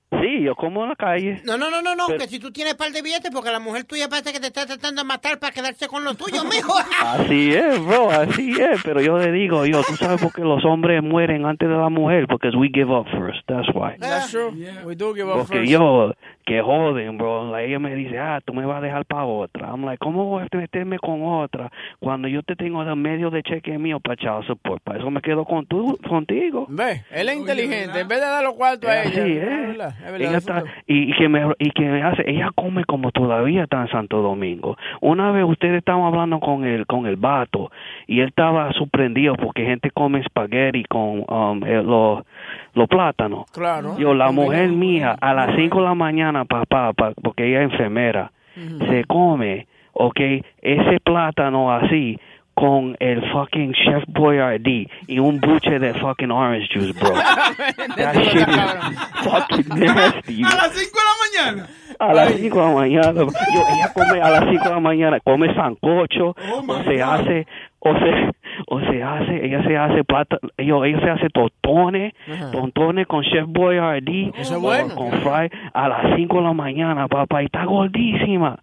Sí, 0.10 0.41
yo 0.41 0.56
como 0.56 0.84
en 0.84 0.89
la 0.89 0.96
calle. 0.96 1.41
No, 1.43 1.58
no, 1.58 1.70
no, 1.70 1.82
no, 1.82 1.93
no, 1.93 2.06
Pero- 2.08 2.20
que 2.20 2.28
si 2.28 2.39
tú 2.39 2.50
tienes 2.52 2.76
par 2.76 2.91
de 2.91 3.02
billetes, 3.02 3.30
porque 3.30 3.52
la 3.52 3.60
mujer 3.60 3.84
tuya 3.84 4.08
parece 4.08 4.32
que 4.32 4.39
te 4.39 4.48
está 4.48 4.65
tratando 4.65 5.02
de 5.02 5.08
matar 5.08 5.38
para 5.38 5.52
quedarse 5.54 5.88
con 5.89 6.06
lo 6.06 6.15
tuyo, 6.15 6.46
mijo. 6.46 6.74
Así 7.04 7.54
es, 7.54 7.86
bro, 7.86 8.10
así 8.10 8.52
es. 8.60 8.82
Pero 8.84 9.02
yo 9.02 9.17
le 9.17 9.32
digo, 9.34 9.65
yo, 9.65 9.82
tú 9.84 9.96
sabes 9.98 10.22
por 10.22 10.32
qué 10.32 10.41
los 10.43 10.63
hombres 10.63 11.04
mueren 11.04 11.46
antes 11.46 11.67
de 11.67 11.76
la 11.76 11.89
mujer, 11.89 12.26
porque 12.28 12.48
we 12.58 12.70
give 12.74 12.89
up 12.89 13.06
first, 13.17 13.46
that's 13.48 13.67
why. 13.76 13.98
That's 14.00 14.32
true. 14.32 14.52
We 14.86 14.96
do 14.96 15.13
give 15.13 15.30
up 15.30 15.39
Porque 15.39 15.60
first. 15.60 15.72
yo, 15.72 16.13
que 16.48 16.62
joden, 16.62 17.18
bro. 17.18 17.52
Like, 17.52 17.68
ella 17.68 17.78
me 17.80 17.94
dice, 17.94 18.18
ah, 18.18 18.40
tú 18.44 18.54
me 18.54 18.66
vas 18.66 18.78
a 18.78 18.82
dejar 18.82 19.06
para 19.06 19.26
otra. 19.26 19.68
I'm 19.68 19.84
like, 19.84 19.98
¿cómo 20.00 20.24
voy 20.26 20.44
a 20.50 20.58
meterme 20.58 20.98
con 20.98 21.22
otra 21.24 21.70
cuando 22.00 22.30
yo 22.30 22.42
te 22.42 22.56
tengo 22.56 22.82
el 22.82 22.96
medio 22.96 23.30
de 23.30 23.44
cheque 23.44 23.78
mío 23.78 24.00
para 24.00 24.16
child 24.16 24.46
support? 24.48 24.82
Para 24.82 25.00
eso 25.00 25.12
me 25.12 25.20
quedo 25.22 25.44
con 25.44 25.66
tu, 25.66 25.98
contigo. 26.08 26.66
Ve, 26.70 27.04
él 27.12 27.28
es 27.30 27.38
inteligente. 27.38 28.00
En 28.00 28.08
vez 28.08 28.20
de 28.22 28.26
dar 28.26 28.44
los 28.44 28.54
cuartos 28.54 28.90
a 28.90 29.04
Sí, 29.04 29.20
ella. 29.20 29.26
eh. 29.26 29.38
Es 29.44 29.68
verdad, 29.68 29.90
es 29.98 30.04
verdad, 30.12 30.20
Ella 30.22 30.30
eso 30.30 30.38
está, 30.38 30.62
fue. 30.62 30.70
y, 30.88 31.12
y 31.12 31.14
que 31.18 31.28
me 31.30 31.42
y 31.60 31.72
que 31.72 31.84
me 31.84 32.02
hace, 32.04 32.24
ella 32.30 32.50
come 32.56 32.86
como 32.86 33.12
todavía 33.12 33.64
está 33.64 33.82
en 33.82 33.90
Santo 33.90 34.22
Domingo. 34.22 34.78
Una 35.02 35.32
vez 35.32 35.44
ustedes 35.44 35.80
estaban 35.80 36.04
hablando 36.06 36.40
con 36.40 36.64
el 36.64 36.86
con 36.86 37.06
el 37.08 37.18
vato 37.18 37.72
y 38.08 38.22
él 38.22 38.30
estaba 38.30 38.72
sorprendido 38.74 39.36
porque 39.36 39.66
gente 39.66 39.92
come 39.92 40.20
espagueti 40.22 40.86
con 40.86 41.26
um, 41.28 41.62
eh, 41.66 41.84
los 41.84 42.24
los 42.78 42.88
plátanos. 42.88 43.50
Claro. 43.52 43.98
Yo 43.98 44.13
la 44.13 44.32
mujer 44.32 44.70
mía 44.70 45.16
a 45.20 45.34
las 45.34 45.56
5 45.56 45.80
de 45.80 45.84
la 45.86 45.96
mañana, 45.96 46.46
papá, 46.46 46.94
pa- 46.94 47.13
porque 47.22 47.48
ella 47.48 47.63
es 47.63 47.72
enfermera, 47.72 48.32
se 48.90 49.04
come, 49.06 49.68
ok, 49.94 50.20
ese 50.62 51.00
plátano 51.04 51.72
así 51.74 52.20
con 52.58 52.98
el 53.00 53.22
fucking 53.32 53.72
Chef 53.74 54.04
Boyardee 54.08 54.89
y 55.08 55.20
un 55.20 55.39
buche 55.39 55.78
de 55.78 55.93
fucking 55.93 56.32
orange 56.32 56.67
juice, 56.74 56.91
bro. 57.00 57.13
That 57.96 58.15
shit 58.15 58.48
is 58.48 59.00
fucking 59.24 59.67
nasty. 59.80 60.41
A 60.43 60.56
las 60.56 60.72
5 60.74 60.98
de 60.98 61.04
la 61.06 61.15
mañana. 61.54 61.67
A 62.00 62.13
las 62.15 62.34
5 62.34 62.60
de 62.60 62.65
la 62.65 62.74
mañana. 62.74 63.12
Yo, 63.13 63.28
ella 63.76 63.93
come 63.93 64.22
a 64.22 64.30
las 64.32 64.43
5 64.50 64.63
de 64.63 64.70
la 64.72 64.80
mañana, 64.80 65.20
come 65.20 65.54
sancocho, 65.54 66.36
o 66.67 66.84
se 66.84 67.04
hace, 67.04 67.46
o 67.80 67.93
se, 67.93 68.32
o 68.70 68.80
se 68.82 69.04
hace, 69.04 69.46
ella 69.46 69.63
se 69.63 69.78
hace 69.78 70.04
plata, 70.04 70.38
yo, 70.58 70.84
ella 70.84 71.00
se 71.02 71.10
hace 71.12 71.30
tostones, 71.30 72.13
Ajá. 72.28 72.50
tostones 72.52 73.06
con 73.06 73.24
Chef 73.24 73.46
Boyardee, 73.48 74.32
Eso 74.36 74.41
es 74.41 74.52
o 74.54 74.62
bueno. 74.62 74.96
con 74.96 75.12
fry, 75.22 75.52
a 75.74 75.88
las 75.88 76.15
5 76.15 76.38
de 76.38 76.43
la 76.43 76.54
mañana, 76.54 77.08
papá, 77.08 77.43
y 77.43 77.46
está 77.46 77.65
gordísima. 77.65 78.58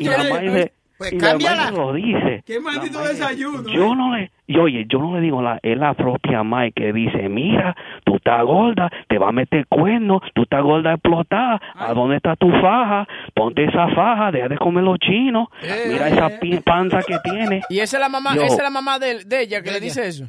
Y 0.00 0.04
la 0.08 0.18
madre, 0.18 0.72
Pues 0.98 1.12
y 1.12 1.18
la 1.20 1.28
cámbiala. 1.28 1.70
lo 1.70 1.92
dice. 1.92 2.42
Qué 2.44 2.58
maldito 2.60 3.00
desayuno. 3.02 3.68
Yo 3.68 3.94
no 3.94 4.16
le, 4.16 4.30
y 4.48 4.58
oye, 4.58 4.84
yo 4.88 4.98
no 4.98 5.14
le 5.14 5.20
digo 5.20 5.40
la, 5.40 5.60
es 5.62 5.78
la 5.78 5.94
propia 5.94 6.42
Mike 6.42 6.72
que 6.82 6.92
dice, 6.92 7.28
mira, 7.28 7.76
tú 8.04 8.16
estás 8.16 8.42
gorda, 8.44 8.90
te 9.08 9.16
va 9.18 9.28
a 9.28 9.32
meter 9.32 9.66
cuerno, 9.68 10.20
tú 10.34 10.42
estás 10.42 10.62
gorda 10.62 10.94
explotada, 10.94 11.60
¿a 11.76 11.92
dónde 11.94 12.16
está 12.16 12.34
tu 12.34 12.50
faja? 12.50 13.06
Ponte 13.34 13.64
esa 13.64 13.88
faja, 13.94 14.32
deja 14.32 14.48
de 14.48 14.58
comer 14.58 14.82
los 14.84 14.98
chinos, 14.98 15.48
mira 15.88 16.08
esa 16.08 16.40
pi- 16.40 16.58
panza 16.60 17.00
que 17.06 17.16
tiene. 17.22 17.62
Y 17.68 17.78
esa 17.78 17.96
es 17.98 18.00
la 18.00 18.08
mamá, 18.08 18.34
Yo. 18.34 18.42
esa 18.42 18.56
es 18.56 18.62
la 18.62 18.70
mamá 18.70 18.98
de, 18.98 19.24
de 19.24 19.42
ella 19.42 19.62
que 19.62 19.70
le 19.70 19.80
dice 19.80 20.06
eso. 20.08 20.24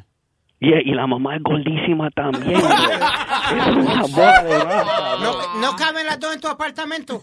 Y, 0.62 0.74
y 0.74 0.92
la 0.92 1.06
mamá 1.06 1.36
es 1.36 1.42
gordísima 1.42 2.10
también. 2.10 2.60
bro. 2.60 2.60
es 2.60 3.76
una 3.76 4.02
bola 4.02 4.42
de 4.42 4.58
bro. 4.58 4.74
No, 5.20 5.60
no 5.60 5.76
caben 5.76 6.04
las 6.04 6.20
dos 6.20 6.34
en 6.34 6.40
tu 6.40 6.48
apartamento. 6.48 7.22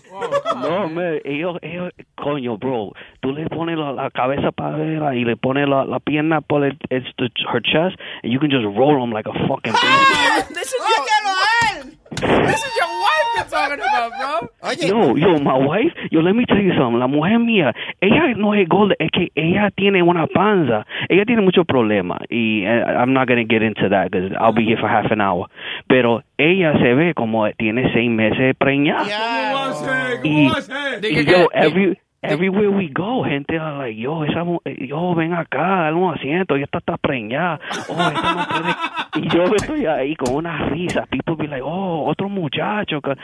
No, 0.60 0.89
me, 0.89 1.21
ellos, 1.23 1.58
ellos, 1.62 1.91
coño, 2.15 2.58
bro, 2.58 2.93
tú 3.21 3.34
le 3.34 3.47
pones 3.47 3.78
la, 3.78 3.93
la 3.93 4.10
cabeza 4.10 4.52
para 4.52 4.76
arriba 4.76 5.15
y 5.15 5.23
le 5.23 5.38
pones 5.38 5.69
la, 5.69 5.86
la 5.86 6.00
pierna 6.00 6.41
por 6.41 6.65
el, 6.65 6.78
it's 6.89 7.08
the, 7.17 7.30
her 7.54 7.62
chest, 7.62 8.00
and 8.23 8.34
you 8.34 8.39
can 8.39 8.50
just 8.50 8.65
roll 8.76 9.00
them 9.00 9.12
like 9.12 9.28
a 9.28 9.34
fucking 9.47 9.73
baby. 9.73 10.54
This 10.56 10.73
is 10.73 10.80
your, 10.80 12.07
this 12.21 12.63
is 12.63 12.73
your 12.77 12.88
wife 12.88 13.27
you're 13.36 13.45
talking 13.45 13.80
about, 13.80 14.12
bro. 14.17 14.69
Oye, 14.69 14.88
Yo, 14.88 15.15
yo, 15.15 15.39
my 15.39 15.58
wife, 15.58 15.93
yo, 16.12 16.21
let 16.21 16.34
me 16.36 16.45
tell 16.45 16.58
you 16.62 16.73
something. 16.77 16.99
La 16.99 17.08
mujer 17.08 17.39
mía, 17.39 17.73
ella 18.01 18.34
no 18.36 18.53
es 18.53 18.67
gorda, 18.67 18.95
es 18.99 19.10
que 19.12 19.30
ella 19.36 19.69
tiene 19.75 20.01
una 20.03 20.27
panza. 20.27 20.86
Ella 21.10 21.25
tiene 21.25 21.41
muchos 21.41 21.65
problemas. 21.65 22.19
Y 22.30 22.63
eh, 22.65 22.84
I'm 22.97 23.13
not 23.13 23.27
going 23.27 23.45
to 23.45 23.53
get 23.53 23.62
into 23.63 23.89
that 23.89 24.10
because 24.12 24.32
I'll 24.39 24.53
be 24.53 24.65
here 24.65 24.77
for 24.80 24.89
half 24.89 25.12
an 25.12 25.21
hour. 25.21 25.47
Pero 25.88 26.23
ella 26.38 26.73
se 26.80 26.93
ve 26.93 27.13
como 27.13 27.49
tiene 27.58 27.91
seis 27.93 28.10
meses 28.10 28.56
preñada. 28.58 29.03
¿Cómo 29.03 29.53
va 29.53 29.69
a 29.69 29.73
ser? 29.73 30.19
Y, 30.25 30.34
¿Cómo 30.34 30.49
va 30.53 30.58
a 30.58 30.62
ser? 30.62 31.06
Y 31.06 31.15
que- 31.15 31.25
yo, 31.25 31.47
every, 31.53 31.97
everywhere 32.21 32.69
we 32.69 32.89
go, 32.89 33.23
gente 33.23 33.58
are 33.58 33.77
like, 33.88 33.97
yo, 33.99 34.23
esa, 34.23 34.43
eh, 34.65 34.88
yo, 34.88 35.13
ven 35.15 35.34
acá, 35.34 35.84
dale 35.86 35.95
un 35.95 36.13
asiento, 36.13 36.56
ella 36.56 36.65
está, 36.65 36.80
está 36.80 36.97
preñada. 36.97 37.60
Oh, 37.89 37.93
esta 37.93 38.34
no 38.34 38.47
puede. 38.47 39.25
Y 39.25 39.30
yo 39.30 39.43
estoy 39.56 39.86
ahí 39.86 40.15
con 40.15 40.36
una 40.36 40.69
risa. 40.69 41.06
People 41.08 41.36
be 41.36 41.47
like, 41.47 41.62
oh, 41.63 42.06
otro 42.08 42.30
muchacho, 42.30 43.01
que, 43.01 43.15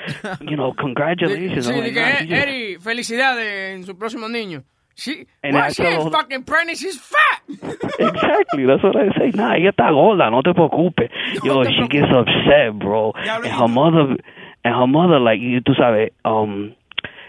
you 0.42 0.56
know, 0.56 0.74
congratulations. 0.74 1.66
Sí, 1.68 1.72
I'm 1.72 1.80
like, 1.82 1.92
dije, 1.94 2.02
"Nah, 2.02 2.10
eh, 2.10 2.18
she 2.20 2.28
just- 2.28 2.48
Eddie, 2.48 2.80
felicidades 2.80 3.76
en 3.76 3.84
su 3.84 3.98
próximo 3.98 4.28
niño. 4.30 4.64
She, 4.96 5.26
And 5.42 5.56
well, 5.56 5.72
she 5.72 5.84
told- 5.84 6.12
fucking 6.14 6.44
pregnant, 6.44 6.78
she's 6.78 7.00
fat. 7.00 7.42
Exactly, 8.00 8.66
that's 8.68 8.84
what 8.84 8.96
I 8.96 9.10
say. 9.18 9.32
Nah, 9.34 9.56
ella 9.56 9.70
está 9.72 9.90
gorda, 9.92 10.30
no 10.30 10.42
te 10.44 10.54
preocupes. 10.54 11.10
Yo, 11.44 11.64
she 11.64 11.88
gets 11.88 12.12
upset, 12.12 12.74
bro. 12.78 13.12
And 13.16 13.46
her 13.48 13.68
mother, 13.68 14.18
and 14.64 14.76
her 14.76 14.88
mother, 14.88 15.20
like, 15.20 15.42
you- 15.42 15.62
tú 15.62 15.74
sabes, 15.76 16.12
um, 16.24 16.76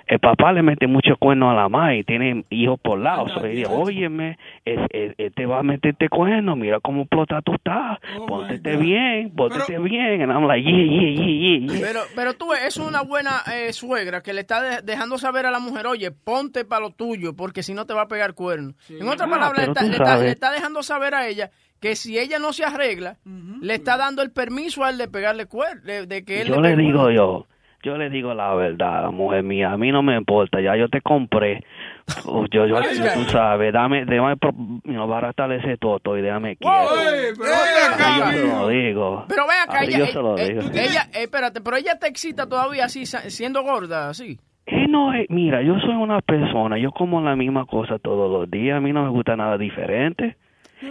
el 0.06 0.18
papá 0.18 0.52
le 0.52 0.62
mete 0.62 0.86
mucho 0.86 1.16
cuerno 1.18 1.50
a 1.50 1.54
la 1.54 1.68
madre 1.68 1.98
y 1.98 2.04
tiene 2.04 2.44
hijos 2.50 2.78
por 2.80 2.98
lado. 2.98 3.28
So, 3.28 3.44
ella, 3.44 3.68
óyeme, 3.70 4.38
es, 4.64 4.78
es- 4.90 5.14
él 5.18 5.32
te 5.34 5.46
va 5.46 5.60
a 5.60 5.62
meterte 5.62 6.08
cuerno, 6.08 6.56
mira 6.56 6.80
cómo 6.80 7.02
explota 7.02 7.40
tú 7.42 7.54
estás. 7.54 7.98
Póntete 8.26 8.76
bien, 8.76 9.30
póntete 9.34 9.78
bien. 9.78 10.22
And 10.22 10.32
I'm 10.32 10.46
like, 10.46 10.62
yeah, 10.62 10.76
yeah, 10.84 11.10
yeah, 11.10 11.26
yeah, 11.26 11.58
yeah. 11.74 11.80
Pero, 11.86 12.00
pero 12.14 12.34
tú 12.34 12.52
es 12.52 12.76
una 12.76 13.02
buena 13.02 13.42
eh, 13.54 13.72
suegra 13.72 14.22
que 14.22 14.32
le 14.32 14.40
está 14.40 14.60
de- 14.62 14.82
dejando 14.82 15.18
saber 15.18 15.46
a 15.46 15.50
la 15.50 15.58
mujer, 15.60 15.86
oye, 15.86 16.10
ponte 16.10 16.64
para 16.64 16.80
lo 16.82 16.90
tuyo, 16.90 17.34
porque 17.34 17.62
si 17.62 17.74
no 17.74 17.86
te 17.86 17.94
va 17.94 18.02
a 18.02 18.08
pegar 18.08 18.34
cuerno. 18.34 18.74
En 18.88 19.08
otras 19.08 19.28
Ah, 19.28 19.30
palabras, 19.30 19.68
le 19.68 19.72
pero 19.72 19.72
está, 19.72 19.82
le 19.84 19.90
está- 19.96 20.16
le 20.24 20.30
está 20.30 20.50
dejando 20.52 20.82
saber 20.82 21.14
a 21.14 21.26
ella 21.28 21.50
que 21.80 21.96
si 21.96 22.18
ella 22.18 22.38
no 22.38 22.52
se 22.52 22.64
arregla, 22.64 23.18
le 23.60 23.74
está 23.74 23.96
dando 23.98 24.22
el 24.22 24.30
permiso 24.30 24.84
a 24.84 24.90
él 24.90 24.96
de 24.98 25.06
pegarle 25.08 25.46
cuerno, 25.46 25.82
de, 25.84 26.06
de 26.06 26.24
que 26.24 26.40
él 26.40 26.48
Yo 26.48 26.60
le 26.60 26.76
digo 26.76 27.02
cuerno. 27.02 27.10
yo, 27.10 27.46
yo 27.84 27.96
le 27.96 28.10
digo 28.10 28.34
la 28.34 28.52
verdad, 28.54 29.10
mujer 29.12 29.42
mía, 29.44 29.70
a 29.72 29.76
mí 29.76 29.92
no 29.92 30.02
me 30.02 30.16
importa, 30.16 30.60
ya 30.60 30.74
yo 30.76 30.88
te 30.88 31.00
compré, 31.00 31.62
Uh, 32.26 32.44
yo, 32.50 32.66
yo, 32.66 32.76
yo- 32.82 33.12
tú 33.14 33.22
sabes, 33.30 33.72
dame, 33.72 34.00
you 34.04 34.80
know, 34.92 35.06
baratar 35.08 35.50
ese 35.52 35.78
toto 35.78 36.18
y 36.18 36.20
déjame 36.22 36.56
quieto. 36.56 36.76
Pero 37.38 37.50
ven 37.50 37.92
Así 37.98 38.18
yo 38.18 38.24
acá. 38.24 38.32
se 38.32 38.46
lo 38.46 38.68
digo. 38.68 39.24
Pero 39.28 39.42
ve 39.46 39.52
acá, 39.62 39.84
ella, 39.84 39.98
yo 39.98 40.06
se 40.06 40.18
lo 40.20 40.36
eh, 40.36 40.48
digo. 40.48 40.60
ella, 40.74 41.02
eh, 41.14 41.22
espérate, 41.22 41.60
pero 41.62 41.76
ella 41.78 41.98
te 41.98 42.06
excita 42.08 42.46
todavía 42.46 42.84
así, 42.84 43.06
sa- 43.06 43.30
siendo 43.30 43.62
gorda, 43.62 44.10
así. 44.10 44.38
Eh, 44.66 44.86
no, 44.88 45.14
eh, 45.14 45.24
mira, 45.30 45.62
yo 45.62 45.78
soy 45.80 45.94
una 45.94 46.20
persona, 46.20 46.76
yo 46.78 46.90
como 46.90 47.22
la 47.22 47.36
misma 47.36 47.64
cosa 47.64 47.98
todos 47.98 48.30
los 48.30 48.50
días, 48.50 48.76
a 48.76 48.80
mí 48.80 48.92
no 48.92 49.02
me 49.04 49.08
gusta 49.10 49.34
nada 49.36 49.56
diferente. 49.56 50.36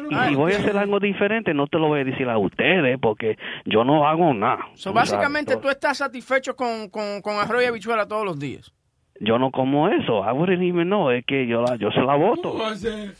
Y 0.09 0.29
si 0.29 0.35
voy 0.35 0.53
a 0.53 0.57
hacer 0.57 0.77
algo 0.77 0.99
diferente, 0.99 1.53
no 1.53 1.67
te 1.67 1.77
lo 1.79 1.87
voy 1.87 2.01
a 2.01 2.03
decir 2.03 2.27
a 2.29 2.37
ustedes, 2.37 2.97
porque 3.01 3.37
yo 3.65 3.83
no 3.83 4.07
hago 4.07 4.33
nada. 4.33 4.65
So, 4.75 4.89
tú 4.91 4.95
básicamente 4.95 5.53
sabes. 5.53 5.63
tú 5.63 5.69
estás 5.69 5.97
satisfecho 5.97 6.55
con, 6.55 6.89
con, 6.89 7.21
con 7.21 7.35
arroz 7.37 7.63
y 7.63 7.65
habichuela 7.65 8.07
todos 8.07 8.25
los 8.25 8.39
días. 8.39 8.73
Yo 9.19 9.37
no 9.39 9.51
como 9.51 9.89
eso, 9.89 10.23
I 10.27 10.31
wouldn't 10.33 10.61
even 10.63 10.87
know, 10.87 11.09
es 11.11 11.25
que 11.25 11.47
yo, 11.47 11.61
la, 11.61 11.75
yo 11.75 11.91
se 11.91 12.01
la 12.01 12.15
voto. 12.15 12.51
¿Cómo 12.51 12.63
va 12.63 12.71
a 12.71 12.75
ser? 12.75 13.13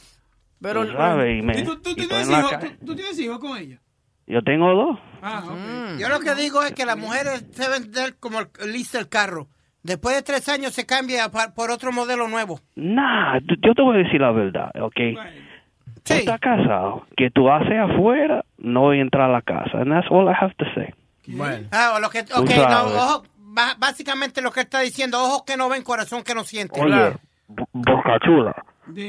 Pero, 0.62 0.86
Tú 0.86 0.94
sabes, 0.94 1.40
y 1.40 1.42
me- 1.46 1.60
¿Y 1.60 1.64
tú, 1.64 1.76
tú 1.82 1.90
y 1.96 2.02
estoy 2.02 2.24
tienes 2.24 2.28
calle. 2.50 2.70
tú, 2.80 2.86
tú 2.88 2.96
tienes 2.96 3.20
hijos 3.20 3.40
con 3.40 3.58
ella? 3.58 3.80
Yo 4.26 4.42
tengo 4.42 4.74
dos. 4.74 5.00
Ah, 5.22 5.44
ok. 5.46 6.00
Yo 6.00 6.08
lo 6.10 6.20
que 6.22 6.34
digo 6.36 6.64
es 6.64 6.72
que 6.74 6.86
las 6.86 6.98
mujeres 6.98 7.52
deben 7.58 7.94
ser 7.94 8.16
como 8.20 8.40
el, 8.40 8.48
lista 8.72 8.98
el 9.00 9.10
carro. 9.10 9.48
Después 9.84 10.16
de 10.16 10.22
tres 10.22 10.48
años 10.48 10.72
se 10.74 10.86
cambia 10.86 11.30
por 11.54 11.70
otro 11.70 11.92
modelo 11.92 12.30
nuevo. 12.30 12.62
Nah, 12.76 13.40
yo 13.40 13.74
te 13.76 13.82
voy 13.82 13.98
a 13.98 14.04
decir 14.04 14.22
la 14.22 14.32
verdad, 14.32 14.72
¿ok? 14.82 14.96
Tú 16.04 16.14
estás 16.14 16.40
casado, 16.40 17.06
que 17.16 17.30
tú 17.32 17.50
haces 17.50 17.78
afuera, 17.80 18.44
no 18.58 18.94
entra 18.94 19.26
a 19.26 19.30
la 19.30 19.42
casa. 19.42 19.80
And 19.80 19.92
that's 19.92 20.08
all 20.12 20.28
I 20.28 20.34
have 20.40 20.54
to 20.58 20.66
say. 20.76 20.94
Bueno. 21.28 21.68
Ah, 21.72 21.98
lo 22.02 22.10
que, 22.10 22.24
Tú 22.24 22.42
ok, 22.42 22.50
no, 22.70 22.84
ojo, 22.96 23.24
básicamente 23.78 24.42
lo 24.42 24.52
que 24.52 24.62
está 24.62 24.82
diciendo, 24.82 25.18
ojos 25.24 25.44
que 25.46 25.56
no 25.58 25.70
ven, 25.70 25.84
corazón 25.84 26.24
que 26.24 26.34
no 26.36 26.44
siente. 26.44 26.80
Oye, 26.82 27.14
Bo- 27.48 27.68
Boca 27.72 28.20
Chula, 28.26 28.54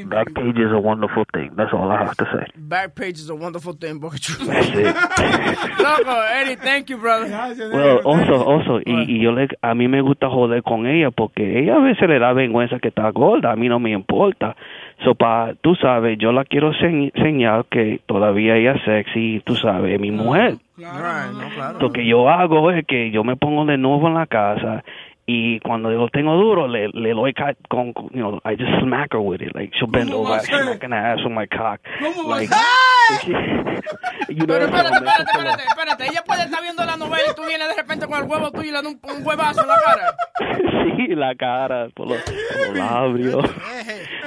that 0.09 0.25
page 0.33 0.57
is 0.57 0.71
a 0.71 0.77
wonderful 0.79 1.25
thing. 1.33 1.49
That's 1.57 1.73
all 1.73 1.91
I 1.91 1.97
have 2.05 2.15
to 2.15 2.25
say. 2.31 2.45
Back 2.55 2.95
page 2.95 3.17
is 3.19 3.29
a 3.29 3.35
wonderful 3.35 3.73
thing, 3.77 3.99
Boca 3.99 4.17
Chula. 4.17 4.45
That's 4.53 4.69
it. 4.69 4.95
Loco, 5.79 6.21
Eddie, 6.31 6.55
thank 6.57 6.89
you, 6.89 6.97
brother. 6.97 7.27
Well, 7.73 7.99
also, 8.05 8.43
also, 8.43 8.79
y, 8.85 9.05
y 9.17 9.19
yo 9.21 9.31
le, 9.31 9.47
a 9.61 9.73
mí 9.75 9.87
me 9.89 10.01
gusta 10.01 10.29
joder 10.29 10.63
con 10.63 10.85
ella 10.87 11.11
porque 11.11 11.59
ella 11.59 11.75
a 11.75 11.79
veces 11.79 12.07
le 12.07 12.19
da 12.19 12.31
vergüenza 12.33 12.79
que 12.79 12.89
está 12.89 13.09
gorda, 13.11 13.51
a 13.51 13.55
mí 13.57 13.67
no 13.67 13.79
me 13.79 13.91
importa. 13.91 14.55
So, 15.03 15.13
pa, 15.13 15.53
tú 15.61 15.75
sabes, 15.75 16.17
yo 16.17 16.31
la 16.31 16.45
quiero 16.45 16.71
señ- 16.73 17.11
señalar 17.21 17.65
que 17.69 17.99
todavía 18.05 18.55
ella 18.55 18.73
es 18.73 18.81
sexy, 18.83 19.41
tú 19.45 19.55
sabes, 19.55 19.93
es 19.93 19.99
mi 19.99 20.09
mujer. 20.11 20.55
Right, 20.77 20.87
no, 21.33 21.49
claro. 21.53 21.79
Lo 21.79 21.91
que 21.91 22.05
yo 22.05 22.29
hago 22.29 22.71
es 22.71 22.85
que 22.85 23.11
yo 23.11 23.23
me 23.23 23.35
pongo 23.35 23.65
de 23.65 23.77
nuevo 23.77 24.07
en 24.07 24.13
la 24.15 24.25
casa 24.25 24.83
Y 25.27 25.59
cuando 25.61 25.91
yo 25.91 25.97
lo 25.97 26.09
tengo 26.09 26.35
duro, 26.35 26.67
le, 26.67 26.89
le 26.89 27.09
doy 27.13 27.33
ca- 27.33 27.55
con, 27.67 27.87
you 28.11 28.19
know, 28.21 28.39
I 28.45 28.55
just 28.55 28.69
smack 28.83 29.11
her 29.13 29.19
with 29.19 29.41
it. 29.41 29.55
Like, 29.55 29.71
she'll 29.75 29.89
bend 29.89 30.11
¿Cómo 30.11 30.19
over, 30.21 30.31
va 30.33 30.37
a 30.37 30.41
I 30.43 30.45
ser? 30.45 30.63
smack 30.63 30.83
in 30.83 30.89
the 30.91 30.95
ass 30.95 31.17
with 31.23 31.33
my 31.33 31.47
cock. 31.47 31.79
¿Cómo 31.99 32.29
va 32.29 32.35
a 32.35 32.39
Like, 32.41 32.53
ser? 32.53 33.25
you 34.29 34.45
know, 34.45 34.55
Pero 34.55 34.65
espérate, 34.65 34.95
espérate, 34.95 35.23
espérate, 35.23 35.63
espérate. 35.67 36.03
Ella 36.07 36.23
puede 36.25 36.43
estar 36.43 36.61
viendo 36.61 36.85
la 36.85 36.95
novela 36.95 37.23
y 37.31 37.35
tú 37.35 37.41
vienes 37.47 37.67
de 37.69 37.75
repente 37.75 38.05
con 38.07 38.23
el 38.23 38.29
huevo 38.29 38.51
tuyo 38.51 38.63
y 38.69 38.71
le 38.71 38.73
das 38.73 38.85
un, 38.85 38.99
un 39.01 39.25
huevazo 39.27 39.61
en 39.61 39.67
la 39.67 39.75
cara. 39.83 40.15
Sí, 40.95 41.07
la 41.13 41.35
cara, 41.35 41.89
por 41.93 42.07
los, 42.07 42.21
por 42.21 42.67
los 42.69 42.77
labios. 42.77 43.35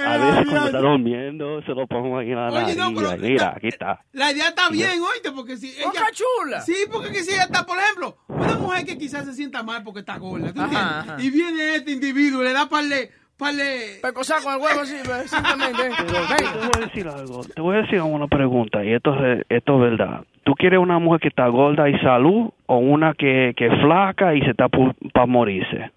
A 0.05 0.17
veces 0.19 0.45
cuando 0.51 0.67
está 0.67 0.79
durmiendo, 0.81 1.63
se 1.63 1.73
lo 1.73 1.87
pongo 1.87 2.19
ahí 2.19 2.31
en 2.31 2.37
la 2.37 2.49
Oye, 2.49 2.61
nariz. 2.61 2.77
no, 2.77 2.95
pero- 2.95 3.17
Mira, 3.17 3.55
aquí 3.57 3.69
está. 3.69 4.05
La 4.13 4.33
idea 4.33 4.49
está 4.49 4.69
bien, 4.69 5.01
oíste, 5.01 5.33
porque 5.33 5.57
si 5.57 5.69
ella... 5.79 6.07
Chula. 6.13 6.61
Sí, 6.61 6.75
porque 6.93 7.09
que 7.11 7.23
si 7.23 7.33
ella 7.33 7.45
está, 7.45 7.65
por 7.65 7.79
ejemplo, 7.79 8.19
una 8.29 8.55
mujer 8.59 8.85
que 8.85 8.99
quizás 8.99 9.25
se 9.25 9.33
sienta 9.35 9.63
mal 9.63 9.83
porque 9.83 10.01
está 10.01 10.19
gorda, 10.19 10.53
¿tú 10.53 10.61
Ajá, 10.61 10.67
entiendes? 10.69 10.88
Ajá. 10.89 11.17
Y 11.19 11.31
viene 11.31 11.77
este 11.77 11.93
individuo, 11.93 12.43
le 12.43 12.53
da 12.53 12.69
parle, 12.69 13.11
parle... 13.37 13.99
Pecosar 14.03 14.43
con 14.43 14.55
el 14.55 14.61
huevo 14.61 14.81
así, 14.81 14.97
simplemente. 15.27 15.91
Pero 15.99 16.27
te 16.27 16.67
voy 16.67 16.83
a 16.83 16.87
decir 16.87 17.09
algo, 17.09 17.45
te 17.45 17.61
voy 17.61 17.77
a 17.77 17.83
decir 17.83 18.01
una 18.01 18.27
pregunta, 18.27 18.85
y 18.85 18.93
esto 18.93 19.15
es, 19.25 19.45
esto 19.49 19.75
es 19.75 19.81
verdad. 19.91 20.25
¿Tú 20.45 20.55
quieres 20.55 20.79
una 20.79 20.99
mujer 20.99 21.21
que 21.21 21.29
está 21.29 21.47
gorda 21.49 21.89
y 21.91 21.99
salud 21.99 22.51
o 22.67 22.79
una 22.79 23.15
que, 23.15 23.53
que 23.57 23.67
es 23.67 23.81
flaca 23.83 24.35
y 24.35 24.41
se 24.41 24.51
está 24.51 24.69
para 24.69 25.27
morirse? 25.27 25.91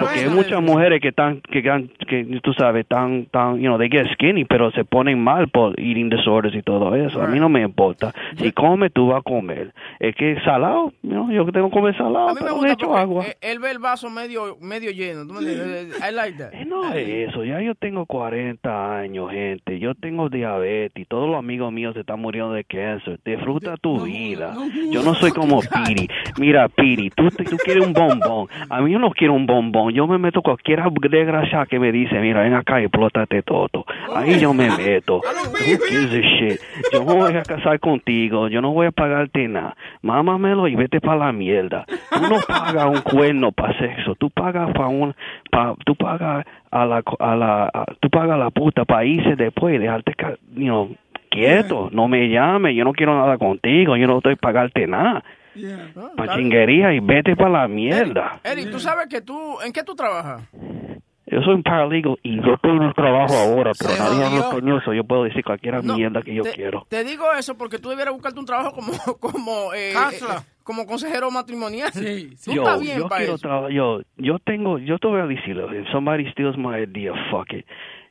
Porque 0.00 0.20
hay 0.20 0.28
muchas 0.28 0.62
mujeres 0.62 1.00
que 1.00 1.08
están, 1.08 1.40
que, 1.40 1.62
que 1.62 2.40
tú 2.42 2.52
sabes, 2.54 2.82
están, 2.82 3.26
tan, 3.26 3.56
you 3.56 3.66
know, 3.66 3.78
they 3.78 3.88
get 3.88 4.06
skinny, 4.12 4.44
pero 4.44 4.70
se 4.72 4.84
ponen 4.84 5.18
mal 5.22 5.48
por 5.48 5.78
eating 5.78 6.08
disorders 6.08 6.54
y 6.54 6.62
todo 6.62 6.94
eso. 6.94 7.20
A 7.22 7.26
mí 7.26 7.38
no 7.40 7.48
me 7.48 7.62
importa. 7.62 8.12
Si 8.36 8.52
come, 8.52 8.90
tú 8.90 9.08
vas 9.08 9.20
a 9.20 9.22
comer. 9.22 9.72
Es 9.98 10.14
que 10.14 10.38
salado, 10.44 10.92
you 11.02 11.10
know, 11.10 11.30
yo 11.30 11.44
tengo 11.52 11.68
que 11.70 11.74
comer 11.74 11.96
salado, 11.96 12.28
A 12.28 12.34
mí 12.34 12.40
me 12.40 12.46
pero 12.46 12.54
gusta 12.56 12.76
porque 12.76 13.00
agua. 13.00 13.24
él- 13.26 13.34
él 13.40 13.58
ve 13.58 13.70
el 13.70 13.78
vaso 13.78 14.08
medio, 14.10 14.56
medio 14.60 14.90
lleno. 14.90 15.24
I 15.40 16.12
like 16.12 16.38
that. 16.38 16.52
No 16.66 16.92
es 16.92 17.28
eso, 17.30 17.44
ya 17.44 17.60
yo 17.60 17.74
tengo 17.74 18.06
40 18.06 18.98
años, 18.98 19.30
gente. 19.30 19.78
Yo 19.78 19.94
tengo 19.94 20.28
diabetes. 20.28 21.06
Todos 21.08 21.28
los 21.28 21.38
amigos 21.38 21.72
míos 21.72 21.94
se 21.94 22.00
están 22.00 22.20
muriendo 22.20 22.52
de 22.52 22.64
cáncer. 22.64 23.18
Disfruta 23.24 23.76
tu 23.76 24.00
vida. 24.04 24.54
Yo 24.90 25.02
no 25.02 25.14
soy 25.14 25.30
como 25.32 25.60
Piri. 25.60 26.08
Mira, 26.38 26.68
Piri, 26.68 27.10
tú, 27.10 27.28
tú 27.30 27.56
quieres 27.64 27.86
un 27.86 27.92
bombón. 27.92 28.48
A 28.68 28.80
mí 28.80 28.92
yo 28.92 28.98
no 28.98 29.10
quiero 29.10 29.34
un 29.34 29.46
bombón. 29.46 29.55
Yo 29.92 30.06
me 30.06 30.18
meto 30.18 30.42
cualquier 30.42 30.82
desgracia 31.10 31.66
que 31.66 31.78
me 31.78 31.92
dice, 31.92 32.18
mira, 32.20 32.42
ven 32.42 32.54
acá 32.54 32.80
y 32.80 32.84
explótate 32.84 33.42
todo. 33.42 33.84
Ahí 34.14 34.38
yo 34.38 34.52
me 34.52 34.68
meto. 34.70 35.16
Who 35.16 35.56
gives 35.88 36.12
a 36.12 36.20
shit? 36.20 36.60
Yo 36.92 37.04
me 37.04 37.14
voy 37.14 37.32
a 37.34 37.42
casar 37.42 37.80
contigo. 37.80 38.48
Yo 38.48 38.60
no 38.60 38.72
voy 38.72 38.86
a 38.86 38.90
pagarte 38.92 39.48
nada. 39.48 39.76
Mámamelo 40.02 40.68
y 40.68 40.74
vete 40.76 41.00
para 41.00 41.16
la 41.26 41.32
mierda. 41.32 41.84
Tú 42.10 42.20
no 42.28 42.36
pagas 42.46 42.86
un 42.86 43.00
cuerno 43.02 43.52
para 43.52 43.76
sexo. 43.78 44.14
Tú 44.16 44.30
pagas 44.30 44.72
para 44.72 44.88
un... 44.88 45.14
Pa, 45.50 45.74
tú 45.84 45.94
pagas 45.96 46.44
a 46.70 46.84
la... 46.86 47.02
A 47.18 47.36
la 47.36 47.64
a- 47.72 47.86
tú 48.00 48.10
pagas 48.10 48.38
la 48.38 48.50
puta 48.50 48.84
para 48.84 49.04
irse 49.04 49.36
después 49.36 49.74
y 49.74 49.78
dejarte... 49.78 50.14
ca- 50.14 50.36
You 50.54 50.64
know, 50.66 50.90
quieto. 51.30 51.88
No 51.92 52.08
me 52.08 52.28
llames. 52.28 52.74
Yo 52.76 52.84
no 52.84 52.92
quiero 52.92 53.14
nada 53.18 53.38
contigo. 53.38 53.96
Yo 53.96 54.06
no 54.06 54.18
estoy 54.18 54.36
pagarte 54.36 54.86
nada. 54.86 55.24
Pa' 56.16 56.36
chinguería 56.36 56.92
y 56.92 57.00
vete 57.00 57.36
para 57.36 57.50
la 57.50 57.68
mierda. 57.68 58.40
Eric, 58.44 58.70
tú 58.70 58.80
sabes 58.80 59.06
que 59.08 59.20
tú, 59.20 59.60
¿en 59.64 59.72
qué 59.72 59.82
tú 59.82 59.94
trabajas? 59.94 60.42
Yo 61.28 61.42
soy 61.42 61.54
un 61.54 61.62
paralegal 61.64 62.16
y 62.22 62.36
yo 62.36 62.56
tengo 62.62 62.84
un 62.84 62.92
trabajo 62.92 63.34
ahora, 63.34 63.72
pero 63.76 63.90
nadie 63.98 64.24
habla 64.24 64.50
coñoso. 64.50 64.94
Yo 64.94 65.02
puedo 65.02 65.24
decir 65.24 65.42
cualquier 65.42 65.82
mierda 65.82 66.22
que 66.22 66.32
yo 66.32 66.44
te, 66.44 66.52
quiero. 66.52 66.86
Te 66.88 67.02
digo 67.02 67.32
eso 67.32 67.58
porque 67.58 67.80
tú 67.80 67.88
debieras 67.88 68.14
buscarte 68.14 68.38
un 68.38 68.46
trabajo 68.46 68.72
como, 68.72 68.92
como, 69.20 69.74
eh, 69.74 69.92
eh, 69.92 70.20
como 70.62 70.86
consejero 70.86 71.28
matrimonial. 71.32 71.90
Tú 71.92 72.52
yo, 72.52 72.62
estás 72.62 72.80
bien 72.80 72.98
yo 72.98 73.08
para 73.08 73.18
quiero 73.18 73.34
eso. 73.34 73.42
trabajar, 73.42 73.72
yo, 73.72 74.02
yo 74.16 74.38
tengo, 74.38 74.78
yo 74.78 74.98
te 74.98 75.08
voy 75.08 75.20
a 75.20 75.26
decirlo, 75.26 75.74
if 75.74 75.88
somebody 75.90 76.30
steals 76.30 76.56
my 76.56 76.80
idea, 76.80 77.12
fuck 77.30 77.52
it. 77.52 77.66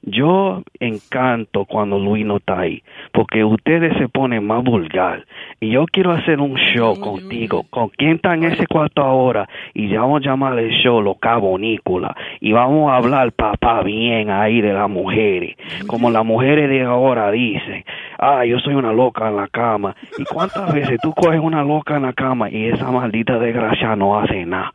Yo 0.06 0.62
encanto 0.80 1.66
cuando 1.66 1.98
Luis 1.98 2.26
no 2.26 2.38
está 2.38 2.60
ahí, 2.60 2.84
porque 3.12 3.44
ustedes 3.44 3.98
se 3.98 4.08
ponen 4.08 4.46
más 4.46 4.64
vulgar. 4.64 5.26
Y 5.60 5.72
yo 5.72 5.86
quiero 5.86 6.12
hacer 6.12 6.40
un 6.40 6.56
show 6.56 7.00
contigo, 7.00 7.66
con 7.72 7.90
quién 7.90 8.18
está 8.18 8.36
en 8.36 8.44
ese 8.44 8.68
cuarto 8.68 9.02
ahora, 9.02 9.50
y 9.74 9.90
ya 9.90 10.02
vamos 10.02 10.22
a 10.22 10.30
llamar 10.30 10.60
el 10.60 10.70
show 10.72 11.02
Los 11.02 11.18
Cabonícolas, 11.18 12.16
y 12.40 12.52
vamos 12.52 12.92
a 12.92 12.98
hablar 12.98 13.32
papá 13.32 13.82
bien 13.82 14.30
ahí 14.30 14.62
de 14.62 14.74
las 14.74 14.90
mujeres, 14.90 15.56
como 15.88 16.12
las 16.12 16.24
mujeres 16.24 16.70
de 16.70 16.84
ahora 16.84 17.32
dicen, 17.32 17.84
ah, 18.20 18.46
yo 18.46 18.60
soy 18.60 18.76
una 18.76 18.94
loca 18.94 19.28
en 19.28 19.38
la 19.38 19.48
cama. 19.48 19.96
¿Y 20.18 20.24
cuántas 20.26 20.72
veces 20.74 21.00
tú 21.02 21.14
coges 21.14 21.40
una 21.40 21.64
loca 21.64 21.98
en 21.98 22.04
la 22.04 22.14
cama 22.14 22.50
y 22.50 22.66
esa 22.66 22.92
maldita 22.92 23.40
desgracia 23.40 23.96
no 23.96 24.20
hace 24.20 24.46
nada? 24.46 24.72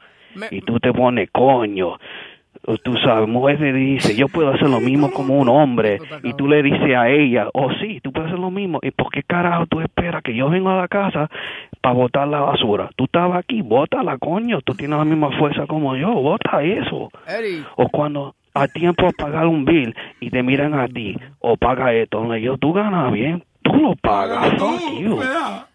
Y 0.50 0.60
tú 0.60 0.78
te 0.78 0.92
pones 0.92 1.28
coño. 1.30 1.98
Tú 2.82 2.96
sabes, 2.98 3.28
mujer 3.28 3.60
le 3.60 3.72
dice, 3.72 4.14
yo 4.14 4.28
puedo 4.28 4.50
hacer 4.50 4.68
lo 4.68 4.80
mismo 4.80 5.10
como 5.10 5.38
un 5.38 5.48
hombre. 5.48 5.98
Y 6.22 6.34
tú 6.34 6.46
le 6.46 6.62
dices 6.62 6.94
a 6.96 7.08
ella, 7.08 7.48
oh 7.54 7.70
sí, 7.80 8.00
tú 8.02 8.12
puedes 8.12 8.28
hacer 8.28 8.38
lo 8.38 8.50
mismo. 8.50 8.78
¿Y 8.82 8.90
por 8.90 9.10
qué 9.10 9.22
carajo 9.22 9.66
tú 9.66 9.80
esperas 9.80 10.22
que 10.22 10.34
yo 10.34 10.50
venga 10.50 10.74
a 10.74 10.82
la 10.82 10.88
casa 10.88 11.30
para 11.80 11.94
botar 11.94 12.28
la 12.28 12.40
basura? 12.40 12.90
Tú 12.96 13.04
estabas 13.04 13.38
aquí, 13.38 13.62
bótala, 13.62 14.18
coño. 14.18 14.60
Tú 14.60 14.74
tienes 14.74 14.98
la 14.98 15.04
misma 15.04 15.30
fuerza 15.38 15.66
como 15.66 15.96
yo, 15.96 16.12
bota 16.12 16.62
eso. 16.62 17.10
O 17.76 17.88
cuando 17.88 18.34
a 18.54 18.68
tiempo 18.68 19.06
a 19.06 19.12
pagar 19.12 19.46
un 19.46 19.64
bill 19.64 19.94
y 20.20 20.30
te 20.30 20.42
miran 20.42 20.74
a 20.74 20.88
ti, 20.88 21.16
o 21.38 21.56
paga 21.56 21.94
esto, 21.94 22.24
le 22.24 22.42
yo, 22.42 22.58
tú 22.58 22.72
ganas 22.72 23.12
bien, 23.12 23.44
tú 23.70 23.78
lo 23.78 23.94
pagas, 23.96 24.50
fuck 24.58 24.80
you. 24.98 25.16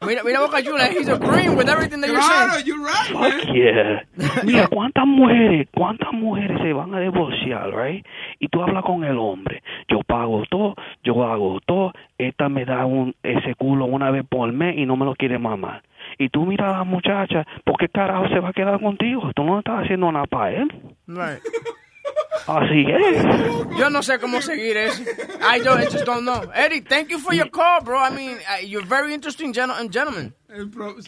mira, 0.06 0.24
mira 0.24 0.40
Boca 0.40 0.62
Chula, 0.62 0.88
he's 0.88 1.08
agreeing 1.10 1.56
with 1.56 1.70
everything 1.70 2.02
that 2.02 2.10
you're 2.10 2.22
saying. 2.22 2.66
you're 2.66 2.84
right, 2.84 3.12
Fuck 3.12 3.54
yeah. 3.54 4.04
Mira, 4.44 4.68
¿cuántas 4.68 5.06
mujeres, 5.08 5.68
cuántas 5.74 6.12
mujeres 6.14 6.60
se 6.62 6.74
van 6.74 6.94
a 6.94 7.00
divorciar, 7.00 7.74
right? 7.74 8.06
Y 8.40 8.48
tú 8.48 8.62
hablas 8.62 8.84
con 8.84 9.04
el 9.04 9.18
hombre. 9.18 9.62
Yo 9.88 10.02
pago 10.04 10.44
todo, 10.50 10.76
yo 11.04 11.24
hago 11.24 11.60
todo. 11.66 11.94
Esta 12.18 12.50
me 12.50 12.66
da 12.66 12.86
un, 12.86 13.16
ese 13.24 13.56
culo 13.56 13.86
una 13.86 14.12
vez 14.12 14.26
por 14.28 14.52
mes 14.52 14.78
y 14.78 14.86
no 14.86 14.96
me 14.96 15.06
lo 15.06 15.16
quiere 15.16 15.38
mamar. 15.40 15.84
Y 16.18 16.30
tú 16.30 16.46
miras 16.46 16.74
a 16.74 16.78
la 16.80 16.84
muchacha, 16.84 17.46
¿por 17.64 17.78
qué 17.78 17.90
carajo 17.90 18.28
se 18.30 18.40
va 18.40 18.50
a 18.50 18.54
quedar 18.54 18.80
contigo? 18.80 19.32
Tú 19.36 19.44
no 19.44 19.60
estás 19.60 19.84
haciendo 19.84 20.12
nada 20.12 20.26
para 20.26 20.52
él. 20.52 20.72
Right. 21.08 21.42
Así 22.48 22.86
es. 22.88 23.24
Yo 23.78 23.90
no 23.90 24.04
sé 24.04 24.20
cómo 24.20 24.40
seguir 24.42 24.78
eso. 24.78 25.02
I, 25.42 25.60
don't, 25.62 25.80
I 25.82 25.86
just 25.86 26.06
don't 26.06 26.26
know. 26.26 26.44
Eric, 26.54 26.88
thank 26.88 27.10
you 27.10 27.18
for 27.20 27.34
your 27.34 27.50
call, 27.50 27.82
bro. 27.84 27.98
I 28.00 28.12
mean, 28.12 28.38
uh, 28.38 28.62
you're 28.64 28.86
very 28.86 29.14
interesting 29.16 29.52
gen- 29.52 29.72
gentleman. 29.90 30.34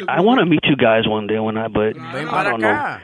I 0.08 0.22
want 0.22 0.39
to 0.39 0.45
meet 0.45 0.62
you 0.66 0.76
guys 0.76 1.08
one 1.08 1.28
day 1.28 1.38
when 1.39 1.56
I, 1.58 1.68
but 1.68 1.95
Ven 1.95 2.28
I 2.28 2.43
don't 2.43 2.60
know. 2.60 2.98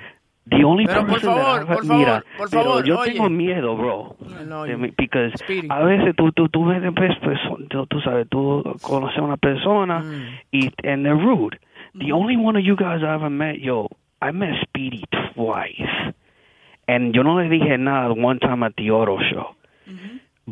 The 0.45 0.63
only 0.65 0.85
Pero 0.85 1.05
por 1.05 1.19
person 1.19 1.29
that 1.29 1.37
favor, 1.37 1.59
I've- 1.59 1.65
por 1.67 1.85
favor, 1.85 1.97
mira, 1.99 2.23
por 2.37 2.49
favor, 2.49 2.83
yo 2.85 2.97
oye. 2.99 3.11
tengo 3.13 3.29
miedo, 3.29 3.77
bro. 3.77 4.17
No, 4.45 4.65
De 4.65 4.75
mí, 4.75 4.91
because 4.97 5.31
Speedy. 5.37 5.67
a 5.69 5.79
veces 5.83 6.15
tú, 6.17 6.31
tú, 6.33 6.49
tú 6.49 6.65
ves, 6.65 6.81
ves 6.81 7.17
perso- 7.21 7.57
tú, 7.69 7.85
tú 7.85 8.01
sabes, 8.01 8.27
tú 8.29 8.61
conoces 8.81 9.19
a 9.19 9.21
una 9.21 9.37
persona 9.37 9.99
Mm. 9.99 10.39
y 10.51 10.71
and 10.83 11.05
they're 11.05 11.15
rude. 11.15 11.57
The 11.93 12.11
only 12.11 12.35
one 12.35 12.57
of 12.57 12.65
you 12.65 12.75
guys 12.75 13.01
I 13.03 13.13
ever 13.15 13.29
met, 13.29 13.59
yo, 13.61 13.87
I 14.21 14.31
met 14.31 14.49
Speedy 14.63 15.03
twice. 15.33 16.13
And 16.87 17.13
yo 17.15 17.23
no 17.23 17.35
le 17.39 17.47
dije 17.49 17.77
nada 17.79 18.13
one 18.13 18.39
time 18.39 18.63
at 18.63 18.73
the 18.75 18.89
auto 18.91 19.17
show. 19.31 19.55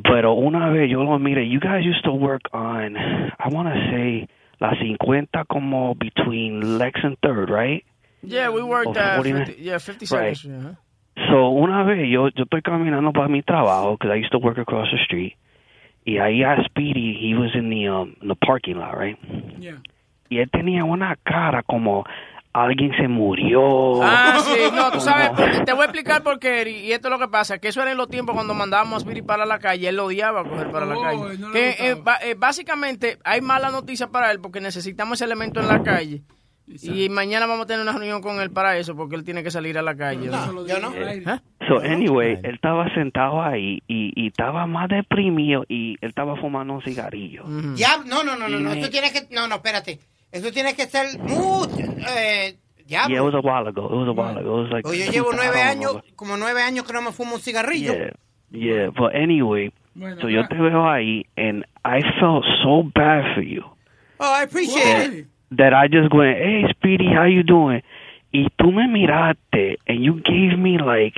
Pero 0.04 0.34
una 0.36 0.70
vez 0.70 0.90
yo 0.90 1.04
lo 1.04 1.20
miré, 1.20 1.50
you 1.50 1.60
guys 1.60 1.86
used 1.86 2.04
to 2.06 2.14
work 2.14 2.44
on, 2.54 2.96
I 2.96 3.50
want 3.50 3.68
to 3.68 3.76
say, 3.92 4.28
la 4.62 4.72
50 4.80 5.44
como 5.50 5.96
between 5.96 6.78
Lex 6.78 7.02
and 7.04 7.18
Third, 7.22 7.50
right? 7.50 7.84
Yeah, 8.24 8.50
we 8.52 8.62
worked 8.64 8.96
49? 8.96 9.46
50, 9.48 9.62
yeah, 9.62 9.78
50 9.80 10.06
Right. 10.16 10.38
seconds. 10.38 10.46
yeah. 10.46 11.28
So, 11.30 11.50
una 11.50 11.84
vez 11.84 12.08
yo, 12.08 12.30
yo 12.30 12.46
estoy 12.46 12.62
caminando 12.62 13.12
para 13.12 13.28
mi 13.28 13.42
trabajo, 13.42 13.98
because 13.98 14.12
I 14.12 14.20
used 14.20 14.32
to 14.32 14.38
work 14.40 14.58
across 14.58 14.88
the 14.92 14.98
street, 15.04 15.36
y 16.06 16.20
ahí 16.20 16.42
a 16.42 16.64
Speedy, 16.64 17.18
he 17.20 17.34
was 17.36 17.54
in 17.54 17.70
the, 17.70 17.90
um, 17.90 18.16
in 18.22 18.30
the 18.30 18.36
parking 18.36 18.78
lot, 18.78 18.98
right? 18.98 19.18
Yeah. 19.60 19.82
Y 20.30 20.38
él 20.38 20.50
tenía 20.50 20.86
una 20.86 21.18
cara 21.26 21.64
como 21.64 22.06
alguien 22.54 22.92
se 22.98 23.08
murió. 23.08 24.02
Ah, 24.04 24.40
sí, 24.44 24.60
no, 24.74 24.92
tú 24.92 25.00
sabes, 25.02 25.32
te 25.66 25.72
voy 25.74 25.82
a 25.82 25.86
explicar 25.86 26.22
por 26.24 26.40
qué, 26.40 26.70
y 26.70 26.92
esto 26.92 27.08
es 27.08 27.12
lo 27.12 27.20
que 27.20 27.28
pasa, 27.30 27.60
que 27.60 27.70
eso 27.70 27.82
era 27.82 27.92
en 27.92 27.98
los 27.98 28.10
tiempos 28.10 28.36
cuando 28.36 28.54
mandábamos 28.54 28.96
a 28.96 28.98
Spirit 28.98 29.26
para 29.26 29.46
la 29.46 29.60
calle, 29.60 29.88
él 29.90 29.96
lo 29.96 30.06
odiaba 30.06 30.44
coger 30.44 30.70
para 30.72 30.86
la 30.86 30.96
calle. 30.96 31.38
no 31.38 31.52
que, 31.52 31.70
eh, 31.80 31.96
eh, 32.24 32.36
básicamente 32.38 33.18
hay 33.24 33.42
mala 33.42 33.72
noticia 33.72 34.08
para 34.08 34.32
él 34.32 34.40
porque 34.42 34.60
necesitamos 34.62 35.18
ese 35.18 35.26
elemento 35.26 35.60
en 35.60 35.68
la 35.68 35.82
calle. 35.84 36.22
Y 36.84 37.10
mañana 37.10 37.48
vamos 37.48 37.64
a 37.66 37.68
tener 37.68 37.82
una 37.82 37.92
reunión 37.92 38.22
con 38.22 38.40
él 38.40 38.50
para 38.50 38.78
eso, 38.78 38.96
porque 38.96 39.16
él 39.18 39.26
tiene 39.26 39.44
que 39.44 39.52
salir 39.52 39.78
a 39.78 39.82
la 39.82 39.94
calle. 39.96 40.28
No, 40.28 40.66
yo 40.66 40.80
no. 40.80 40.94
So, 41.68 41.80
anyway, 41.80 42.38
él 42.44 42.56
estaba 42.56 42.88
sentado 42.94 43.42
ahí 43.42 43.80
y, 43.88 44.14
y 44.16 44.28
estaba 44.28 44.66
más 44.68 44.88
deprimido 44.88 45.66
y 45.68 45.94
él 46.00 46.10
estaba 46.10 46.38
fumando 46.38 46.74
un 46.76 46.82
cigarrillo. 46.82 47.44
Ya, 47.76 47.98
no, 48.06 48.24
no, 48.24 48.38
no, 48.38 48.48
no, 48.48 48.60
Y 48.60 48.64
no, 48.64 48.70
me- 48.70 48.80
eso 48.80 48.90
tiene 48.90 49.12
que, 49.12 49.28
no, 49.36 49.48
no, 49.50 49.56
espérate. 49.56 50.00
Eso 50.32 50.52
tiene 50.52 50.74
que 50.76 50.86
ser 50.88 51.20
mucho, 51.20 51.76
eh, 52.10 52.56
ya. 52.88 53.08
Yeah, 53.08 53.18
it 53.20 53.22
was 53.24 53.34
a 53.36 53.40
while 53.42 53.68
ago. 53.68 53.86
It 53.88 53.96
was 53.98 54.08
a 54.08 54.12
while 54.14 54.38
ago. 54.38 54.60
It 54.60 54.64
was 54.64 54.72
like 54.72 54.84
Pues 54.84 54.98
yo 55.00 55.12
llevo 55.12 55.32
2000, 55.32 55.36
nueve 55.38 55.62
años, 55.62 55.92
remember. 55.94 56.16
como 56.16 56.38
nueve 56.38 56.62
años 56.64 56.86
que 56.86 56.94
no 56.94 57.02
me 57.02 57.12
fumo 57.12 57.36
un 57.36 57.42
cigarrillo. 57.42 57.94
Yeah, 57.94 58.12
yeah. 58.52 58.90
But 58.90 59.14
anyway, 59.16 59.72
so 60.22 60.30
yo 60.30 60.48
te 60.48 60.56
veo 60.56 60.88
ahí 60.90 61.26
and 61.38 61.66
I 61.84 62.02
felt 62.20 62.46
so 62.64 62.84
bad 62.84 63.34
for 63.36 63.42
you 63.44 63.64
Oh, 64.20 64.32
I 64.34 64.44
appreciate 64.44 65.14
it. 65.20 65.28
that 65.58 65.74
I 65.74 65.88
just 65.88 66.14
went, 66.14 66.38
hey, 66.38 66.64
Speedy, 66.78 67.08
how 67.14 67.26
you 67.26 67.44
doing? 67.44 67.82
y 68.34 68.48
tú 68.58 68.72
me 68.72 68.88
miraste 68.88 69.78
and 69.88 70.00
you 70.02 70.22
gave 70.24 70.58
me 70.58 70.78
like 70.78 71.16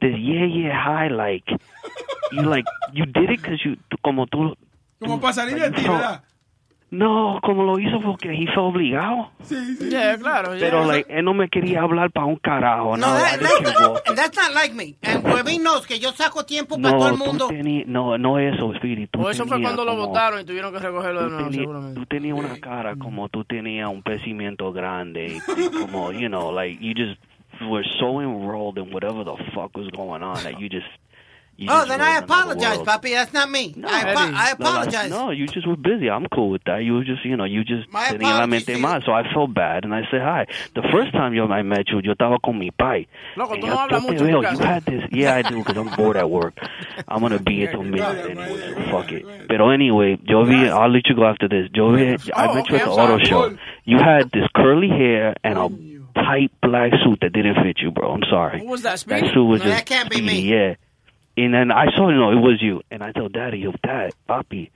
this 0.00 0.14
yeah 0.16 0.44
yeah 0.46 0.72
high 0.72 1.08
like 1.08 1.42
you 2.30 2.42
like 2.42 2.64
you 2.92 3.04
did 3.06 3.30
it 3.30 3.42
because 3.42 3.58
you 3.64 3.74
tú- 3.90 3.98
como 4.00 4.26
tú 4.26 4.54
Como 5.00 5.20
para 5.20 5.32
salir 5.32 5.58
de 5.58 5.70
ti. 5.72 5.82
¿verdad? 5.82 6.22
No 6.90 7.40
como 7.42 7.64
lo 7.64 7.78
hizo 7.80 8.00
porque 8.00 8.28
fue 8.54 8.62
obligado 8.62 9.30
Yeah, 9.90 10.16
claro. 10.18 10.56
yeah. 10.56 10.60
pero 10.70 10.84
like 10.86 11.12
él 11.12 11.24
no 11.24 11.34
me 11.34 11.48
quería 11.48 11.82
hablar 11.82 12.10
para 12.12 12.26
un 12.26 12.36
carajo 12.36 12.96
No, 12.96 13.08
no, 13.08 13.14
that- 13.18 14.02
And 14.06 14.16
that's 14.16 14.36
not 14.36 14.52
like 14.54 14.72
me. 14.74 14.94
And 15.02 15.24
Webin 15.24 15.62
knows 15.62 15.84
que 15.86 15.98
yo 15.98 16.12
saco 16.12 16.44
tiempo 16.44 16.80
para 16.80 16.96
todo 16.96 17.08
no 17.08 17.12
el 17.12 17.18
mundo. 17.18 17.48
tú 17.48 17.54
tenías 17.54 17.86
no 17.88 18.16
no 18.18 18.38
eso 18.38 18.72
tú 19.10 19.20
O 19.22 19.30
eso 19.30 19.46
fue 19.46 19.60
cuando 19.60 19.84
lo 19.84 19.92
como- 19.92 20.06
votaron 20.08 20.40
y 20.40 20.44
tuvieron 20.44 20.72
que 20.72 20.78
recogerlo 20.78 21.22
de 21.24 21.28
nuevo, 21.30 21.44
tenías, 21.44 21.60
seguramente. 21.62 22.00
tú 22.00 22.06
tenías 22.06 22.38
una 22.38 22.60
cara 22.60 22.94
como 22.96 23.28
tú 23.28 23.44
tenías 23.44 23.88
un 23.90 24.02
crecimiento 24.02 24.72
grande 24.72 25.40
como 25.80 26.12
you 26.12 26.28
know 26.28 26.52
like 26.52 26.78
you 26.80 26.92
just 26.96 27.18
were 27.68 27.84
so 27.98 28.20
enrolled 28.20 28.78
in 28.78 28.92
whatever 28.94 29.24
the 29.24 29.34
fuck 29.54 29.74
was 29.76 29.88
going 29.90 30.22
on 30.22 30.34
that 30.44 30.58
you 30.58 30.68
just 30.68 30.86
Oh, 31.68 31.86
then 31.86 32.00
I 32.02 32.18
apologize, 32.18 32.76
world. 32.78 32.88
papi. 32.88 33.12
That's 33.12 33.32
not 33.32 33.50
me. 33.50 33.74
I, 33.86 34.12
apo- 34.12 34.36
I 34.36 34.50
apologize. 34.50 35.10
No, 35.10 35.30
you 35.30 35.46
just 35.46 35.66
were 35.66 35.76
busy. 35.76 36.10
I'm 36.10 36.26
cool 36.26 36.50
with 36.50 36.62
that. 36.64 36.78
You 36.84 36.94
were 36.94 37.04
just, 37.04 37.24
you 37.24 37.34
know, 37.36 37.44
you 37.44 37.64
just 37.64 37.90
My 37.90 38.08
tenía 38.08 38.20
la 38.22 38.44
apologies 38.44 38.50
mente 38.50 38.66
to 38.66 38.72
you. 38.72 38.78
mal, 38.78 39.00
so 39.06 39.12
I 39.12 39.22
felt 39.32 39.54
bad 39.54 39.84
and 39.84 39.94
I 39.94 40.02
said 40.10 40.20
hi. 40.20 40.46
The 40.74 40.82
first 40.92 41.12
time 41.12 41.32
yo 41.34 41.46
I 41.46 41.62
met 41.62 41.88
you, 41.88 42.00
yo 42.04 42.12
estaba 42.14 42.38
con 42.44 42.58
mi 42.58 42.70
pai. 42.70 43.06
Loco, 43.36 43.54
And 43.54 43.62
tú 43.62 43.66
yo- 43.68 43.72
no 43.74 43.78
hablas 43.80 44.02
yo 44.02 44.08
te 44.08 44.12
mucho 44.12 44.24
en 44.48 44.54
you 44.58 44.58
had 44.66 44.84
this, 44.84 45.02
yeah, 45.12 45.34
I 45.36 45.42
do, 45.42 45.56
because 45.64 45.76
I'm 45.78 45.88
bored 45.96 46.16
at 46.18 46.28
work. 46.28 46.58
I'm 47.08 47.20
gonna 47.20 47.38
be 47.38 47.56
here 47.56 47.70
till 47.70 47.82
midnight 47.84 48.18
anyway. 48.30 48.74
so 48.74 48.90
Fuck 48.90 49.12
it. 49.12 49.24
Pero 49.48 49.70
anyway, 49.70 50.18
yo 50.24 50.44
vi, 50.44 50.68
I'll 50.68 50.90
let 50.92 51.08
you 51.08 51.14
go 51.16 51.24
after 51.24 51.48
this. 51.48 51.70
Yo 51.74 51.90
vi, 51.92 52.16
oh, 52.16 52.16
I 52.36 52.46
Oh, 52.48 52.54
met 52.54 52.68
you 52.68 52.76
at 52.76 52.84
the 52.84 52.90
auto 52.90 53.18
show. 53.24 53.56
You 53.84 53.98
had 53.98 54.30
this 54.30 54.46
curly 54.54 54.88
hair 54.88 55.34
and 55.42 55.58
a 55.58 55.68
tight 56.20 56.50
black 56.62 56.92
suit 57.04 57.18
that 57.22 57.32
didn't 57.32 57.54
fit 57.62 57.78
you, 57.80 57.90
bro. 57.90 58.12
I'm 58.12 58.22
sorry. 58.28 58.60
Who 58.60 58.66
was 58.66 58.82
that, 58.82 58.98
That 59.06 59.32
suit 59.32 59.44
was 59.44 59.60
No, 59.60 59.66
just 59.66 59.76
that 59.76 59.86
can't 59.86 60.10
be 60.10 60.16
speedy, 60.16 60.42
me. 60.42 60.50
yeah. 60.50 60.74
And 61.36 61.52
then 61.52 61.70
I 61.70 61.86
saw, 61.94 62.08
you 62.08 62.16
know, 62.16 62.30
it 62.32 62.40
was 62.40 62.62
you. 62.62 62.80
And 62.90 63.02
I 63.02 63.12
told 63.12 63.32
Daddy, 63.34 63.58
yo, 63.58 63.72
Dad, 63.82 64.12
papi, 64.28 64.70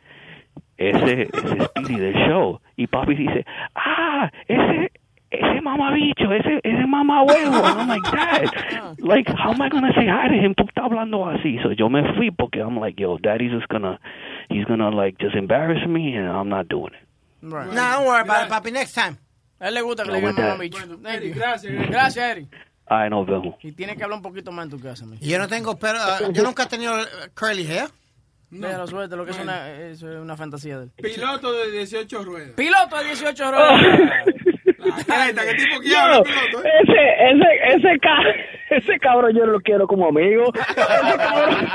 ese, 0.78 1.28
ese 1.32 1.68
Speedy 1.78 1.96
del 1.96 2.12
show. 2.26 2.61
Y 2.76 2.86
papi 2.86 3.16
dice, 3.16 3.44
ah, 3.74 4.30
ese, 4.48 4.90
ese 5.30 5.62
mama 5.62 5.90
mamabicho, 5.90 6.30
ese, 6.32 6.61
ese 6.62 6.86
mamahuevo. 6.86 7.64
And 7.64 7.80
I'm 7.80 7.88
like, 7.88 8.02
Dad, 8.02 8.96
like, 9.00 9.26
how 9.28 9.52
am 9.52 9.62
I 9.62 9.68
going 9.70 9.84
to 9.84 9.92
say 9.94 10.06
hi 10.06 10.28
to 10.28 10.34
him? 10.34 10.54
Tú 10.54 10.64
estás 10.64 10.84
hablando 10.84 11.24
así. 11.26 11.62
So 11.62 11.70
yo 11.70 11.88
me 11.88 12.02
fui 12.16 12.30
porque 12.30 12.56
I'm 12.61 12.78
like, 12.78 13.00
yo, 13.00 13.16
Daddy's 13.16 13.52
just 13.52 13.68
gonna, 13.68 13.98
he's 14.50 14.64
gonna, 14.66 14.90
like, 14.90 15.18
just 15.18 15.34
embarrass 15.34 15.86
me 15.88 16.14
and 16.14 16.28
I'm 16.28 16.48
not 16.50 16.68
doing 16.68 16.92
it. 16.92 17.06
Right. 17.42 17.68
No, 17.68 17.74
don't 17.74 18.06
worry 18.06 18.20
about 18.22 18.46
it, 18.46 18.52
papi. 18.52 18.72
Next 18.72 18.92
time. 18.94 19.16
A 19.61 19.68
él 19.68 19.74
le 19.74 19.82
gusta 19.82 20.04
que 20.04 20.11
No, 20.11 20.14
le 20.14 20.20
digan 20.20 20.26
with 20.26 20.36
that. 20.36 20.58
mamá 20.58 20.58
bicho. 20.58 21.02
Thank 21.02 21.22
you. 21.22 21.34
gracias, 21.34 21.64
Eric. 21.72 21.90
Gracias, 21.90 22.16
Eric. 22.16 22.46
Ay, 22.93 23.09
nos 23.09 23.24
vemos. 23.24 23.55
Y 23.62 23.70
tienes 23.70 23.97
que 23.97 24.03
hablar 24.03 24.16
un 24.16 24.22
poquito 24.22 24.51
más 24.51 24.64
en 24.64 24.70
tu 24.72 24.80
casa, 24.80 25.07
mi. 25.07 25.16
Yo 25.18 25.38
no 25.38 25.47
tengo, 25.47 25.78
pero 25.78 25.99
uh, 25.99 26.32
yo 26.32 26.43
nunca 26.43 26.64
he 26.64 26.66
tenido 26.66 26.93
uh, 27.01 27.05
curly 27.38 27.64
hair. 27.64 27.88
Déjalo 28.51 28.84
suerte, 28.88 29.14
lo 29.14 29.24
que 29.24 29.30
es 29.30 29.38
una, 29.38 29.70
eso 29.70 30.11
es 30.11 30.18
una 30.18 30.36
fantasía 30.36 30.78
de 30.80 30.84
él. 30.86 30.91
Piloto 30.97 31.53
de 31.53 31.70
18 31.70 32.24
ruedas. 32.24 32.51
Piloto 32.57 32.99
de 32.99 33.05
18 33.05 33.51
ruedas. 33.53 33.80
Careta, 35.07 35.43
¿qué 35.45 35.55
tipo 35.55 35.78
que 35.80 35.88
Yo, 35.91 35.99
habla, 36.01 36.22
piloto? 36.24 36.64
eh? 36.66 36.70
ese, 36.82 37.30
ese, 37.30 37.76
ese, 37.76 37.99
ca- 38.01 38.34
ese 38.76 38.99
cabrón 38.99 39.36
yo 39.36 39.47
lo 39.47 39.61
quiero 39.61 39.86
como 39.86 40.09
amigo. 40.09 40.53
Ese 40.55 41.16
cabrón. 41.16 41.68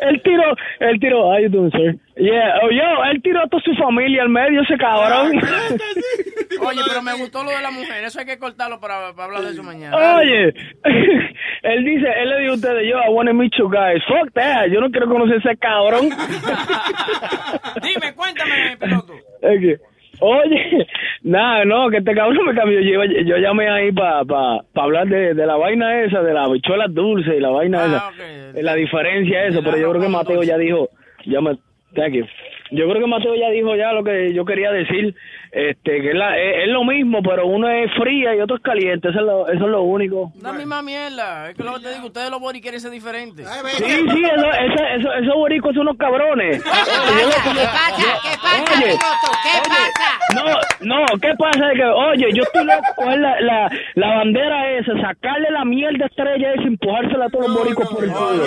Él 0.00 0.20
tiró, 0.22 0.56
él 0.80 0.98
tiró, 0.98 1.28
how 1.28 1.38
you 1.38 1.48
doing, 1.48 1.70
sir? 1.72 1.98
Yeah, 2.16 2.60
oh, 2.62 2.70
yo, 2.70 3.04
él 3.10 3.22
tiró 3.22 3.42
a 3.42 3.48
toda 3.48 3.62
su 3.62 3.74
familia 3.74 4.22
al 4.22 4.28
medio, 4.28 4.62
ese 4.62 4.76
cabrón. 4.76 5.32
Oye, 6.60 6.80
pero 6.86 7.02
me 7.02 7.14
gustó 7.14 7.44
lo 7.44 7.50
de 7.50 7.60
la 7.60 7.70
mujer. 7.70 8.04
Eso 8.04 8.20
hay 8.20 8.26
que 8.26 8.38
cortarlo 8.38 8.80
para, 8.80 9.12
para 9.12 9.24
hablar 9.24 9.42
de 9.42 9.50
eso 9.52 9.62
mañana. 9.62 9.96
Oye, 9.96 10.48
él 11.62 11.84
dice, 11.84 12.06
él 12.16 12.28
le 12.30 12.40
dijo 12.40 12.52
a 12.52 12.56
ustedes, 12.56 12.88
yo, 12.88 12.98
I 12.98 13.10
want 13.10 13.28
to 13.28 13.34
meet 13.34 13.52
you 13.58 13.70
guys. 13.70 14.02
Fuck 14.06 14.32
that, 14.34 14.68
yo 14.68 14.80
no 14.80 14.90
quiero 14.90 15.08
conocer 15.08 15.36
a 15.36 15.38
ese 15.38 15.56
cabrón. 15.58 16.10
Dime, 17.82 18.14
cuéntame, 18.14 18.76
piloto. 18.78 19.14
Que, 19.40 19.78
oye, 20.20 20.86
nada, 21.22 21.64
no, 21.64 21.90
que 21.90 21.98
este 21.98 22.14
cabrón 22.14 22.46
me 22.46 22.54
cambió. 22.54 22.80
Yo, 22.80 23.04
yo 23.04 23.36
llamé 23.38 23.68
ahí 23.68 23.92
para 23.92 24.24
pa, 24.24 24.60
pa 24.72 24.82
hablar 24.84 25.08
de, 25.08 25.34
de 25.34 25.46
la 25.46 25.56
vaina 25.56 26.02
esa, 26.02 26.22
de 26.22 26.32
las 26.32 26.50
bichuelas 26.50 26.92
dulces 26.94 27.34
y 27.36 27.40
la 27.40 27.50
vaina 27.50 27.78
Ah, 27.82 28.12
esa. 28.16 28.62
La 28.62 28.74
diferencia 28.74 29.44
eso, 29.46 29.62
pero 29.62 29.76
yo 29.76 29.90
creo 29.90 30.02
que 30.02 30.08
Mateo 30.08 30.42
ya 30.42 30.56
dijo, 30.58 30.88
ya 31.26 31.40
me, 31.40 31.56
thank 31.94 32.12
you. 32.14 32.24
Yo 32.72 32.88
creo 32.88 33.00
que 33.00 33.06
Mateo 33.08 33.34
ya 33.34 33.50
dijo 33.50 33.74
ya 33.74 33.92
lo 33.92 34.04
que 34.04 34.32
yo 34.32 34.44
quería 34.44 34.70
decir, 34.70 35.14
este, 35.52 36.00
que 36.02 36.08
es, 36.10 36.14
la- 36.14 36.38
es, 36.38 36.64
es 36.64 36.68
lo 36.68 36.84
mismo, 36.84 37.22
pero 37.22 37.46
uno 37.46 37.68
es 37.68 37.90
fría 38.00 38.34
y 38.36 38.40
otro 38.40 38.56
es 38.56 38.62
caliente, 38.62 39.08
eso 39.08 39.18
es 39.18 39.24
lo, 39.24 39.48
eso 39.48 39.64
es 39.64 39.70
lo 39.70 39.82
único. 39.82 40.32
La 40.42 40.52
misma 40.52 40.82
mierda. 40.82 41.50
Es 41.50 41.56
que 41.56 41.62
lo 41.64 41.74
que 41.74 41.80
te 41.80 41.94
digo, 41.94 42.06
ustedes 42.06 42.30
los 42.30 42.40
bori 42.40 42.60
quieren 42.60 42.80
ser 42.80 42.90
diferentes. 42.90 43.48
Sí, 43.76 43.84
sí, 43.84 44.24
eso, 44.24 44.46
eso, 44.46 44.84
eso, 44.96 45.12
esos 45.14 45.34
boricos 45.34 45.72
son 45.74 45.82
unos 45.82 45.96
cabrones. 45.96 46.62
¿Qué 46.62 46.70
pasa? 46.70 48.20
¿Qué 48.22 48.36
pasa, 48.42 48.72
Oye? 48.78 48.90
¿Qué 48.90 49.68
pasa? 49.68 50.18
No, 50.34 50.44
no, 50.80 51.06
¿qué 51.20 51.34
pasa? 51.38 51.72
Es 51.72 51.78
que, 51.78 51.84
oye, 51.84 52.26
yo 52.34 52.42
estoy 52.44 52.64
loco 52.64 52.82
coger 52.96 53.18
la, 53.18 53.40
la, 53.40 53.70
la 53.94 54.08
bandera 54.16 54.70
esa, 54.78 54.92
sacarle 55.00 55.50
la 55.50 55.64
mierda 55.64 56.06
estrella 56.06 56.52
esa 56.52 56.62
y 56.62 56.66
empujársela 56.66 57.24
a 57.26 57.28
todos 57.30 57.48
los 57.48 57.56
boricos 57.58 57.88
por 57.90 58.04
el 58.04 58.10
culo. 58.12 58.44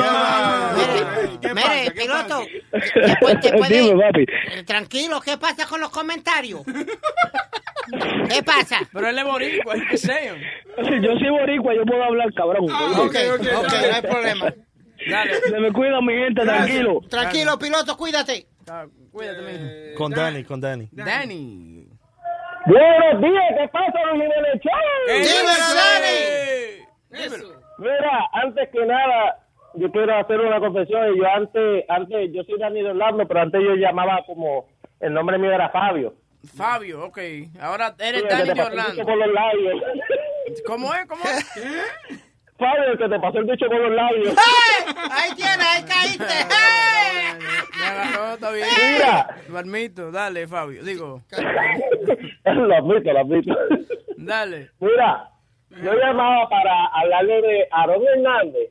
Mire, 1.54 1.92
piloto, 1.92 2.42
después 2.72 3.70
Dime, 3.70 4.02
papi. 4.02 4.22
eh, 4.22 4.64
tranquilo, 4.66 5.20
¿qué 5.22 5.38
pasa 5.38 5.68
con 5.68 5.80
los 5.82 5.90
comentarios? 5.90 6.62
¿Qué 8.30 8.44
pasa? 8.44 8.80
Pero 8.92 9.08
él 9.08 9.18
es 9.18 9.26
boricua, 9.26 9.76
es 9.76 9.84
que 9.90 9.98
sea. 9.98 10.36
Si 10.36 11.02
yo 11.02 11.18
soy 11.20 11.30
boricua, 11.30 11.74
yo 11.76 11.86
puedo 11.86 12.04
hablar, 12.04 12.34
cabrón. 12.34 12.64
Ok, 12.64 13.16
ok, 13.36 13.44
no 13.44 13.96
hay 13.96 14.02
problema. 14.02 14.54
Dale. 15.10 15.34
Se 15.36 15.60
me 15.60 15.72
cuida 15.72 16.02
mi 16.02 16.14
gente, 16.14 16.42
tranquilo. 16.42 17.02
Tranquilo, 17.10 17.60
piloto, 17.60 17.98
cuídate. 17.98 18.48
Ah, 18.70 18.86
Cuídate, 19.12 19.42
mijo. 19.42 19.98
Con 19.98 20.12
Dani, 20.12 20.44
con 20.44 20.62
Dani. 20.62 20.88
Danny. 20.92 21.88
Buenos 22.66 23.22
días, 23.22 23.44
¿qué 23.60 23.68
pasa, 23.68 24.06
los 24.06 24.18
niveles 24.18 24.62
Dímelo, 27.10 27.60
Mira, 27.78 28.30
antes 28.32 28.70
que 28.70 28.86
nada, 28.86 29.38
yo 29.76 29.92
quiero 29.92 30.18
hacer 30.18 30.40
una 30.40 30.60
confesión. 30.60 31.16
Yo 31.16 31.28
antes, 31.28 31.86
antes, 31.90 32.32
yo 32.32 32.44
soy 32.44 32.58
Dani 32.58 32.82
de 32.82 32.90
Orlando, 32.90 33.28
pero 33.28 33.42
antes 33.42 33.62
yo 33.62 33.76
llamaba 33.76 34.24
como, 34.26 34.68
el 35.00 35.14
nombre 35.14 35.38
mío 35.38 35.52
era 35.52 35.70
Fabio. 35.70 36.16
Fabio, 36.46 37.06
ok. 37.06 37.18
Ahora 37.60 37.96
eres 38.00 38.28
te 38.28 38.54
de 38.54 38.62
Orlando. 38.62 39.04
con 39.04 39.20
los 39.20 39.32
labios. 39.32 39.84
¿Cómo 40.66 40.94
es? 40.94 41.06
¿Cómo 41.08 41.24
es? 41.24 41.46
Fabio, 42.58 42.92
el 42.92 42.98
que 42.98 43.10
te 43.10 43.20
pasó 43.20 43.40
el 43.40 43.46
bicho 43.46 43.68
con 43.68 43.82
los 43.82 43.92
labios. 43.92 44.34
¡Eh! 44.38 44.94
Ahí 45.12 45.32
tienes, 45.36 45.68
ahí 45.68 45.84
caíste. 45.84 46.24
¡Eh! 46.24 47.40
Me 47.80 47.86
agarró, 47.86 48.34
está 48.34 48.52
bien. 48.52 48.68
Mira. 48.94 49.38
Balmito, 49.50 50.12
dale, 50.12 50.48
Fabio. 50.48 50.84
Digo, 50.84 51.22
lo 52.46 52.76
admito, 52.76 53.14
lo 53.14 53.20
admito. 53.20 53.58
dale. 54.18 54.70
Mira, 54.80 55.30
yo 55.72 55.94
llamaba 55.94 56.48
para 56.50 56.86
hablarle 56.88 57.42
de 57.42 57.68
Aaron 57.72 58.04
Hernández. 58.08 58.70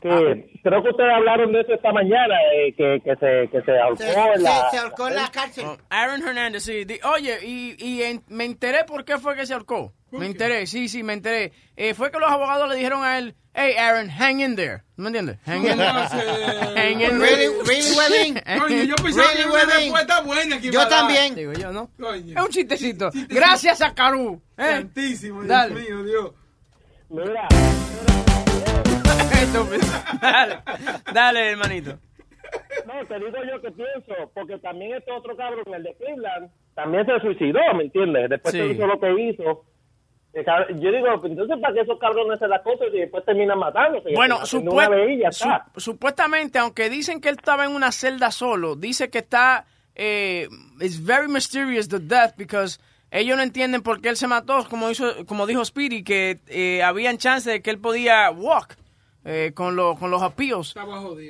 Que 0.00 0.60
creo 0.62 0.82
que 0.82 0.90
ustedes 0.90 1.10
hablaron 1.12 1.52
de 1.52 1.60
eso 1.60 1.72
esta 1.74 1.92
mañana, 1.92 2.34
eh, 2.54 2.72
que, 2.76 3.00
que 3.04 3.16
se, 3.16 3.48
que 3.50 3.62
se 3.64 3.78
ahorcó 3.78 3.96
Se, 4.02 4.12
en 4.12 4.42
la... 4.44 4.50
se- 4.64 4.70
se 4.70 4.78
ahorcó 4.78 5.08
en 5.08 5.14
la 5.16 5.28
cárcel. 5.30 5.64
Oh, 5.66 5.76
Aaron 5.90 6.22
Hernández, 6.26 6.62
sí. 6.62 6.84
Di- 6.84 7.00
oye, 7.02 7.38
y, 7.44 7.74
y 7.84 8.02
en- 8.02 8.22
me 8.28 8.44
enteré 8.44 8.84
por 8.84 9.04
qué 9.04 9.18
fue 9.18 9.34
que 9.34 9.44
se 9.46 9.54
ahorcó. 9.54 9.92
Me 10.10 10.24
enteré, 10.26 10.66
sí, 10.66 10.88
sí, 10.88 11.02
me 11.02 11.12
enteré. 11.12 11.52
Eh, 11.76 11.92
fue 11.94 12.10
que 12.10 12.18
los 12.18 12.30
abogados 12.30 12.66
le 12.70 12.76
dijeron 12.76 13.04
a 13.04 13.18
él, 13.18 13.34
hey, 13.52 13.74
Aaron, 13.78 14.08
hang 14.08 14.40
in 14.40 14.56
there. 14.56 14.82
¿Me 14.96 15.08
entiendes? 15.08 15.36
Hang 15.44 15.66
in 15.66 15.76
there. 15.76 15.90
hang 15.90 16.92
in 16.92 16.98
there. 16.98 17.18
Really, 17.18 17.48
really, 17.48 18.86
yo 18.88 18.94
pensaba 18.96 19.28
Really, 19.28 19.36
que 19.36 19.40
era 19.42 19.50
una 19.64 19.74
respuesta 19.74 20.20
buena 20.22 20.60
que 20.60 20.70
Yo 20.70 20.88
también. 20.88 21.34
Digo 21.34 21.52
yo, 21.52 21.72
¿no? 21.72 21.90
Es 22.14 22.36
un 22.42 22.48
chistecito. 22.48 23.10
Gracias 23.28 23.82
a 23.82 23.92
Caru. 23.94 24.40
¿eh? 24.56 24.64
Santísimo, 24.64 25.42
Dios 25.42 25.48
Dale. 25.48 25.74
mío, 25.74 26.02
Dios. 26.04 26.30
Mira, 27.10 27.48
Estúpido. 29.42 29.86
dale, 30.20 30.58
dale, 31.12 31.50
hermanito. 31.50 31.98
no, 32.86 33.06
te 33.06 33.14
digo 33.16 33.36
yo 33.50 33.60
que 33.60 33.70
pienso, 33.72 34.30
porque 34.34 34.58
también 34.58 34.94
este 34.96 35.12
otro 35.12 35.36
cabrón, 35.36 35.64
el 35.74 35.82
de 35.82 35.94
Cleveland, 35.96 36.50
también 36.74 37.06
se 37.06 37.20
suicidó, 37.20 37.60
¿me 37.76 37.84
entiendes? 37.84 38.30
Después 38.30 38.54
Sí. 38.54 38.60
hizo 38.60 38.86
lo 38.86 38.98
que 39.00 39.12
hizo. 39.20 39.64
Yo 40.34 40.92
digo, 40.92 41.08
entonces, 41.24 41.56
¿para 41.60 41.74
qué 41.74 41.80
esos 41.80 41.98
cabrones 41.98 42.34
hacen 42.36 42.50
las 42.50 42.62
cosas 42.62 42.88
y 42.92 42.98
después 42.98 43.24
terminan 43.24 43.58
matándose? 43.58 44.10
Bueno, 44.14 44.36
Haciendo 44.40 44.70
supue- 44.70 44.74
una 44.86 44.88
vez 44.88 45.10
y 45.10 45.18
ya 45.18 45.32
su- 45.32 45.48
supuestamente, 45.80 46.58
aunque 46.58 46.88
dicen 46.90 47.20
que 47.20 47.28
él 47.30 47.36
estaba 47.38 47.64
en 47.64 47.72
una 47.72 47.90
celda 47.90 48.30
solo, 48.30 48.76
dice 48.76 49.10
que 49.10 49.18
está, 49.18 49.64
eh, 49.96 50.46
it's 50.80 51.04
very 51.04 51.26
mysterious 51.28 51.88
the 51.88 51.98
death 51.98 52.34
because 52.36 52.78
ellos 53.10 53.36
no 53.36 53.42
entienden 53.42 53.82
por 53.82 54.00
qué 54.00 54.10
él 54.10 54.16
se 54.16 54.28
mató, 54.28 54.64
como 54.68 54.90
hizo, 54.90 55.24
como 55.26 55.46
dijo 55.46 55.64
Speedy, 55.64 56.04
que 56.04 56.38
eh, 56.46 56.82
habían 56.84 57.16
chance 57.18 57.50
de 57.50 57.62
que 57.62 57.70
él 57.70 57.78
podía 57.80 58.30
walk 58.30 58.76
eh, 59.28 59.52
con, 59.54 59.76
los 59.76 59.98
con 59.98 60.10
los 60.10 60.22
jodido. 60.22 60.62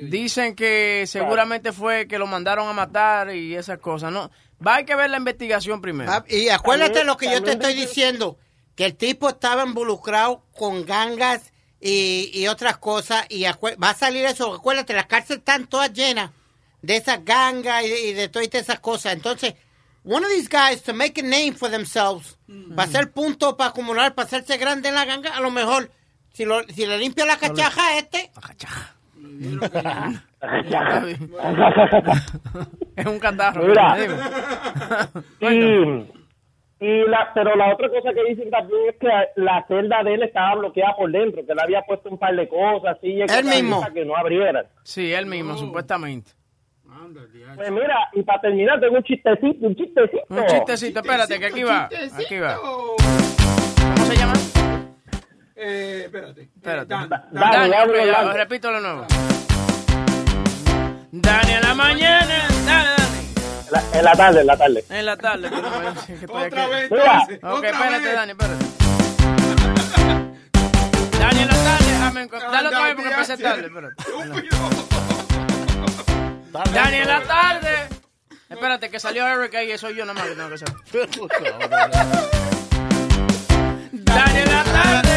Dicen 0.07 0.55
que 0.55 1.03
seguramente 1.07 1.71
fue 1.73 2.07
que 2.07 2.17
lo 2.17 2.27
mandaron 2.27 2.67
a 2.67 2.73
matar 2.73 3.35
y 3.35 3.55
esas 3.55 3.79
cosas, 3.79 4.11
¿no? 4.11 4.31
Va 4.65 4.73
a 4.73 4.75
hay 4.77 4.85
que 4.85 4.95
ver 4.95 5.09
la 5.09 5.17
investigación 5.17 5.81
primero. 5.81 6.11
Ah, 6.11 6.23
Y 6.27 6.49
acuérdate 6.49 6.89
También- 6.91 7.07
lo 7.07 7.17
que 7.17 7.31
yo 7.31 7.43
te 7.43 7.51
estoy 7.51 7.73
diciendo. 7.73 8.37
que 8.75 8.85
el 8.85 8.95
tipo 8.95 9.27
estaba 9.27 9.65
involucrado 9.65 10.45
con 10.57 10.85
gangas 10.85 11.51
y, 11.81 12.31
y 12.33 12.47
otras 12.47 12.77
cosas 12.77 13.25
y 13.27 13.43
va 13.43 13.89
a 13.89 13.93
salir 13.93 14.23
eso, 14.25 14.53
acuérdate, 14.53 14.93
las 14.93 15.05
cárceles 15.07 15.39
están 15.39 15.67
todas 15.67 15.91
llenas 15.91 16.31
de 16.81 16.95
esas 16.95 17.25
gangas 17.25 17.83
y, 17.83 17.87
y 17.87 18.13
de 18.13 18.29
todas 18.29 18.47
esas 18.53 18.79
cosas. 18.79 19.11
Entonces, 19.13 19.55
one 20.05 20.25
of 20.25 20.31
these 20.31 20.47
guys 20.49 20.81
to 20.83 20.93
make 20.93 21.19
a 21.19 21.23
name 21.23 21.53
for 21.53 21.69
themselves, 21.69 22.37
para 22.73 22.87
hacer 22.87 23.11
puntos, 23.11 23.55
para 23.55 23.71
acumular, 23.71 24.15
para 24.15 24.25
hacerse 24.27 24.55
grande 24.57 24.87
en 24.87 24.95
la 24.95 25.03
ganga, 25.03 25.35
a 25.35 25.41
lo 25.41 25.51
mejor, 25.51 25.91
si, 26.33 26.45
lo, 26.45 26.63
si 26.63 26.85
le 26.85 26.97
limpia 26.97 27.25
la 27.25 27.37
cachaja 27.37 27.87
a 27.87 27.97
este... 27.97 28.31
es 32.95 33.05
un 33.05 33.19
catarro. 33.19 33.65
Mira. 33.65 33.97
Y, 35.41 36.85
y 36.85 37.03
la, 37.07 37.31
pero 37.33 37.55
la 37.55 37.73
otra 37.73 37.89
cosa 37.89 38.13
que 38.13 38.23
dicen 38.29 38.49
también 38.49 38.79
es 38.89 38.95
que 38.97 39.07
la 39.35 39.65
celda 39.67 40.03
de 40.03 40.13
él 40.13 40.23
estaba 40.23 40.55
bloqueada 40.55 40.95
por 40.95 41.11
dentro, 41.11 41.45
que 41.45 41.53
le 41.53 41.61
había 41.61 41.81
puesto 41.81 42.09
un 42.09 42.17
par 42.17 42.35
de 42.35 42.47
cosas 42.47 42.97
así 42.97 43.07
y 43.07 43.21
Él 43.21 43.45
mismo. 43.45 43.81
para 43.81 43.93
que 43.93 44.05
no 44.05 44.15
abrieran. 44.15 44.65
Sí, 44.83 45.11
él 45.13 45.25
mismo, 45.25 45.57
supuestamente. 45.57 46.31
Pues 47.55 47.71
mira, 47.71 48.09
y 48.13 48.23
para 48.23 48.41
terminar 48.41 48.79
tengo 48.79 48.95
un 48.97 49.03
chistecito, 49.03 49.67
un 49.67 49.75
chistecito. 49.75 50.25
Un 50.29 50.45
chistecito, 50.47 50.99
espérate, 50.99 51.39
que 51.39 51.45
aquí 51.45 51.63
va. 51.63 51.89
Aquí 52.17 52.39
va. 52.39 52.55
¿Cómo 52.57 54.05
se 54.05 54.15
llama? 54.15 54.33
Eh, 55.61 56.03
espérate. 56.05 56.49
Espérate. 56.55 56.87
Dani. 56.93 57.09
Dani, 57.09 57.69
Dani, 57.69 57.73
ok, 57.91 57.95
ya, 58.05 58.11
Dani. 58.23 58.37
repito 58.37 58.71
de 58.71 58.79
nuevo. 58.81 59.05
Dani 61.11 61.51
en 61.51 61.61
la 61.61 61.73
mañana. 61.75 62.47
Dale, 62.65 62.89
Dani. 62.97 63.33
La- 63.71 63.83
en 63.99 64.05
la 64.05 64.13
tarde, 64.15 64.39
en 64.41 64.47
la 64.47 64.57
tarde. 64.57 64.85
En 64.89 65.05
la 65.05 65.17
tarde. 65.17 65.47
Otra 66.29 66.67
vez, 66.67 66.91
entonces. 66.91 67.39
Ok, 67.43 67.57
otra 67.57 67.69
espérate. 67.69 68.13
Dani, 68.13 68.31
espérate. 68.31 68.65
Dani 71.19 71.39
en 71.41 71.47
la 71.47 71.53
tarde. 71.55 71.95
Amén. 72.03 72.29
Dale 72.31 72.67
otra 72.67 72.83
vez 72.83 72.95
porque 72.95 73.09
empecé 73.09 73.37
tarde. 73.37 73.65
Espérate. 73.67 73.95
Dani 76.73 76.97
en 76.97 77.07
la 77.07 77.21
tarde. 77.23 77.69
Espérate, 78.49 78.89
que 78.89 78.99
salió 78.99 79.27
Eric 79.27 79.53
ahí, 79.55 79.77
soy 79.77 79.95
yo 79.95 80.05
nada 80.05 80.19
más 80.19 80.29
que 80.29 80.35
tengo 80.35 80.49
que 80.49 80.55
hacer. 80.55 80.69
Dani 83.91 84.39
en 84.39 84.51
la 84.51 84.63
tarde. 84.63 85.08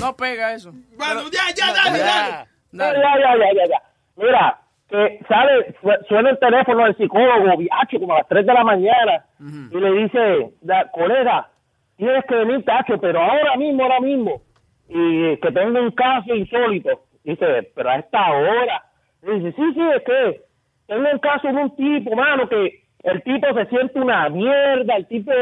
No 0.00 0.14
pega 0.16 0.54
eso. 0.54 0.72
Bueno, 0.96 1.22
ya, 1.32 1.42
ya, 1.56 1.72
dale, 1.72 1.98
dale. 1.98 2.46
Ya, 2.72 2.92
ya, 3.18 3.36
ya, 3.36 3.52
ya, 3.54 3.66
ya. 3.68 3.82
Mira, 4.16 4.58
que 4.88 5.20
sale, 5.28 5.74
su- 5.80 6.04
suena 6.08 6.30
el 6.30 6.38
teléfono 6.38 6.84
del 6.84 6.96
psicólogo, 6.96 7.56
viacho, 7.56 7.98
como 7.98 8.14
a 8.14 8.18
las 8.18 8.28
3 8.28 8.46
de 8.46 8.52
la 8.54 8.64
mañana, 8.64 9.24
y 9.72 9.76
le 9.80 9.92
dice, 10.02 10.50
colega, 10.92 11.48
tienes 11.96 12.24
que 12.26 12.34
venir, 12.36 12.64
tacho, 12.64 12.98
pero 13.00 13.20
ahora 13.20 13.56
mismo, 13.56 13.82
ahora 13.82 14.00
mismo, 14.00 14.42
y 14.88 15.36
que 15.38 15.52
tengo 15.52 15.80
un 15.80 15.90
caso 15.92 16.34
insólito. 16.34 17.02
Dice, 17.24 17.70
pero 17.74 17.90
a 17.90 17.96
esta 17.96 18.30
hora. 18.30 18.84
Y 19.22 19.30
dice, 19.40 19.52
sí, 19.56 19.72
sí, 19.74 19.80
es 19.96 20.02
que 20.04 20.40
tengo 20.86 21.08
un 21.10 21.18
caso 21.18 21.48
de 21.48 21.54
un 21.54 21.74
tipo, 21.74 22.14
mano, 22.14 22.48
que 22.48 22.84
el 23.02 23.22
tipo 23.22 23.52
se 23.54 23.66
siente 23.66 23.98
una 23.98 24.28
mierda, 24.28 24.96
el 24.96 25.06
tipo 25.08 25.32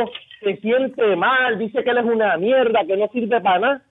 se 0.41 0.57
siente 0.57 1.17
mal, 1.17 1.59
dice 1.59 1.85
que 1.85 1.91
él 1.91 1.99
es 1.99 2.05
una 2.05 2.37
mierda, 2.39 2.85
que 2.87 2.97
no 2.97 3.09
sirve 3.09 3.41
para 3.43 3.59
nada. 3.59 3.83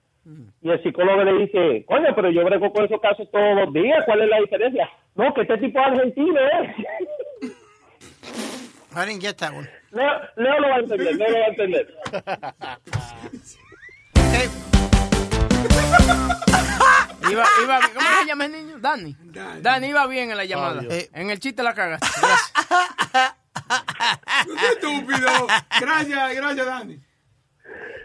Y 0.62 0.70
el 0.70 0.82
psicólogo 0.82 1.22
le 1.22 1.44
dice, 1.44 1.84
coño, 1.86 2.14
pero 2.14 2.30
yo 2.30 2.44
brego 2.44 2.72
con 2.72 2.84
esos 2.84 3.00
casos 3.00 3.30
todos 3.30 3.56
los 3.56 3.72
días, 3.74 4.02
¿cuál 4.06 4.22
es 4.22 4.28
la 4.28 4.40
diferencia? 4.40 4.88
No, 5.14 5.32
que 5.34 5.42
este 5.42 5.58
tipo 5.58 5.78
es 5.78 5.86
argentino, 5.86 6.40
¿eh? 6.40 6.74
I 8.96 9.06
didn't 9.06 9.20
get 9.20 9.36
that 9.38 9.52
one. 9.52 9.68
Leo, 9.90 10.10
Leo 10.36 10.60
lo 10.60 10.68
va 10.68 10.76
a 10.76 10.78
entender, 10.78 11.16
Leo 11.16 11.28
lo 11.28 11.38
va 11.38 11.44
a 11.44 11.48
entender. 11.48 11.94
Iba, 17.30 17.44
iba, 17.64 17.80
¿Cómo 17.94 18.08
se 18.20 18.26
llama 18.26 18.44
el 18.46 18.52
niño? 18.52 18.78
Dani. 18.78 19.16
Dani 19.60 19.86
iba 19.88 20.06
bien 20.06 20.30
en 20.30 20.36
la 20.36 20.44
llamada. 20.44 20.80
Dios. 20.82 21.10
en 21.12 21.30
el 21.30 21.40
chiste 21.40 21.62
la 21.62 21.74
cagaste. 21.74 22.06
Qué 24.44 24.66
estúpido. 24.66 25.46
Gracias, 25.80 26.34
gracias, 26.34 26.66
Dani. 26.66 26.98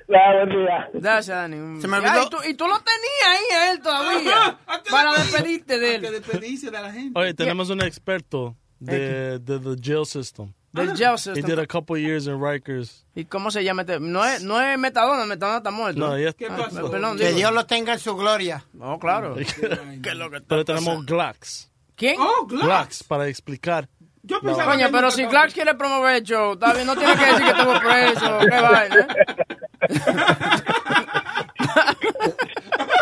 Buen 0.10 0.50
día. 0.50 0.90
Gracias, 0.94 1.28
Dani. 1.38 1.80
Se 1.82 1.88
me 1.88 1.98
Ay, 1.98 2.04
olvidó. 2.04 2.24
y, 2.26 2.30
tú, 2.30 2.38
y 2.50 2.54
tú 2.56 2.68
lo 2.68 2.80
tenías 2.80 3.28
ahí 3.28 3.56
a 3.58 3.72
él 3.72 3.80
todavía. 3.82 4.60
Para 4.90 5.12
despedir- 5.14 5.64
despedirte 5.66 5.80
de 5.80 5.96
él. 5.96 6.02
despedirse 6.02 6.66
de 6.72 6.82
la 6.82 6.92
gente. 6.92 7.20
Oye, 7.20 7.34
tenemos 7.36 7.70
un 7.70 7.82
experto 7.82 8.56
de, 8.80 9.38
de 9.40 9.60
the 9.60 9.76
jail 9.82 10.06
system. 10.06 10.52
Del 10.72 10.96
jail 10.96 11.14
He 11.16 11.18
system. 11.18 11.46
did 11.46 11.60
a 11.60 11.66
couple 11.68 12.00
years 12.00 12.26
in 12.28 12.40
Rikers. 12.42 13.06
¿Y 13.16 13.26
cómo 13.26 13.50
se 13.52 13.64
llama 13.64 13.82
este? 13.84 14.00
No 14.00 14.24
es, 14.26 14.42
no 14.44 14.60
es 14.62 14.78
Metadona, 14.80 15.26
Metadona 15.26 15.58
está 15.58 15.72
muerto. 15.72 16.00
No, 16.00 16.18
ya- 16.18 16.34
¿Qué 16.34 16.48
Ah, 16.50 16.58
pasó? 16.58 16.90
perdón, 16.92 17.18
Que 17.18 17.26
digo. 17.28 17.38
Dios 17.38 17.54
lo 17.54 17.66
tenga 17.66 17.94
en 17.94 18.00
su 18.00 18.16
gloria. 18.16 18.64
No, 18.74 18.98
claro. 19.00 19.36
¿Qué 20.04 20.10
es 20.10 20.16
lo 20.16 20.30
que 20.32 20.38
está 20.38 20.48
Pero 20.48 20.66
tenemos? 20.66 21.06
Glocks. 21.06 21.72
¿Quién? 21.96 22.16
Oh, 22.20 22.46
Glass. 22.48 22.64
Glocks 22.66 23.04
para 23.04 23.28
explicar. 23.28 23.90
Yo 24.24 24.42
pensaba 24.42 24.74
Coño, 24.74 24.90
pero 24.92 25.10
si 25.12 25.26
Clark 25.28 25.54
quiere 25.54 25.74
promover 25.76 26.16
el 26.18 26.24
show, 26.24 26.54
está 26.54 26.74
bien, 26.74 26.86
no 26.86 26.96
tiene 26.96 27.16
que 27.16 27.26
decir 27.26 27.44
que 27.46 27.52
estuvo 27.52 27.80
preso, 27.80 28.40
qué 28.50 28.62
vaina. 28.62 29.08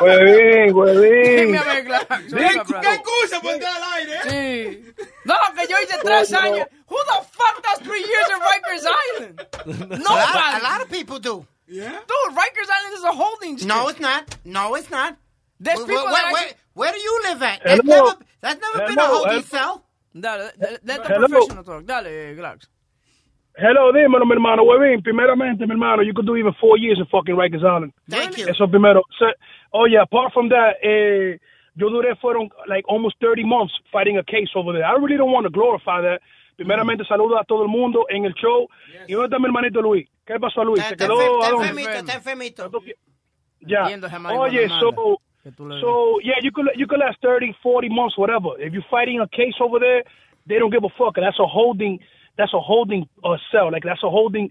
Huevín, 0.01 0.71
huevín. 0.75 1.35
Dime 1.47 1.57
a 1.57 1.63
ver, 1.63 1.85
Clark. 1.85 2.07
¿Qué, 2.27 2.61
qué 2.81 2.93
excusa 2.93 3.39
por 3.41 3.51
entrar 3.53 3.75
al 3.75 3.83
aire? 3.93 4.19
eh? 4.25 4.83
Sí. 4.95 5.03
No, 5.25 5.35
que 5.55 5.67
yo 5.67 5.75
hice 5.83 5.97
tres 6.03 6.31
años. 6.33 6.67
Who 6.87 6.95
the 6.97 7.21
fuck 7.31 7.61
does 7.63 7.79
three 7.87 8.01
years 8.01 8.29
in 8.29 8.39
Rikers 8.39 8.85
Island? 8.85 9.41
A 9.41 9.45
lot, 9.67 9.91
a 9.91 9.97
Nobody. 9.97 10.61
lot 10.63 10.81
of 10.81 10.89
people 10.89 11.19
do. 11.19 11.45
Yeah. 11.67 11.91
Dude, 11.91 12.33
Rikers 12.35 12.69
Island 12.69 12.93
is 12.95 13.03
a 13.03 13.11
holding 13.11 13.57
strip. 13.57 13.67
No, 13.75 13.89
it's 13.89 13.99
not. 13.99 14.37
No, 14.45 14.75
it's 14.75 14.89
not. 14.89 15.17
There's 15.59 15.79
Where, 15.79 15.87
people 15.87 16.05
where, 16.05 16.13
that 16.13 16.31
where, 16.31 16.41
actually- 16.43 16.57
where 16.73 16.91
do 16.93 16.99
you 16.99 17.19
live 17.23 17.41
at? 17.43 17.61
That's 17.65 17.83
never, 17.83 18.15
that's 18.39 18.61
never 18.61 18.85
been 18.87 18.99
a 18.99 19.05
holding 19.05 19.43
cell. 19.43 19.83
Dale, 20.21 20.51
Hello. 20.83 21.27
professional 21.27 21.63
talk. 21.63 21.85
Dale, 21.85 22.35
Glax. 22.35 22.69
Hello, 23.59 23.91
dímelo, 23.91 24.25
mi 24.25 24.33
hermano, 24.33 24.63
huevín. 24.63 25.01
Primeramente, 25.01 25.65
mi 25.65 25.71
hermano, 25.71 26.03
you 26.03 26.13
could 26.13 26.27
do 26.27 26.35
even 26.37 26.53
four 26.59 26.77
years 26.77 26.99
in 26.99 27.05
fucking 27.07 27.35
Rikers 27.35 27.63
Island. 27.63 27.91
Thank 28.07 28.37
you. 28.37 28.47
Eso 28.47 28.67
primero. 28.67 29.01
Oye, 29.71 29.97
apart 29.97 30.31
from 30.31 30.49
that, 30.49 30.75
eh, 30.83 31.39
yo 31.75 31.89
duré 31.89 32.15
fueron 32.17 32.49
like 32.67 32.85
almost 32.87 33.15
30 33.19 33.43
months 33.43 33.73
fighting 33.91 34.17
a 34.17 34.23
case 34.23 34.49
over 34.55 34.73
there. 34.73 34.85
I 34.85 34.93
really 34.93 35.17
don't 35.17 35.31
want 35.31 35.45
to 35.45 35.49
glorify 35.49 36.01
that. 36.01 36.21
Primeramente, 36.55 37.03
saludo 37.05 37.39
a 37.39 37.43
todo 37.45 37.63
el 37.63 37.69
mundo 37.69 38.05
en 38.09 38.25
el 38.25 38.33
show. 38.33 38.67
¿Y 39.07 39.13
dónde 39.13 39.27
está 39.27 39.39
mi 39.39 39.45
hermanito 39.45 39.81
Luis? 39.81 40.07
¿Qué 40.25 40.39
pasó 40.39 40.61
a 40.61 40.65
Luis? 40.65 40.79
Está 40.79 40.89
¿Se 40.89 40.97
quedó 40.97 41.19
está 41.19 41.49
enfermito, 41.49 41.89
está 41.89 42.13
enfermito. 42.13 42.71
Ya. 43.61 43.87
Oye, 44.37 44.67
so, 44.79 45.19
so, 45.55 46.19
yeah, 46.23 46.35
you 46.41 46.51
could, 46.51 46.65
you 46.75 46.87
could 46.87 46.99
last 46.99 47.17
30, 47.21 47.55
40 47.63 47.89
months, 47.89 48.17
whatever. 48.17 48.59
If 48.59 48.73
you're 48.73 48.85
fighting 48.89 49.19
a 49.19 49.27
case 49.27 49.55
over 49.61 49.79
there, 49.79 50.03
they 50.47 50.55
don't 50.55 50.71
give 50.71 50.83
a 50.83 50.89
fuck. 50.97 51.15
That's 51.15 51.39
a 51.39 51.47
holding, 51.47 51.99
that's 52.37 52.53
a 52.53 52.59
holding 52.59 53.07
uh, 53.23 53.37
cell. 53.51 53.71
Like, 53.71 53.83
that's 53.83 54.03
a 54.03 54.09
holding, 54.09 54.49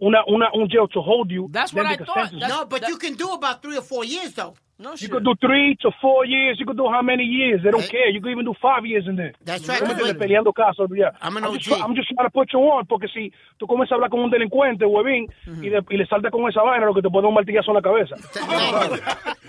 una, 0.00 0.18
una, 0.28 0.50
un 0.54 0.68
jail 0.68 0.86
to 0.92 1.00
hold 1.00 1.30
you. 1.30 1.48
That's 1.50 1.72
what 1.72 1.86
I 1.86 1.96
thought. 1.96 2.32
No, 2.32 2.64
but 2.66 2.86
you 2.88 2.96
can 2.98 3.14
do 3.14 3.30
about 3.32 3.62
three 3.62 3.76
or 3.78 3.82
four 3.82 4.04
years, 4.04 4.32
though. 4.34 4.54
No 4.78 4.92
You 4.94 5.08
could 5.08 5.24
do 5.24 5.34
three 5.40 5.74
to 5.80 5.90
four 6.02 6.26
years. 6.26 6.60
You 6.60 6.66
could 6.66 6.76
do 6.76 6.86
how 6.86 7.00
many 7.00 7.24
years? 7.24 7.62
They 7.64 7.70
don't 7.70 7.82
Eh. 7.82 7.88
care. 7.88 8.10
You 8.10 8.20
could 8.20 8.30
even 8.32 8.44
do 8.44 8.52
five 8.60 8.84
years 8.84 9.06
in 9.08 9.16
there. 9.16 9.32
That's 9.42 9.66
right. 9.66 9.80
Peleando 9.82 10.52
casos. 10.52 10.90
Yeah. 10.94 11.12
I'm 11.22 11.34
an 11.38 11.44
I'm, 11.44 11.56
just, 11.58 11.80
I'm 11.82 11.94
just 11.94 12.08
trying 12.14 12.26
to 12.26 12.30
put 12.30 12.52
you 12.52 12.60
on, 12.60 12.84
porque 12.84 13.08
si 13.08 13.32
tú 13.58 13.66
comienzas 13.66 13.92
a 13.92 13.94
hablar 13.94 14.10
con 14.10 14.20
un 14.20 14.30
delincuente, 14.30 14.84
huevín, 14.84 15.28
y, 15.62 15.70
de- 15.70 15.82
y 15.88 15.96
le 15.96 16.04
saltas 16.06 16.30
con 16.30 16.46
esa 16.46 16.60
vaina, 16.60 16.84
lo 16.84 16.92
que 16.92 17.00
te 17.00 17.08
puede 17.08 17.22
dar 17.22 17.28
un 17.30 17.34
martillazo 17.34 17.70
en 17.70 17.74
la 17.76 17.82
cabeza. 17.82 18.16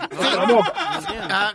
Uh, 1.30 1.52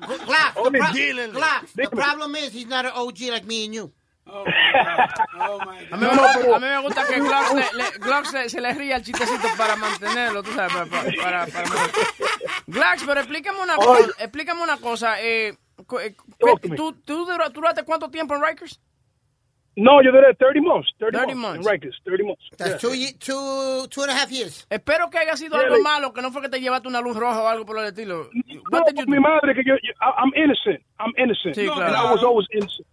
Glock, 1.32 1.74
the, 1.76 1.88
problem 1.92 2.36
is 2.36 2.54
he's 2.54 2.68
not 2.68 2.86
an 2.86 2.92
OG 2.96 3.22
like 3.32 3.46
me 3.46 3.66
and 3.66 3.74
you. 3.74 3.92
Oh, 4.26 4.46
my 4.46 5.88
A 5.92 5.98
God. 5.98 6.00
mí, 6.00 6.08
me 6.08 6.16
gusta, 6.16 6.56
a 6.56 6.60
mí 6.60 6.66
me 6.68 6.82
gusta 6.82 7.08
que 7.08 7.20
Glock, 7.20 7.54
le, 7.54 7.78
le- 7.78 8.00
Glock 8.00 8.26
se, 8.26 8.50
se 8.50 8.62
le 8.62 8.74
ría 8.74 8.96
al 8.96 9.04
chistecito 9.04 9.48
para 9.58 9.76
mantenerlo, 9.76 10.42
tú 10.42 10.52
sabes, 10.54 10.72
para... 10.74 10.86
para, 10.88 11.46
para, 11.46 11.46
para- 11.48 11.92
Glax, 12.68 13.04
pero 13.06 13.20
explícame 13.20 13.60
una 13.62 13.76
cosa, 13.76 14.08
explícame 14.20 14.62
una 14.64 14.78
cosa, 14.78 15.22
eh, 15.22 15.50
eh. 15.50 16.16
¿tú, 16.76 16.94
tú, 16.94 17.26
dura- 17.26 17.50
tú 17.50 17.56
duraste 17.60 17.84
cuánto 17.84 18.10
tiempo 18.10 18.36
en 18.36 18.44
Rikers? 18.44 18.80
No, 19.76 20.04
yo 20.04 20.12
duré 20.12 20.36
30 20.36 20.62
months. 20.62 20.88
30, 21.00 21.18
30 21.18 21.36
months. 21.36 21.42
months. 21.42 21.66
In 21.66 21.72
Rikers, 21.74 22.02
30 22.06 22.24
months. 22.24 22.44
That's 22.58 22.84
Yeah. 22.84 23.18
two, 23.18 23.18
two, 23.18 23.88
two 23.90 24.02
and 24.04 24.12
a 24.12 24.16
half 24.16 24.30
years. 24.32 24.68
Espero 24.70 25.10
que 25.10 25.18
haya 25.18 25.36
sido 25.36 25.58
Yeah, 25.58 25.64
algo 25.66 25.78
like- 25.78 25.84
malo, 25.84 26.14
que 26.14 26.22
no 26.22 26.32
fue 26.32 26.44
que 26.44 26.50
te 26.50 26.62
llevaste 26.62 26.88
una 26.88 27.02
luz 27.02 27.18
roja 27.18 27.42
o 27.42 27.48
algo 27.48 27.66
por 27.66 27.80
el 27.80 27.86
estilo. 27.86 28.30
No, 28.72 28.84
mi 29.08 29.20
madre, 29.20 29.56
que 29.56 29.64
yo, 29.66 29.74
I'm 30.00 30.32
innocent. 30.36 30.80
I'm 31.00 31.12
innocent. 31.18 31.56
Sí, 31.56 31.66
No, 31.66 31.74
claro. 31.74 31.88
And 31.88 31.98
I 32.08 32.12
was 32.14 32.24
always 32.24 32.48
innocent. 32.52 32.88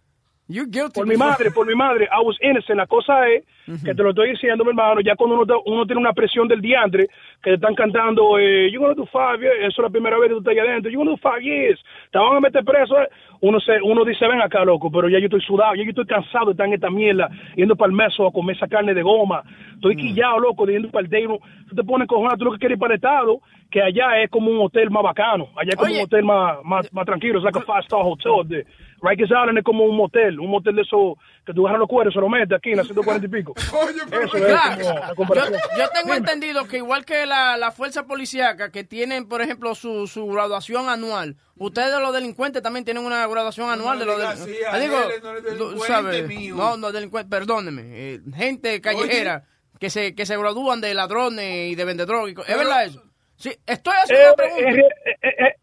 You're 0.51 0.69
guilty. 0.69 0.99
Por 0.99 1.07
mi 1.07 1.15
madre, 1.15 1.51
por 1.51 1.65
mi 1.65 1.75
madre, 1.75 2.07
I 2.11 2.21
was 2.23 2.37
innocent. 2.41 2.77
La 2.77 2.87
cosa 2.87 3.27
es 3.29 3.43
que 3.83 3.95
te 3.95 4.03
lo 4.03 4.09
estoy 4.09 4.31
diciendo, 4.31 4.63
mi 4.63 4.71
hermano, 4.71 5.01
ya 5.01 5.15
cuando 5.15 5.39
uno, 5.39 5.61
uno 5.65 5.85
tiene 5.85 6.01
una 6.01 6.13
presión 6.13 6.47
del 6.47 6.61
diantre, 6.61 7.07
que 7.41 7.51
te 7.51 7.53
están 7.53 7.75
cantando, 7.75 8.37
eh, 8.37 8.69
you're 8.69 8.79
gonna 8.79 8.95
do 8.95 9.05
five 9.05 9.39
years, 9.39 9.59
eso 9.59 9.81
es 9.81 9.83
la 9.83 9.89
primera 9.89 10.17
vez 10.19 10.29
que 10.29 10.35
tú 10.35 10.39
estás 10.39 10.51
allá 10.51 10.63
adentro, 10.63 10.91
you're 10.91 11.05
gonna 11.05 11.11
do 11.11 11.17
five 11.17 11.41
years, 11.41 11.79
te 12.11 12.19
van 12.19 12.37
a 12.37 12.39
meter 12.39 12.63
preso, 12.65 12.99
eh. 12.99 13.07
uno 13.41 13.59
se, 13.59 13.81
uno 13.81 14.03
dice, 14.03 14.27
ven 14.27 14.41
acá, 14.41 14.65
loco, 14.65 14.91
pero 14.91 15.07
ya 15.07 15.19
yo 15.19 15.25
estoy 15.25 15.41
sudado, 15.41 15.75
ya 15.75 15.83
yo 15.83 15.89
estoy 15.91 16.05
cansado 16.05 16.47
de 16.47 16.51
estar 16.51 16.67
en 16.67 16.73
esta 16.73 16.89
mierda, 16.89 17.29
yendo 17.55 17.75
para 17.75 17.89
el 17.89 17.95
meso 17.95 18.27
a 18.27 18.31
comer 18.31 18.55
esa 18.55 18.67
carne 18.67 18.93
de 18.93 19.01
goma, 19.01 19.43
estoy 19.75 19.95
quillado, 19.95 20.39
loco, 20.39 20.65
de 20.65 20.73
yendo 20.73 20.89
para 20.89 21.05
el 21.05 21.09
day, 21.09 21.27
tú 21.69 21.75
te 21.75 21.83
pones 21.83 22.07
cojonado, 22.07 22.37
tú 22.37 22.45
lo 22.45 22.51
que 22.53 22.59
quieres 22.59 22.75
ir 22.75 22.79
para 22.79 22.93
el 22.93 22.97
estado, 22.97 23.39
que 23.69 23.81
allá 23.81 24.21
es 24.21 24.29
como 24.29 24.51
un 24.51 24.59
hotel 24.59 24.89
más 24.89 25.03
bacano, 25.03 25.47
allá 25.55 25.69
es 25.69 25.75
como 25.75 25.89
Oye. 25.89 25.99
un 25.99 26.05
hotel 26.05 26.23
más, 26.25 26.57
más, 26.65 26.93
más 26.93 27.05
tranquilo, 27.05 27.37
es 27.37 27.43
like 27.45 27.57
a 27.57 27.61
five 27.61 27.79
star 27.79 28.01
hotel, 28.03 28.47
de 28.47 28.65
Rikers 29.01 29.29
Island 29.31 29.57
es 29.57 29.63
como 29.63 29.83
un 29.85 29.97
motel, 29.97 30.39
un 30.39 30.49
motel 30.51 30.75
de 30.75 30.83
eso 30.83 31.17
que 31.45 31.53
tú 31.53 31.61
agarras 31.65 31.79
los 31.79 31.89
cueros, 31.89 32.13
se 32.13 32.19
lo 32.19 32.29
metes 32.29 32.55
aquí 32.55 32.71
en 32.71 32.77
la 32.77 32.83
140 32.83 33.25
y 33.25 33.29
pico. 33.29 33.53
Eso 34.11 34.37
es 34.37 34.43
Claro. 34.43 34.77
como 34.77 34.93
la 34.99 35.07
Yo, 35.09 35.15
comparación. 35.15 35.53
yo 35.77 35.89
tengo 35.89 36.13
Dime. 36.13 36.17
entendido 36.17 36.67
que 36.67 36.77
igual 36.77 37.03
que 37.05 37.25
la, 37.25 37.57
la 37.57 37.71
fuerza 37.71 38.05
policíaca 38.05 38.71
que 38.71 38.83
tienen, 38.83 39.27
por 39.27 39.41
ejemplo, 39.41 39.73
su, 39.73 40.05
su 40.07 40.27
graduación 40.27 40.87
anual, 40.89 41.35
ustedes 41.57 41.99
los 41.99 42.13
delincuentes 42.13 42.61
también 42.61 42.85
tienen 42.85 43.03
una 43.05 43.25
graduación 43.27 43.69
anual 43.71 43.97
de 43.99 44.05
los 44.05 44.17
delincuentes. 44.17 44.81
digo, 44.81 44.97
Ángeles, 44.97 45.23
no 45.23 45.29
eres 45.31 45.43
tú 45.43 45.49
delincuente 45.69 45.87
sabes, 45.87 46.27
mío. 46.27 46.55
no, 46.55 46.77
no 46.77 46.91
delincuente, 46.91 47.29
perdóneme, 47.29 47.81
eh, 47.85 48.19
gente 48.35 48.79
callejera 48.81 49.45
que 49.79 49.89
se 49.89 50.13
que 50.13 50.27
se 50.27 50.37
gradúan 50.37 50.79
de 50.79 50.93
ladrones 50.93 51.71
y 51.71 51.75
de 51.75 51.85
vendedores. 51.85 52.35
¿Es 52.47 52.55
verdad 52.57 52.85
eso? 52.85 53.01
Sí, 53.35 53.51
estoy 53.65 53.93
haciendo 54.03 54.23
Eh, 54.23 54.27
una 54.27 54.35
pregunta. 54.35 54.71
eh, 54.71 54.85
eh, 55.03 55.17
eh, 55.23 55.45
eh, 55.47 55.55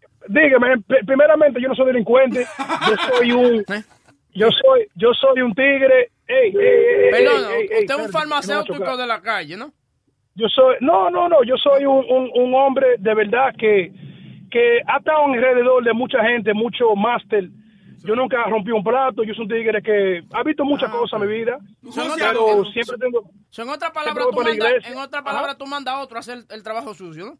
dígame, 0.43 0.78
p- 0.82 1.05
primeramente 1.05 1.61
yo 1.61 1.68
no 1.68 1.74
soy 1.74 1.86
delincuente, 1.86 2.47
yo 2.89 2.97
soy 3.16 3.32
un, 3.32 3.64
yo 4.34 4.49
soy, 4.51 4.86
yo 4.95 5.12
soy 5.14 5.43
un 5.43 5.55
tigre. 5.55 6.11
Ey, 6.26 6.55
ey, 6.55 7.11
Perdón, 7.11 7.53
ey, 7.53 7.64
usted 7.80 7.95
es 7.95 8.07
un 8.07 8.12
farmacéutico 8.12 8.97
de 8.97 9.07
la 9.07 9.20
calle, 9.20 9.57
¿no? 9.57 9.72
Yo 10.34 10.47
soy, 10.49 10.76
no, 10.80 11.11
no, 11.11 11.28
no, 11.28 11.43
yo 11.43 11.57
soy 11.57 11.84
un, 11.84 12.05
un, 12.09 12.30
un 12.34 12.55
hombre 12.55 12.97
de 12.99 13.14
verdad 13.14 13.53
que, 13.59 13.93
que 14.51 14.80
ha 14.86 14.99
estado 14.99 15.24
alrededor 15.24 15.82
de 15.84 15.93
mucha 15.93 16.22
gente, 16.22 16.53
mucho 16.55 16.95
máster. 16.95 17.49
Yo 18.05 18.14
nunca 18.14 18.45
rompí 18.45 18.70
un 18.70 18.84
plato, 18.84 19.24
yo 19.24 19.34
soy 19.34 19.45
un 19.45 19.51
tigre 19.51 19.82
que 19.82 20.22
ha 20.32 20.43
visto 20.45 20.64
muchas 20.64 20.89
cosas 20.91 21.20
en 21.20 21.28
mi 21.28 21.34
vida, 21.34 21.59
Son 21.91 22.09
pero 22.16 22.64
siempre 22.66 22.97
tengo... 22.99 23.28
So, 23.51 23.62
en 23.62 23.70
otras 23.70 23.91
palabras, 23.91 24.28
tú 24.30 24.49
iglesia. 24.49 24.93
en 24.93 24.99
otras 24.99 25.22
palabras, 25.24 25.59
tú 25.59 25.66
mandas 25.66 25.95
a 25.95 26.01
otro 26.01 26.16
a 26.18 26.20
hacer 26.20 26.39
el 26.51 26.62
trabajo 26.62 26.95
sucio, 26.95 27.24
¿no? 27.26 27.39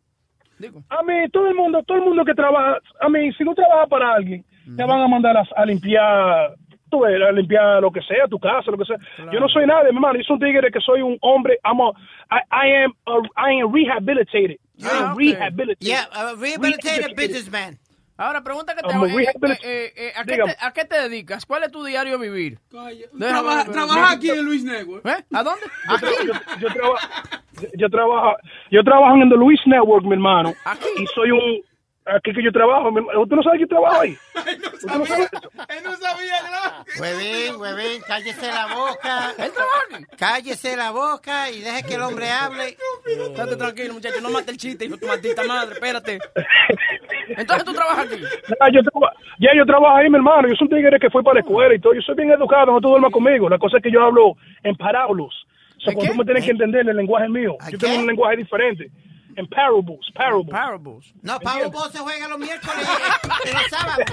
Digo. 0.59 0.83
A 0.89 1.03
mí, 1.03 1.29
todo 1.33 1.49
el 1.49 1.55
mundo, 1.55 1.83
todo 1.85 1.99
el 1.99 2.05
mundo 2.05 2.25
que 2.25 2.35
trabaja, 2.35 2.79
a 3.01 3.09
mí, 3.09 3.33
si 3.35 3.45
no 3.45 3.55
trabajas 3.55 3.89
para 3.89 4.15
alguien, 4.15 4.45
te 4.77 4.85
van 4.85 5.01
a 5.01 5.09
mandar 5.09 5.37
a, 5.37 5.45
a 5.57 5.65
limpiar, 5.65 6.55
tú 6.91 7.01
ves, 7.01 7.21
a 7.23 7.33
limpiar 7.33 7.81
lo 7.81 7.91
que 7.91 8.03
sea, 8.03 8.27
tu 8.29 8.39
casa, 8.39 8.71
lo 8.71 8.77
que 8.79 8.85
sea. 8.85 8.97
Yo 9.33 9.41
no 9.41 9.49
soy 9.49 9.67
nadie, 9.67 9.91
mi 9.91 9.97
hermano, 9.97 10.19
yo 10.19 10.25
soy 10.25 10.35
un 10.35 10.41
tigre 10.41 10.71
que 10.71 10.81
soy 10.81 11.01
un 11.03 11.17
hombre, 11.21 11.59
I'm 11.65 11.81
a, 11.81 11.91
I, 12.31 12.41
I 12.51 12.85
am, 12.85 12.93
a, 13.07 13.51
I 13.51 13.61
am 13.63 13.73
rehabilitated. 13.73 14.59
I 14.81 14.89
am 14.89 15.17
rehabilitated. 15.17 15.79
Yeah, 15.81 16.07
a 16.13 16.35
rehabilitated 16.35 17.17
businessman. 17.17 17.79
Ahora, 18.19 18.43
pregunta 18.43 18.75
que 18.75 18.83
te 18.83 18.93
a 18.93 18.99
eh, 19.62 19.62
eh, 19.62 19.93
eh, 19.97 20.12
¿a, 20.16 20.25
qué 20.25 20.37
te, 20.47 20.57
a 20.61 20.73
qué 20.73 20.85
te 20.85 21.01
dedicas? 21.03 21.47
¿Cuál 21.47 21.62
es 21.62 21.71
tu 21.71 21.85
diario 21.85 22.19
vivir? 22.19 22.59
Déjame 23.12 23.64
Trabaja, 23.73 24.11
aquí 24.11 24.31
en 24.31 24.45
Luis 24.45 24.64
Network. 24.64 25.07
¿Eh? 25.07 25.25
¿A 25.33 25.43
dónde? 25.45 25.62
Yo, 25.89 25.97
tra- 25.99 26.27
yo, 26.27 26.33
yo, 26.59 26.69
traba- 26.69 26.99
yo 27.77 27.89
trabajo, 27.89 28.37
yo 28.73 28.83
trabajo 28.83 29.16
en 29.23 29.29
The 29.31 29.37
Luis 29.37 29.61
Network, 29.66 30.05
mi 30.05 30.14
hermano, 30.14 30.53
y 30.97 31.07
soy 31.14 31.31
un, 31.31 31.62
aquí 32.17 32.33
que 32.33 32.43
yo 32.43 32.53
trabajo. 32.53 32.89
¿Usted 32.91 33.37
no 33.37 33.43
sabe 33.43 33.57
que 33.59 33.63
yo 33.65 33.69
trabajo 33.69 34.01
ahí? 34.01 34.17
¿Usted 34.75 34.99
no 34.99 35.07
sabe 35.07 35.23
eso? 35.25 35.51
Él 35.69 35.85
no 35.85 35.97
sabía, 35.97 36.37
¿no? 36.43 37.01
Huevín, 37.01 37.57
huevín, 37.61 38.03
cállese 38.07 38.47
la 38.49 38.67
boca. 38.75 39.31
¿Él 39.39 39.51
trabaja? 39.53 40.07
Cállese 40.19 40.77
la 40.77 40.91
boca 40.91 41.51
y 41.51 41.61
deje 41.61 41.83
que 41.85 41.95
el 41.95 42.03
hombre 42.03 42.31
hable. 42.31 42.77
Estate 43.07 43.57
tranquilo, 43.57 43.95
muchacho. 43.95 44.21
No 44.21 44.31
mate 44.31 44.51
el 44.51 44.57
chiste, 44.57 44.85
hijo 44.87 44.95
de 44.95 45.01
tu 45.01 45.07
maldita 45.07 45.45
madre. 45.45 45.75
Espérate. 45.75 46.19
Entonces 47.37 47.65
tú 47.65 47.73
trabajas 47.75 48.07
aquí. 48.07 48.23
Ah, 48.61 48.69
yo 48.73 48.81
traba- 48.83 49.13
ya 49.39 49.51
yo 49.57 49.65
trabajo 49.67 49.97
ahí, 49.97 50.09
mi 50.11 50.17
hermano. 50.17 50.49
Yo 50.49 50.55
soy 50.57 50.69
un 50.71 50.77
tigre 50.77 50.99
que 50.99 51.11
fue 51.11 51.23
para 51.23 51.35
la 51.35 51.41
escuela 51.41 51.75
y 51.75 51.79
todo. 51.81 51.95
Yo 51.95 52.01
soy 52.03 52.15
bien 52.15 52.31
educado, 52.31 52.73
no 52.73 52.81
tú 52.81 52.89
duermas 52.89 53.13
conmigo. 53.13 53.49
La 53.49 53.59
cosa 53.59 53.77
es 53.79 53.83
que 53.83 53.91
yo 53.91 54.03
hablo 54.03 54.35
en 54.63 54.75
parábolos. 54.77 55.35
O 55.77 55.81
sea, 55.81 55.95
cuando 55.95 56.13
tú 56.13 56.19
me 56.19 56.25
tienes 56.25 56.45
que 56.45 56.51
entender 56.51 56.89
el 56.89 56.97
lenguaje 56.97 57.29
mío. 57.29 57.57
Yo 57.71 57.79
tengo 57.79 57.99
un 58.01 58.07
lenguaje 58.07 58.37
diferente. 58.39 58.91
En 59.39 59.47
parables, 59.47 60.01
parables. 60.14 60.51
Parables. 60.51 61.14
No, 61.22 61.39
Powerball 61.39 61.93
se 61.93 61.99
juega 61.99 62.26
los 62.26 62.39
miércoles 62.41 62.89
y 63.45 63.53
los 63.53 63.68
sábados. 63.70 64.05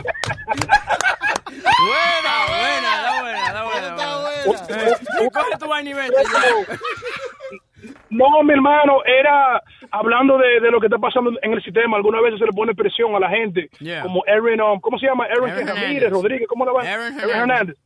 Buena, 1.50 2.34
buena, 2.48 3.02
da 3.02 3.22
buena, 3.22 3.54
da 3.54 3.64
buena. 3.64 3.96
da 3.96 4.22
buena. 4.22 5.32
Coge 5.34 5.58
tu 5.58 5.68
vaina 5.68 5.90
y 5.90 5.94
vete. 5.94 6.14
ya. 6.32 6.78
No, 8.12 8.44
mi 8.44 8.54
hermano, 8.54 9.04
era 9.04 9.64
hablando 9.90 10.38
de, 10.38 10.60
de 10.60 10.70
lo 10.70 10.80
que 10.80 10.86
está 10.88 11.00
pasando 11.00 11.32
en 11.42 11.54
el 11.54 11.64
sistema. 11.64 11.98
Algunas 11.98 12.22
veces 12.22 12.38
se 12.38 12.46
le 12.46 12.52
pone 12.52 12.76
presión 12.76 13.16
a 13.16 13.20
la 13.20 13.30
gente. 13.30 13.70
Yeah. 13.80 14.04
Como 14.04 14.24
Aaron, 14.28 14.62
um, 14.62 14.80
¿cómo 14.80 15.00
se 15.00 15.08
llama? 15.08 15.26
Aaron, 15.26 15.50
Aaron 15.50 15.68
Ramírez, 15.68 16.04
Hernández. 16.04 16.12
Rodríguez, 16.12 16.48
¿cómo 16.48 16.66
le 16.66 16.72
va? 16.72 16.82
Aaron 16.82 17.20
Hernández. 17.20 17.78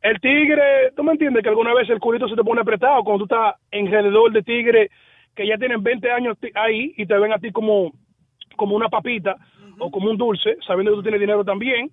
El 0.00 0.20
tigre, 0.20 0.90
tú 0.96 1.04
me 1.04 1.12
entiendes 1.12 1.42
que 1.42 1.50
alguna 1.50 1.74
vez 1.74 1.88
el 1.90 2.00
culito 2.00 2.26
se 2.28 2.34
te 2.34 2.42
pone 2.42 2.62
apretado 2.62 3.04
cuando 3.04 3.26
tú 3.26 3.34
estás 3.34 3.56
alrededor 3.70 4.32
de 4.32 4.42
tigres 4.42 4.90
que 5.34 5.46
ya 5.46 5.56
tienen 5.56 5.82
20 5.82 6.10
años 6.10 6.36
ahí 6.54 6.94
y 6.96 7.06
te 7.06 7.18
ven 7.18 7.32
a 7.32 7.38
ti 7.38 7.52
como, 7.52 7.92
como 8.56 8.76
una 8.76 8.88
papita 8.88 9.36
o 9.78 9.90
como 9.90 10.10
un 10.10 10.16
dulce, 10.16 10.56
sabiendo 10.66 10.92
que 10.92 10.96
tú 10.96 11.02
tienes 11.02 11.20
dinero 11.20 11.44
también. 11.44 11.90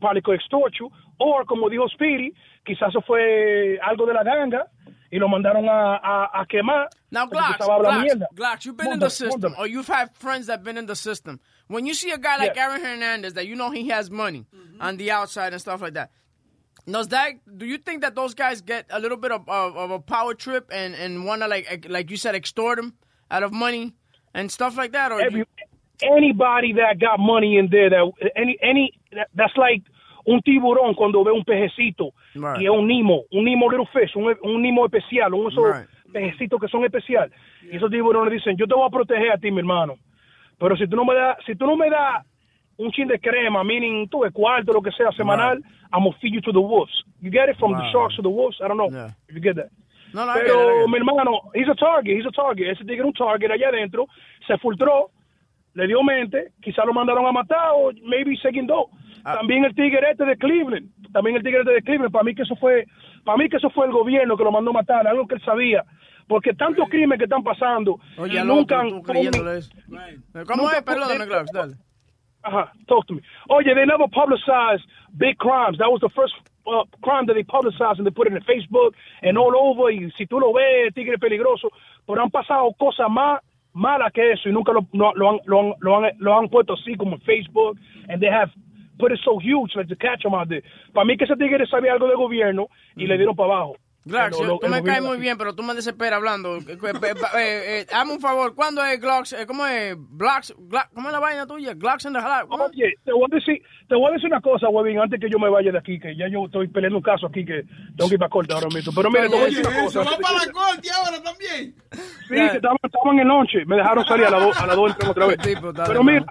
Probably 0.00 0.22
could 0.22 0.36
extort 0.36 0.72
you. 0.78 0.90
O, 1.18 1.44
como 1.46 1.68
dijo 1.68 1.88
Speedy, 1.88 2.32
quizás 2.64 2.88
eso 2.88 3.00
fue 3.02 3.78
algo 3.82 4.06
de 4.06 4.14
la 4.14 4.22
ganga 4.22 4.66
y 5.10 5.18
lo 5.18 5.28
mandaron 5.28 5.68
a, 5.68 5.96
a, 5.96 6.40
a 6.40 6.46
quemar. 6.46 6.88
Now, 7.10 7.26
Glocks, 7.26 7.58
Glocks, 7.58 8.02
mierda. 8.04 8.26
Glocks, 8.34 8.64
you've 8.64 8.76
been 8.76 8.92
in 8.92 9.00
the 9.00 9.10
system, 9.10 9.52
mándame. 9.52 9.58
or 9.58 9.66
you've 9.66 9.88
had 9.88 10.14
friends 10.14 10.46
that 10.46 10.58
have 10.58 10.64
been 10.64 10.78
in 10.78 10.86
the 10.86 10.94
system. 10.94 11.40
When 11.66 11.84
you 11.84 11.94
see 11.94 12.10
a 12.12 12.18
guy 12.18 12.36
like. 12.38 12.56
Aaron 12.56 12.80
Hernandez, 12.80 13.34
that 13.34 13.46
you 13.46 13.56
know 13.56 13.70
he 13.70 13.88
has 13.88 14.10
money 14.10 14.46
on 14.80 14.96
the 14.96 15.10
outside 15.10 15.52
and 15.52 15.60
stuff 15.60 15.80
like 15.82 15.94
that, 15.94 16.10
does 16.92 17.08
that? 17.08 17.32
Do 17.58 17.66
you 17.66 17.78
think 17.78 18.02
that 18.02 18.14
those 18.14 18.34
guys 18.34 18.60
get 18.62 18.86
a 18.90 18.98
little 18.98 19.16
bit 19.18 19.32
of, 19.32 19.48
of, 19.48 19.76
of 19.76 19.90
a 19.90 19.98
power 20.00 20.34
trip 20.34 20.70
and 20.72 20.94
and 20.94 21.24
want 21.24 21.42
to 21.42 21.48
like 21.48 21.86
like 21.88 22.10
you 22.10 22.16
said 22.16 22.34
extort 22.34 22.78
him 22.78 22.94
out 23.30 23.42
of 23.42 23.52
money 23.52 23.92
and 24.34 24.50
stuff 24.50 24.76
like 24.76 24.92
that, 24.92 25.12
or 25.12 25.20
Every, 25.20 25.44
anybody 26.02 26.72
that 26.74 26.98
got 26.98 27.18
money 27.18 27.56
in 27.58 27.68
there, 27.70 27.90
that 27.90 28.12
any 28.36 28.56
any 28.62 28.92
that, 29.12 29.28
that's 29.34 29.56
like 29.56 29.82
un 30.26 30.40
tiburón 30.46 30.94
cuando 30.96 31.24
ve 31.24 31.30
un 31.32 31.44
pejecito 31.44 32.12
Right. 32.34 32.60
y 32.60 32.64
es 32.66 32.70
un 32.70 32.86
nimo, 32.86 33.24
un 33.32 33.44
nimo 33.44 33.68
little 33.68 33.88
fish, 33.92 34.14
un, 34.14 34.34
un 34.42 34.62
nimo 34.62 34.86
especial, 34.86 35.34
un 35.34 35.50
esos 35.50 35.64
Right. 35.64 35.88
pejecitos 36.12 36.60
que 36.60 36.68
son 36.68 36.84
especial. 36.84 37.30
Y 37.62 37.76
esos 37.76 37.90
tiburones 37.90 38.32
dicen, 38.32 38.56
yo 38.56 38.66
te 38.66 38.74
voy 38.74 38.86
a 38.86 38.90
proteger 38.90 39.32
a 39.32 39.38
ti, 39.38 39.50
mi 39.50 39.58
hermano, 39.58 39.96
pero 40.58 40.76
si 40.76 40.86
tú 40.86 40.96
no 40.96 41.04
me 41.04 41.14
das, 41.14 41.38
si 41.46 41.54
tú 41.56 41.66
no 41.66 41.76
me 41.76 41.88
das 41.90 42.24
un 42.80 42.90
chin 42.92 43.08
de 43.08 43.18
crema, 43.18 43.62
meaning 43.64 44.08
tú 44.08 44.24
cuarto, 44.32 44.72
lo 44.72 44.80
que 44.82 44.90
sea, 44.92 45.10
semanal, 45.12 45.58
I'm 45.92 46.04
gonna 46.04 46.16
feed 46.20 46.32
you 46.34 46.40
to 46.42 46.52
the 46.52 46.58
wolves. 46.60 46.92
You 47.20 47.30
get 47.30 47.48
it 47.50 47.56
from 47.58 47.72
the 47.72 47.82
Wow. 47.82 47.92
sharks 47.92 48.16
to 48.16 48.22
the 48.22 48.28
wolves? 48.28 48.56
I 48.60 48.68
don't 48.68 48.76
know 48.78 48.88
if 49.28 49.34
you 49.34 49.40
get 49.42 49.56
that. 49.56 49.70
No, 50.12 50.24
no, 50.26 50.32
Pero 50.34 50.84
it. 50.84 50.88
mi 50.88 50.96
hermano, 50.96 51.50
he's 51.54 51.68
a 51.68 51.74
target, 51.74 52.16
he's 52.16 52.26
a 52.26 52.30
target. 52.32 52.68
Ese 52.70 52.84
tigre 52.84 53.00
es 53.00 53.04
un 53.06 53.12
target 53.12 53.50
allá 53.50 53.68
adentro, 53.68 54.06
se 54.46 54.56
filtró, 54.58 55.10
le 55.74 55.86
dio 55.86 56.02
mente, 56.02 56.52
quizá 56.62 56.84
lo 56.84 56.92
mandaron 56.92 57.26
a 57.26 57.32
matar 57.32 57.70
o 57.74 57.92
maybe 58.02 58.36
se 58.38 58.48
guindó. 58.50 58.88
Ah. 59.24 59.34
También 59.34 59.64
el 59.64 59.74
tigre 59.74 60.10
este 60.10 60.24
de 60.24 60.36
Cleveland, 60.36 60.88
también 61.12 61.36
el 61.36 61.42
tigre 61.42 61.60
este 61.60 61.72
de 61.72 61.82
Cleveland, 61.82 62.10
para 62.12 62.24
mí 62.24 62.34
que 62.34 62.42
eso 62.42 62.56
fue, 62.56 62.86
para 63.24 63.36
mí 63.38 63.48
que 63.48 63.58
eso 63.58 63.70
fue 63.70 63.86
el 63.86 63.92
gobierno 63.92 64.36
que 64.36 64.44
lo 64.44 64.50
mandó 64.50 64.70
a 64.70 64.74
matar, 64.74 65.06
algo 65.06 65.26
que 65.28 65.34
él 65.36 65.42
sabía. 65.44 65.84
Porque 66.26 66.54
tantos 66.54 66.88
crímenes 66.88 67.18
que 67.18 67.24
están 67.24 67.42
pasando 67.42 67.98
Oye, 68.16 68.40
y 68.40 68.44
nunca 68.44 68.80
han- 68.80 69.02
tú 69.02 69.12
eso. 69.58 69.70
¿Cómo 70.46 70.62
Nunca- 70.62 70.78
es? 70.78 70.84
Glocks, 71.26 71.52
dale. 71.52 71.74
Ajá, 72.42 72.72
talk 72.88 73.06
to 73.06 73.14
me. 73.14 73.22
Oye, 73.50 73.74
they 73.74 73.84
never 73.84 74.08
publicized 74.08 74.84
big 75.16 75.36
crimes. 75.38 75.78
That 75.78 75.90
was 75.90 76.00
the 76.00 76.08
first 76.10 76.34
uh, 76.66 76.84
crime 77.02 77.26
that 77.26 77.34
they 77.34 77.42
publicized 77.42 77.98
and 77.98 78.06
they 78.06 78.10
put 78.10 78.26
it 78.26 78.32
in 78.32 78.40
Facebook 78.42 78.94
and 79.22 79.36
all 79.36 79.54
over. 79.54 79.90
Y 79.92 80.10
si 80.16 80.26
tú 80.26 80.40
lo 80.40 80.52
ves, 80.52 80.94
tigre 80.94 81.18
peligroso. 81.18 81.68
Pero 82.06 82.22
han 82.22 82.30
pasado 82.30 82.72
cosas 82.78 83.10
más 83.10 83.40
malas 83.74 84.12
que 84.12 84.32
eso 84.32 84.48
y 84.48 84.52
nunca 84.52 84.72
lo, 84.72 84.86
lo, 84.92 85.10
han, 85.10 85.14
lo, 85.44 85.60
han, 85.60 85.74
lo, 85.80 85.96
han, 85.96 86.12
lo 86.18 86.38
han 86.38 86.48
puesto 86.48 86.74
así 86.74 86.94
como 86.96 87.16
en 87.16 87.20
Facebook. 87.22 87.78
And 88.08 88.20
they 88.20 88.30
have 88.30 88.50
put 88.98 89.12
it 89.12 89.20
so 89.24 89.38
huge 89.38 89.76
like 89.76 89.88
to 89.88 89.96
catch 89.96 90.22
them 90.22 90.34
out 90.34 90.48
there. 90.48 90.62
Para 90.94 91.04
mí 91.04 91.16
que 91.18 91.24
ese 91.24 91.36
tigre 91.36 91.66
sabía 91.66 91.92
algo 91.92 92.08
de 92.08 92.14
gobierno 92.14 92.68
y 92.96 93.06
le 93.06 93.16
dieron 93.16 93.36
para 93.36 93.52
abajo. 93.52 93.76
Lo- 94.04 94.28
lo- 94.44 94.58
tú 94.58 94.68
me 94.68 94.82
caes 94.82 95.02
muy 95.02 95.18
bien, 95.18 95.36
pero 95.36 95.54
tú 95.54 95.62
me 95.62 95.74
desesperas 95.74 96.14
hablando. 96.16 96.58
Eh, 96.70 96.78
eh, 96.82 97.14
eh, 97.36 97.80
eh, 97.80 97.86
Hazme 97.92 98.14
un 98.14 98.20
favor, 98.20 98.54
¿cuándo 98.54 98.82
es? 98.84 98.98
Eh, 99.32 99.46
¿Cómo 99.46 99.66
es? 99.66 99.96
Glock- 99.96 100.88
¿Cómo 100.94 101.08
es 101.08 101.12
la 101.12 101.20
vaina 101.20 101.46
tuya? 101.46 101.74
Glocks 101.74 102.06
in 102.06 102.12
the. 102.14 102.18
Oye, 102.48 102.94
te 103.04 103.12
voy 103.12 103.26
a 103.30 103.34
decir, 103.34 103.62
te 103.88 103.94
voy 103.94 104.10
a 104.10 104.14
decir 104.14 104.26
una 104.28 104.40
cosa, 104.40 104.68
Webin, 104.68 104.98
antes 105.00 105.20
que 105.20 105.28
yo 105.30 105.38
me 105.38 105.48
vaya 105.50 105.70
de 105.72 105.78
aquí, 105.78 105.98
que 106.00 106.16
ya 106.16 106.26
yo 106.28 106.46
estoy 106.46 106.68
peleando 106.68 106.98
un 106.98 107.02
caso 107.02 107.26
aquí 107.26 107.44
que 107.44 107.62
tengo 107.96 108.08
que 108.08 108.14
ir 108.14 108.18
para 108.18 108.30
corte 108.30 108.54
ahora 108.54 108.68
mismo. 108.72 108.92
Pero 108.94 109.10
mire, 109.10 109.28
te 109.28 109.34
voy 109.36 109.42
a 109.42 109.46
decir 109.46 109.66
una 109.66 109.82
cosa. 109.84 110.00
va 110.00 110.16
para 110.18 110.38
la 110.46 110.52
corte 110.52 110.88
ahora 110.90 111.22
también. 111.22 111.74
Sí, 112.28 112.34
que 112.34 112.46
estaban, 112.56 112.78
estaban 112.82 113.14
en 113.14 113.20
el 113.20 113.28
noche, 113.28 113.64
me 113.66 113.76
dejaron 113.76 114.04
salir 114.06 114.26
a 114.26 114.30
las 114.30 114.42
dos, 114.42 114.60
a 114.60 114.66
entramos 114.88 115.08
otra 115.10 115.26
vez. 115.26 115.38
Tipo, 115.42 115.72
dale, 115.72 115.88
Pero 115.88 116.04
mira, 116.04 116.24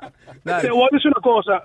Dale. 0.43 0.61
te 0.63 0.71
voy 0.71 0.87
a 0.91 0.95
decir 0.95 1.11
una 1.11 1.21
cosa, 1.21 1.63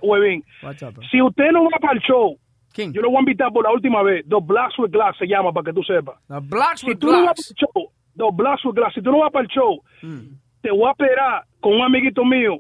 bro? 0.91 1.03
Si 1.11 1.23
usted 1.23 1.51
no 1.53 1.65
va 1.65 1.79
para 1.81 1.95
el 1.95 2.01
show 2.01 2.39
Yo 2.77 3.01
lo 3.03 3.09
voy 3.11 3.19
a 3.19 3.21
invitar 3.21 3.53
por 3.53 3.65
la 3.65 3.73
última 3.73 4.03
vez. 4.03 4.25
The 4.29 4.37
Blacks 4.43 4.79
with 4.79 4.91
Glass 4.91 5.17
se 5.19 5.27
llama, 5.27 5.53
para 5.53 5.65
que 5.67 5.73
tú 5.73 5.83
sepas. 5.83 6.17
The 6.29 6.41
Blacks 6.41 6.81
si 6.81 6.87
with 6.89 6.99
tú 6.99 7.07
no 7.07 7.13
vas 7.13 7.23
Glass. 7.23 7.35
para 7.37 7.49
el 7.51 7.89
show, 8.19 8.33
Blacks 8.33 8.65
with 8.65 8.75
Glass, 8.75 8.95
si 8.95 9.03
tú 9.03 9.11
no 9.13 9.19
vas 9.21 9.31
para 9.33 9.43
el 9.45 9.49
show, 9.49 9.83
Mm. 10.03 10.37
te 10.63 10.71
voy 10.71 10.87
a 10.89 10.91
esperar 10.93 11.45
con 11.61 11.75
un 11.75 11.83
amiguito 11.83 12.25
mío, 12.25 12.59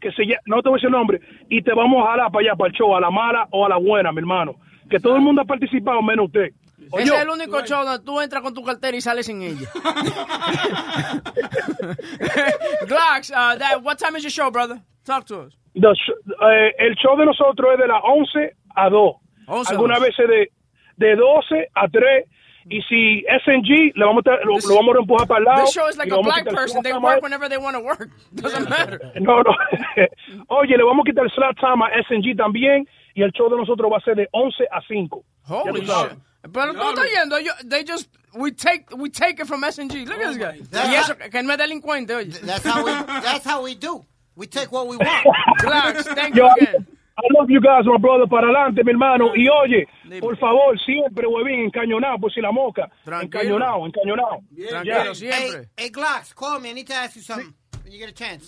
que 0.00 0.10
se 0.12 0.24
llama, 0.24 0.40
no 0.46 0.62
te 0.62 0.68
voy 0.68 0.76
a 0.76 0.78
decir 0.78 0.86
el 0.88 0.92
nombre, 0.92 1.20
y 1.48 1.62
te 1.62 1.72
vamos 1.74 2.02
a 2.04 2.10
jalar 2.10 2.30
para 2.32 2.46
allá, 2.46 2.56
para 2.56 2.68
el 2.70 2.74
show, 2.76 2.94
a 2.96 3.00
la 3.00 3.10
mala 3.10 3.46
o 3.52 3.64
a 3.64 3.68
la 3.68 3.76
buena, 3.78 4.12
mi 4.12 4.18
hermano. 4.18 4.54
Que 4.90 4.98
todo 5.00 5.16
el 5.16 5.22
mundo 5.22 5.40
ha 5.42 5.44
participado, 5.44 6.02
menos 6.02 6.26
usted. 6.26 6.50
Oye, 6.90 7.04
Ese 7.04 7.14
es 7.16 7.22
el 7.22 7.28
único 7.30 7.60
show 7.64 7.82
donde 7.84 8.04
tú 8.04 8.20
entras 8.20 8.42
con 8.42 8.52
tu 8.52 8.62
cartera 8.62 8.94
y 8.96 9.00
sales 9.00 9.24
sin 9.26 9.40
ella. 9.42 9.66
Glax, 12.86 13.30
uh, 13.30 13.56
that, 13.58 13.82
what 13.82 13.98
time 13.98 14.16
is 14.16 14.22
your 14.22 14.30
show, 14.30 14.50
brother? 14.50 14.80
Talk 15.04 15.24
to 15.26 15.40
us. 15.46 15.52
the 15.74 15.88
eh, 15.88 16.72
el 16.78 16.94
show 16.96 17.16
de 17.16 17.24
nosotros 17.26 17.72
es 17.74 17.78
de 17.78 17.86
las 17.88 18.00
11 18.04 18.56
a 18.76 18.88
2. 18.90 19.16
11 19.46 19.68
a 19.68 19.72
Algunas 19.72 19.98
2. 20.00 20.08
veces 20.08 20.28
de, 20.28 21.06
de 21.06 21.16
12 21.16 21.68
a 21.74 21.88
3. 21.88 22.24
Y 22.66 22.80
si 22.88 23.20
SNG, 23.44 23.92
le 23.94 24.04
vamos 24.06 24.24
a, 24.26 24.36
lo, 24.44 24.56
lo 24.56 24.74
vamos 24.76 24.96
a 24.96 25.00
empujar 25.00 25.28
para 25.28 25.38
el 25.40 25.44
lado. 25.44 25.64
This 25.66 25.74
show 25.74 25.86
is 25.88 25.98
like 25.98 26.10
a 26.10 26.16
le 26.16 26.22
vamos 26.22 26.32
black 26.32 26.44
quitar 26.46 26.52
el 26.54 26.56
person. 26.64 26.82
They 26.82 26.92
work 26.94 27.22
whenever 27.22 27.48
they 27.48 27.58
want 27.58 27.76
to 27.76 27.82
work. 27.84 28.08
Doesn't 28.34 28.68
matter. 28.70 28.98
No, 29.20 29.42
no. 29.42 29.52
Oye, 30.48 30.76
le 30.76 30.82
vamos 30.84 31.04
a 31.04 31.10
quitar 31.10 31.24
el 31.26 31.30
slot 31.32 31.56
time 31.60 31.84
a 31.84 31.90
SNG 32.08 32.36
también. 32.36 32.86
Y 33.14 33.22
el 33.22 33.30
show 33.32 33.50
de 33.50 33.56
nosotros 33.58 33.92
va 33.92 33.98
a 33.98 34.00
ser 34.00 34.16
de 34.16 34.28
11 34.32 34.64
a 34.72 34.80
5. 34.88 35.24
Ya 35.48 35.54
Holy 35.54 35.80
shit. 35.82 36.18
Pero 36.52 36.72
tú 36.74 36.88
estás 36.88 37.06
yendo. 37.12 37.38
yo- 37.38 37.52
They 37.68 37.84
just, 37.86 38.08
we 38.34 38.50
take, 38.52 38.86
we 38.96 39.10
take 39.10 39.40
it 39.42 39.46
from 39.46 39.62
SNG. 39.62 40.06
Look 40.06 40.20
at 40.20 40.28
this 40.28 40.38
guy. 40.38 40.60
Y 40.90 40.94
eso, 40.94 41.16
que 41.16 41.42
no 41.42 41.52
es 41.52 41.58
delincuente, 41.58 42.14
oye. 42.14 42.30
That's 42.44 42.64
how 42.66 42.82
we. 42.84 42.90
That's 43.22 43.44
how 43.46 43.62
we 43.62 43.74
do. 43.74 44.04
We 44.36 44.46
take 44.46 44.72
what 44.72 44.88
we 44.88 44.96
want. 44.96 45.24
Glax, 45.60 46.04
thank 46.14 46.34
you 46.34 46.42
Yo, 46.44 46.50
again. 46.52 46.86
I 47.16 47.26
love 47.38 47.48
you 47.48 47.60
guys, 47.60 47.84
my 47.86 47.96
brother, 47.98 48.26
para 48.28 48.48
adelante, 48.48 48.82
mi 48.82 48.90
hermano. 48.90 49.36
Y 49.36 49.48
oye, 49.48 49.86
por 50.20 50.36
favor, 50.36 50.78
siempre, 50.80 51.26
huevín, 51.26 51.60
encañonado, 51.60 52.18
por 52.18 52.32
si 52.32 52.40
la 52.40 52.50
moca. 52.50 52.90
Tranquilo. 53.04 53.40
Encañonado, 53.42 53.86
encañonado. 53.86 54.38
Tranquilo, 54.68 55.12
Ya. 55.12 55.36
Hey, 55.38 55.68
hey, 55.76 55.90
Glocks, 55.90 56.34
call 56.34 56.60
me. 56.60 56.70
I 56.70 56.74
need 56.74 56.86
to 56.88 56.94
ask 56.94 57.14
you 57.14 57.22
something 57.22 57.54
when 57.84 57.92
you 57.92 57.98
get 57.98 58.08
a 58.08 58.12
chance. 58.12 58.46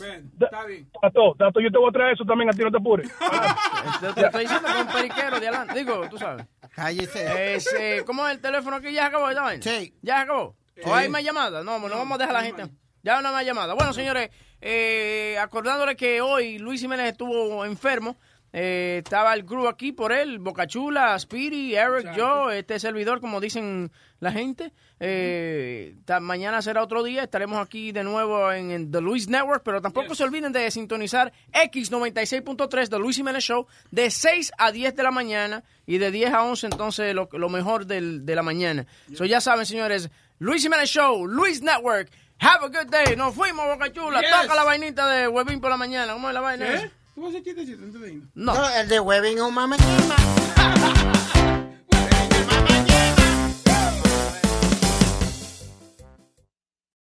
Tato, 1.00 1.34
Tato, 1.38 1.60
yo 1.60 1.70
te 1.70 1.78
voy 1.78 1.88
a 1.90 1.92
traer 1.92 2.14
eso 2.14 2.24
también, 2.24 2.48
a 2.50 2.52
ti 2.52 2.62
no 2.62 2.70
te 2.70 2.78
apures. 2.78 3.08
Te, 4.00 4.12
te 4.12 4.26
estoy 4.26 4.42
diciendo 4.42 4.68
que 4.74 4.80
un 4.80 4.88
periquero 4.88 5.40
de 5.40 5.48
adelante. 5.48 5.78
Digo, 5.78 6.08
tú 6.10 6.18
sabes. 6.18 6.44
Cállese. 6.74 7.54
Es, 7.54 7.72
eh, 7.72 8.02
¿Cómo 8.04 8.26
es 8.26 8.34
el 8.34 8.40
teléfono 8.40 8.76
aquí? 8.76 8.92
¿Ya 8.92 9.02
se 9.02 9.06
acabó 9.08 9.24
vaina? 9.24 9.62
Sí. 9.62 9.94
¿Ya 10.02 10.16
se 10.16 10.22
acabó? 10.22 10.56
¿O 10.84 10.94
hay 10.94 11.08
más 11.08 11.22
llamadas? 11.22 11.64
No, 11.64 11.78
no 11.78 11.88
vamos 11.88 12.16
a 12.16 12.18
dejar 12.18 12.36
a 12.36 12.40
la 12.40 12.44
gente. 12.44 12.64
Ya 13.02 13.20
no 13.22 13.28
hay 13.28 13.34
más 13.34 13.46
llamadas. 13.46 13.76
Bueno, 13.76 13.92
señores, 13.92 14.30
eh, 14.60 15.38
acordándole 15.40 15.94
que 15.96 16.20
hoy 16.20 16.58
Luis 16.58 16.80
Jiménez 16.80 17.12
estuvo 17.12 17.64
enfermo. 17.64 18.16
Eh, 18.52 19.02
estaba 19.04 19.34
el 19.34 19.44
crew 19.44 19.68
aquí 19.68 19.92
por 19.92 20.12
él, 20.12 20.38
Bocachula, 20.38 21.18
Speedy, 21.18 21.74
Eric, 21.74 22.14
yo, 22.16 22.50
este 22.50 22.78
servidor, 22.80 23.20
como 23.20 23.40
dicen 23.40 23.90
la 24.20 24.32
gente. 24.32 24.72
Eh, 24.98 25.94
mañana 26.22 26.62
será 26.62 26.82
otro 26.82 27.02
día, 27.02 27.22
estaremos 27.24 27.58
aquí 27.58 27.92
de 27.92 28.02
nuevo 28.02 28.50
en, 28.50 28.70
en 28.70 28.90
The 28.90 29.00
Luis 29.02 29.28
Network, 29.28 29.62
pero 29.62 29.82
tampoco 29.82 30.14
se 30.14 30.24
olviden 30.24 30.52
de 30.52 30.70
sintonizar 30.70 31.32
X96.3 31.52 32.88
The 32.88 32.98
Luis 32.98 33.16
Jiménez 33.16 33.44
Show 33.44 33.66
de 33.90 34.10
6 34.10 34.52
a 34.58 34.72
10 34.72 34.94
de 34.96 35.02
la 35.02 35.10
mañana 35.10 35.62
y 35.86 35.98
de 35.98 36.10
10 36.10 36.32
a 36.32 36.42
11 36.44 36.66
entonces 36.66 37.14
lo, 37.14 37.28
lo 37.32 37.48
mejor 37.48 37.86
del- 37.86 38.24
de 38.24 38.34
la 38.34 38.42
mañana. 38.42 38.86
So 39.14 39.24
ya 39.24 39.40
saben, 39.40 39.66
señores, 39.66 40.10
Luis 40.38 40.62
Jiménez 40.62 40.88
Show, 40.88 41.26
Luis 41.26 41.62
Network, 41.62 42.10
have 42.38 42.64
a 42.64 42.68
good 42.68 42.90
day. 42.90 43.16
Nos 43.16 43.34
fuimos, 43.34 43.66
Boca 43.66 43.92
Chula. 43.92 44.20
Yes. 44.20 44.30
Toca 44.42 44.54
la 44.54 44.64
vainita 44.64 45.08
de 45.08 45.28
Huevín 45.28 45.60
por 45.60 45.70
la 45.70 45.76
mañana. 45.76 46.12
¿Cómo 46.14 46.28
es 46.28 46.34
la 46.34 46.40
vaina? 46.40 46.66
esa? 46.74 46.90
¿Tú 47.16 47.22
vas 47.22 47.34
a 47.34 47.38
hacer 47.38 47.44
chistecito 47.44 47.82
antes 47.82 47.98
de? 47.98 48.20
No. 48.34 48.52
el 48.78 48.88
de 48.88 49.00
Webbing 49.00 49.40
un 49.40 49.54
mame. 49.54 49.76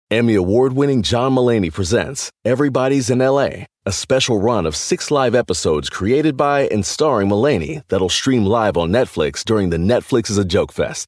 Emmy 0.09 0.35
award 0.35 0.71
winning 0.71 1.01
John 1.01 1.33
Mullaney 1.33 1.69
presents 1.69 2.31
Everybody's 2.45 3.09
in 3.09 3.19
LA, 3.19 3.65
a 3.85 3.91
special 3.91 4.39
run 4.39 4.65
of 4.65 4.77
six 4.77 5.11
live 5.11 5.35
episodes 5.35 5.89
created 5.89 6.37
by 6.37 6.69
and 6.71 6.85
starring 6.85 7.27
Mullaney 7.27 7.81
that'll 7.89 8.07
stream 8.07 8.45
live 8.45 8.77
on 8.77 8.91
Netflix 8.91 9.43
during 9.43 9.69
the 9.69 9.75
Netflix 9.75 10.29
is 10.29 10.37
a 10.37 10.45
Joke 10.45 10.71
Fest. 10.71 11.07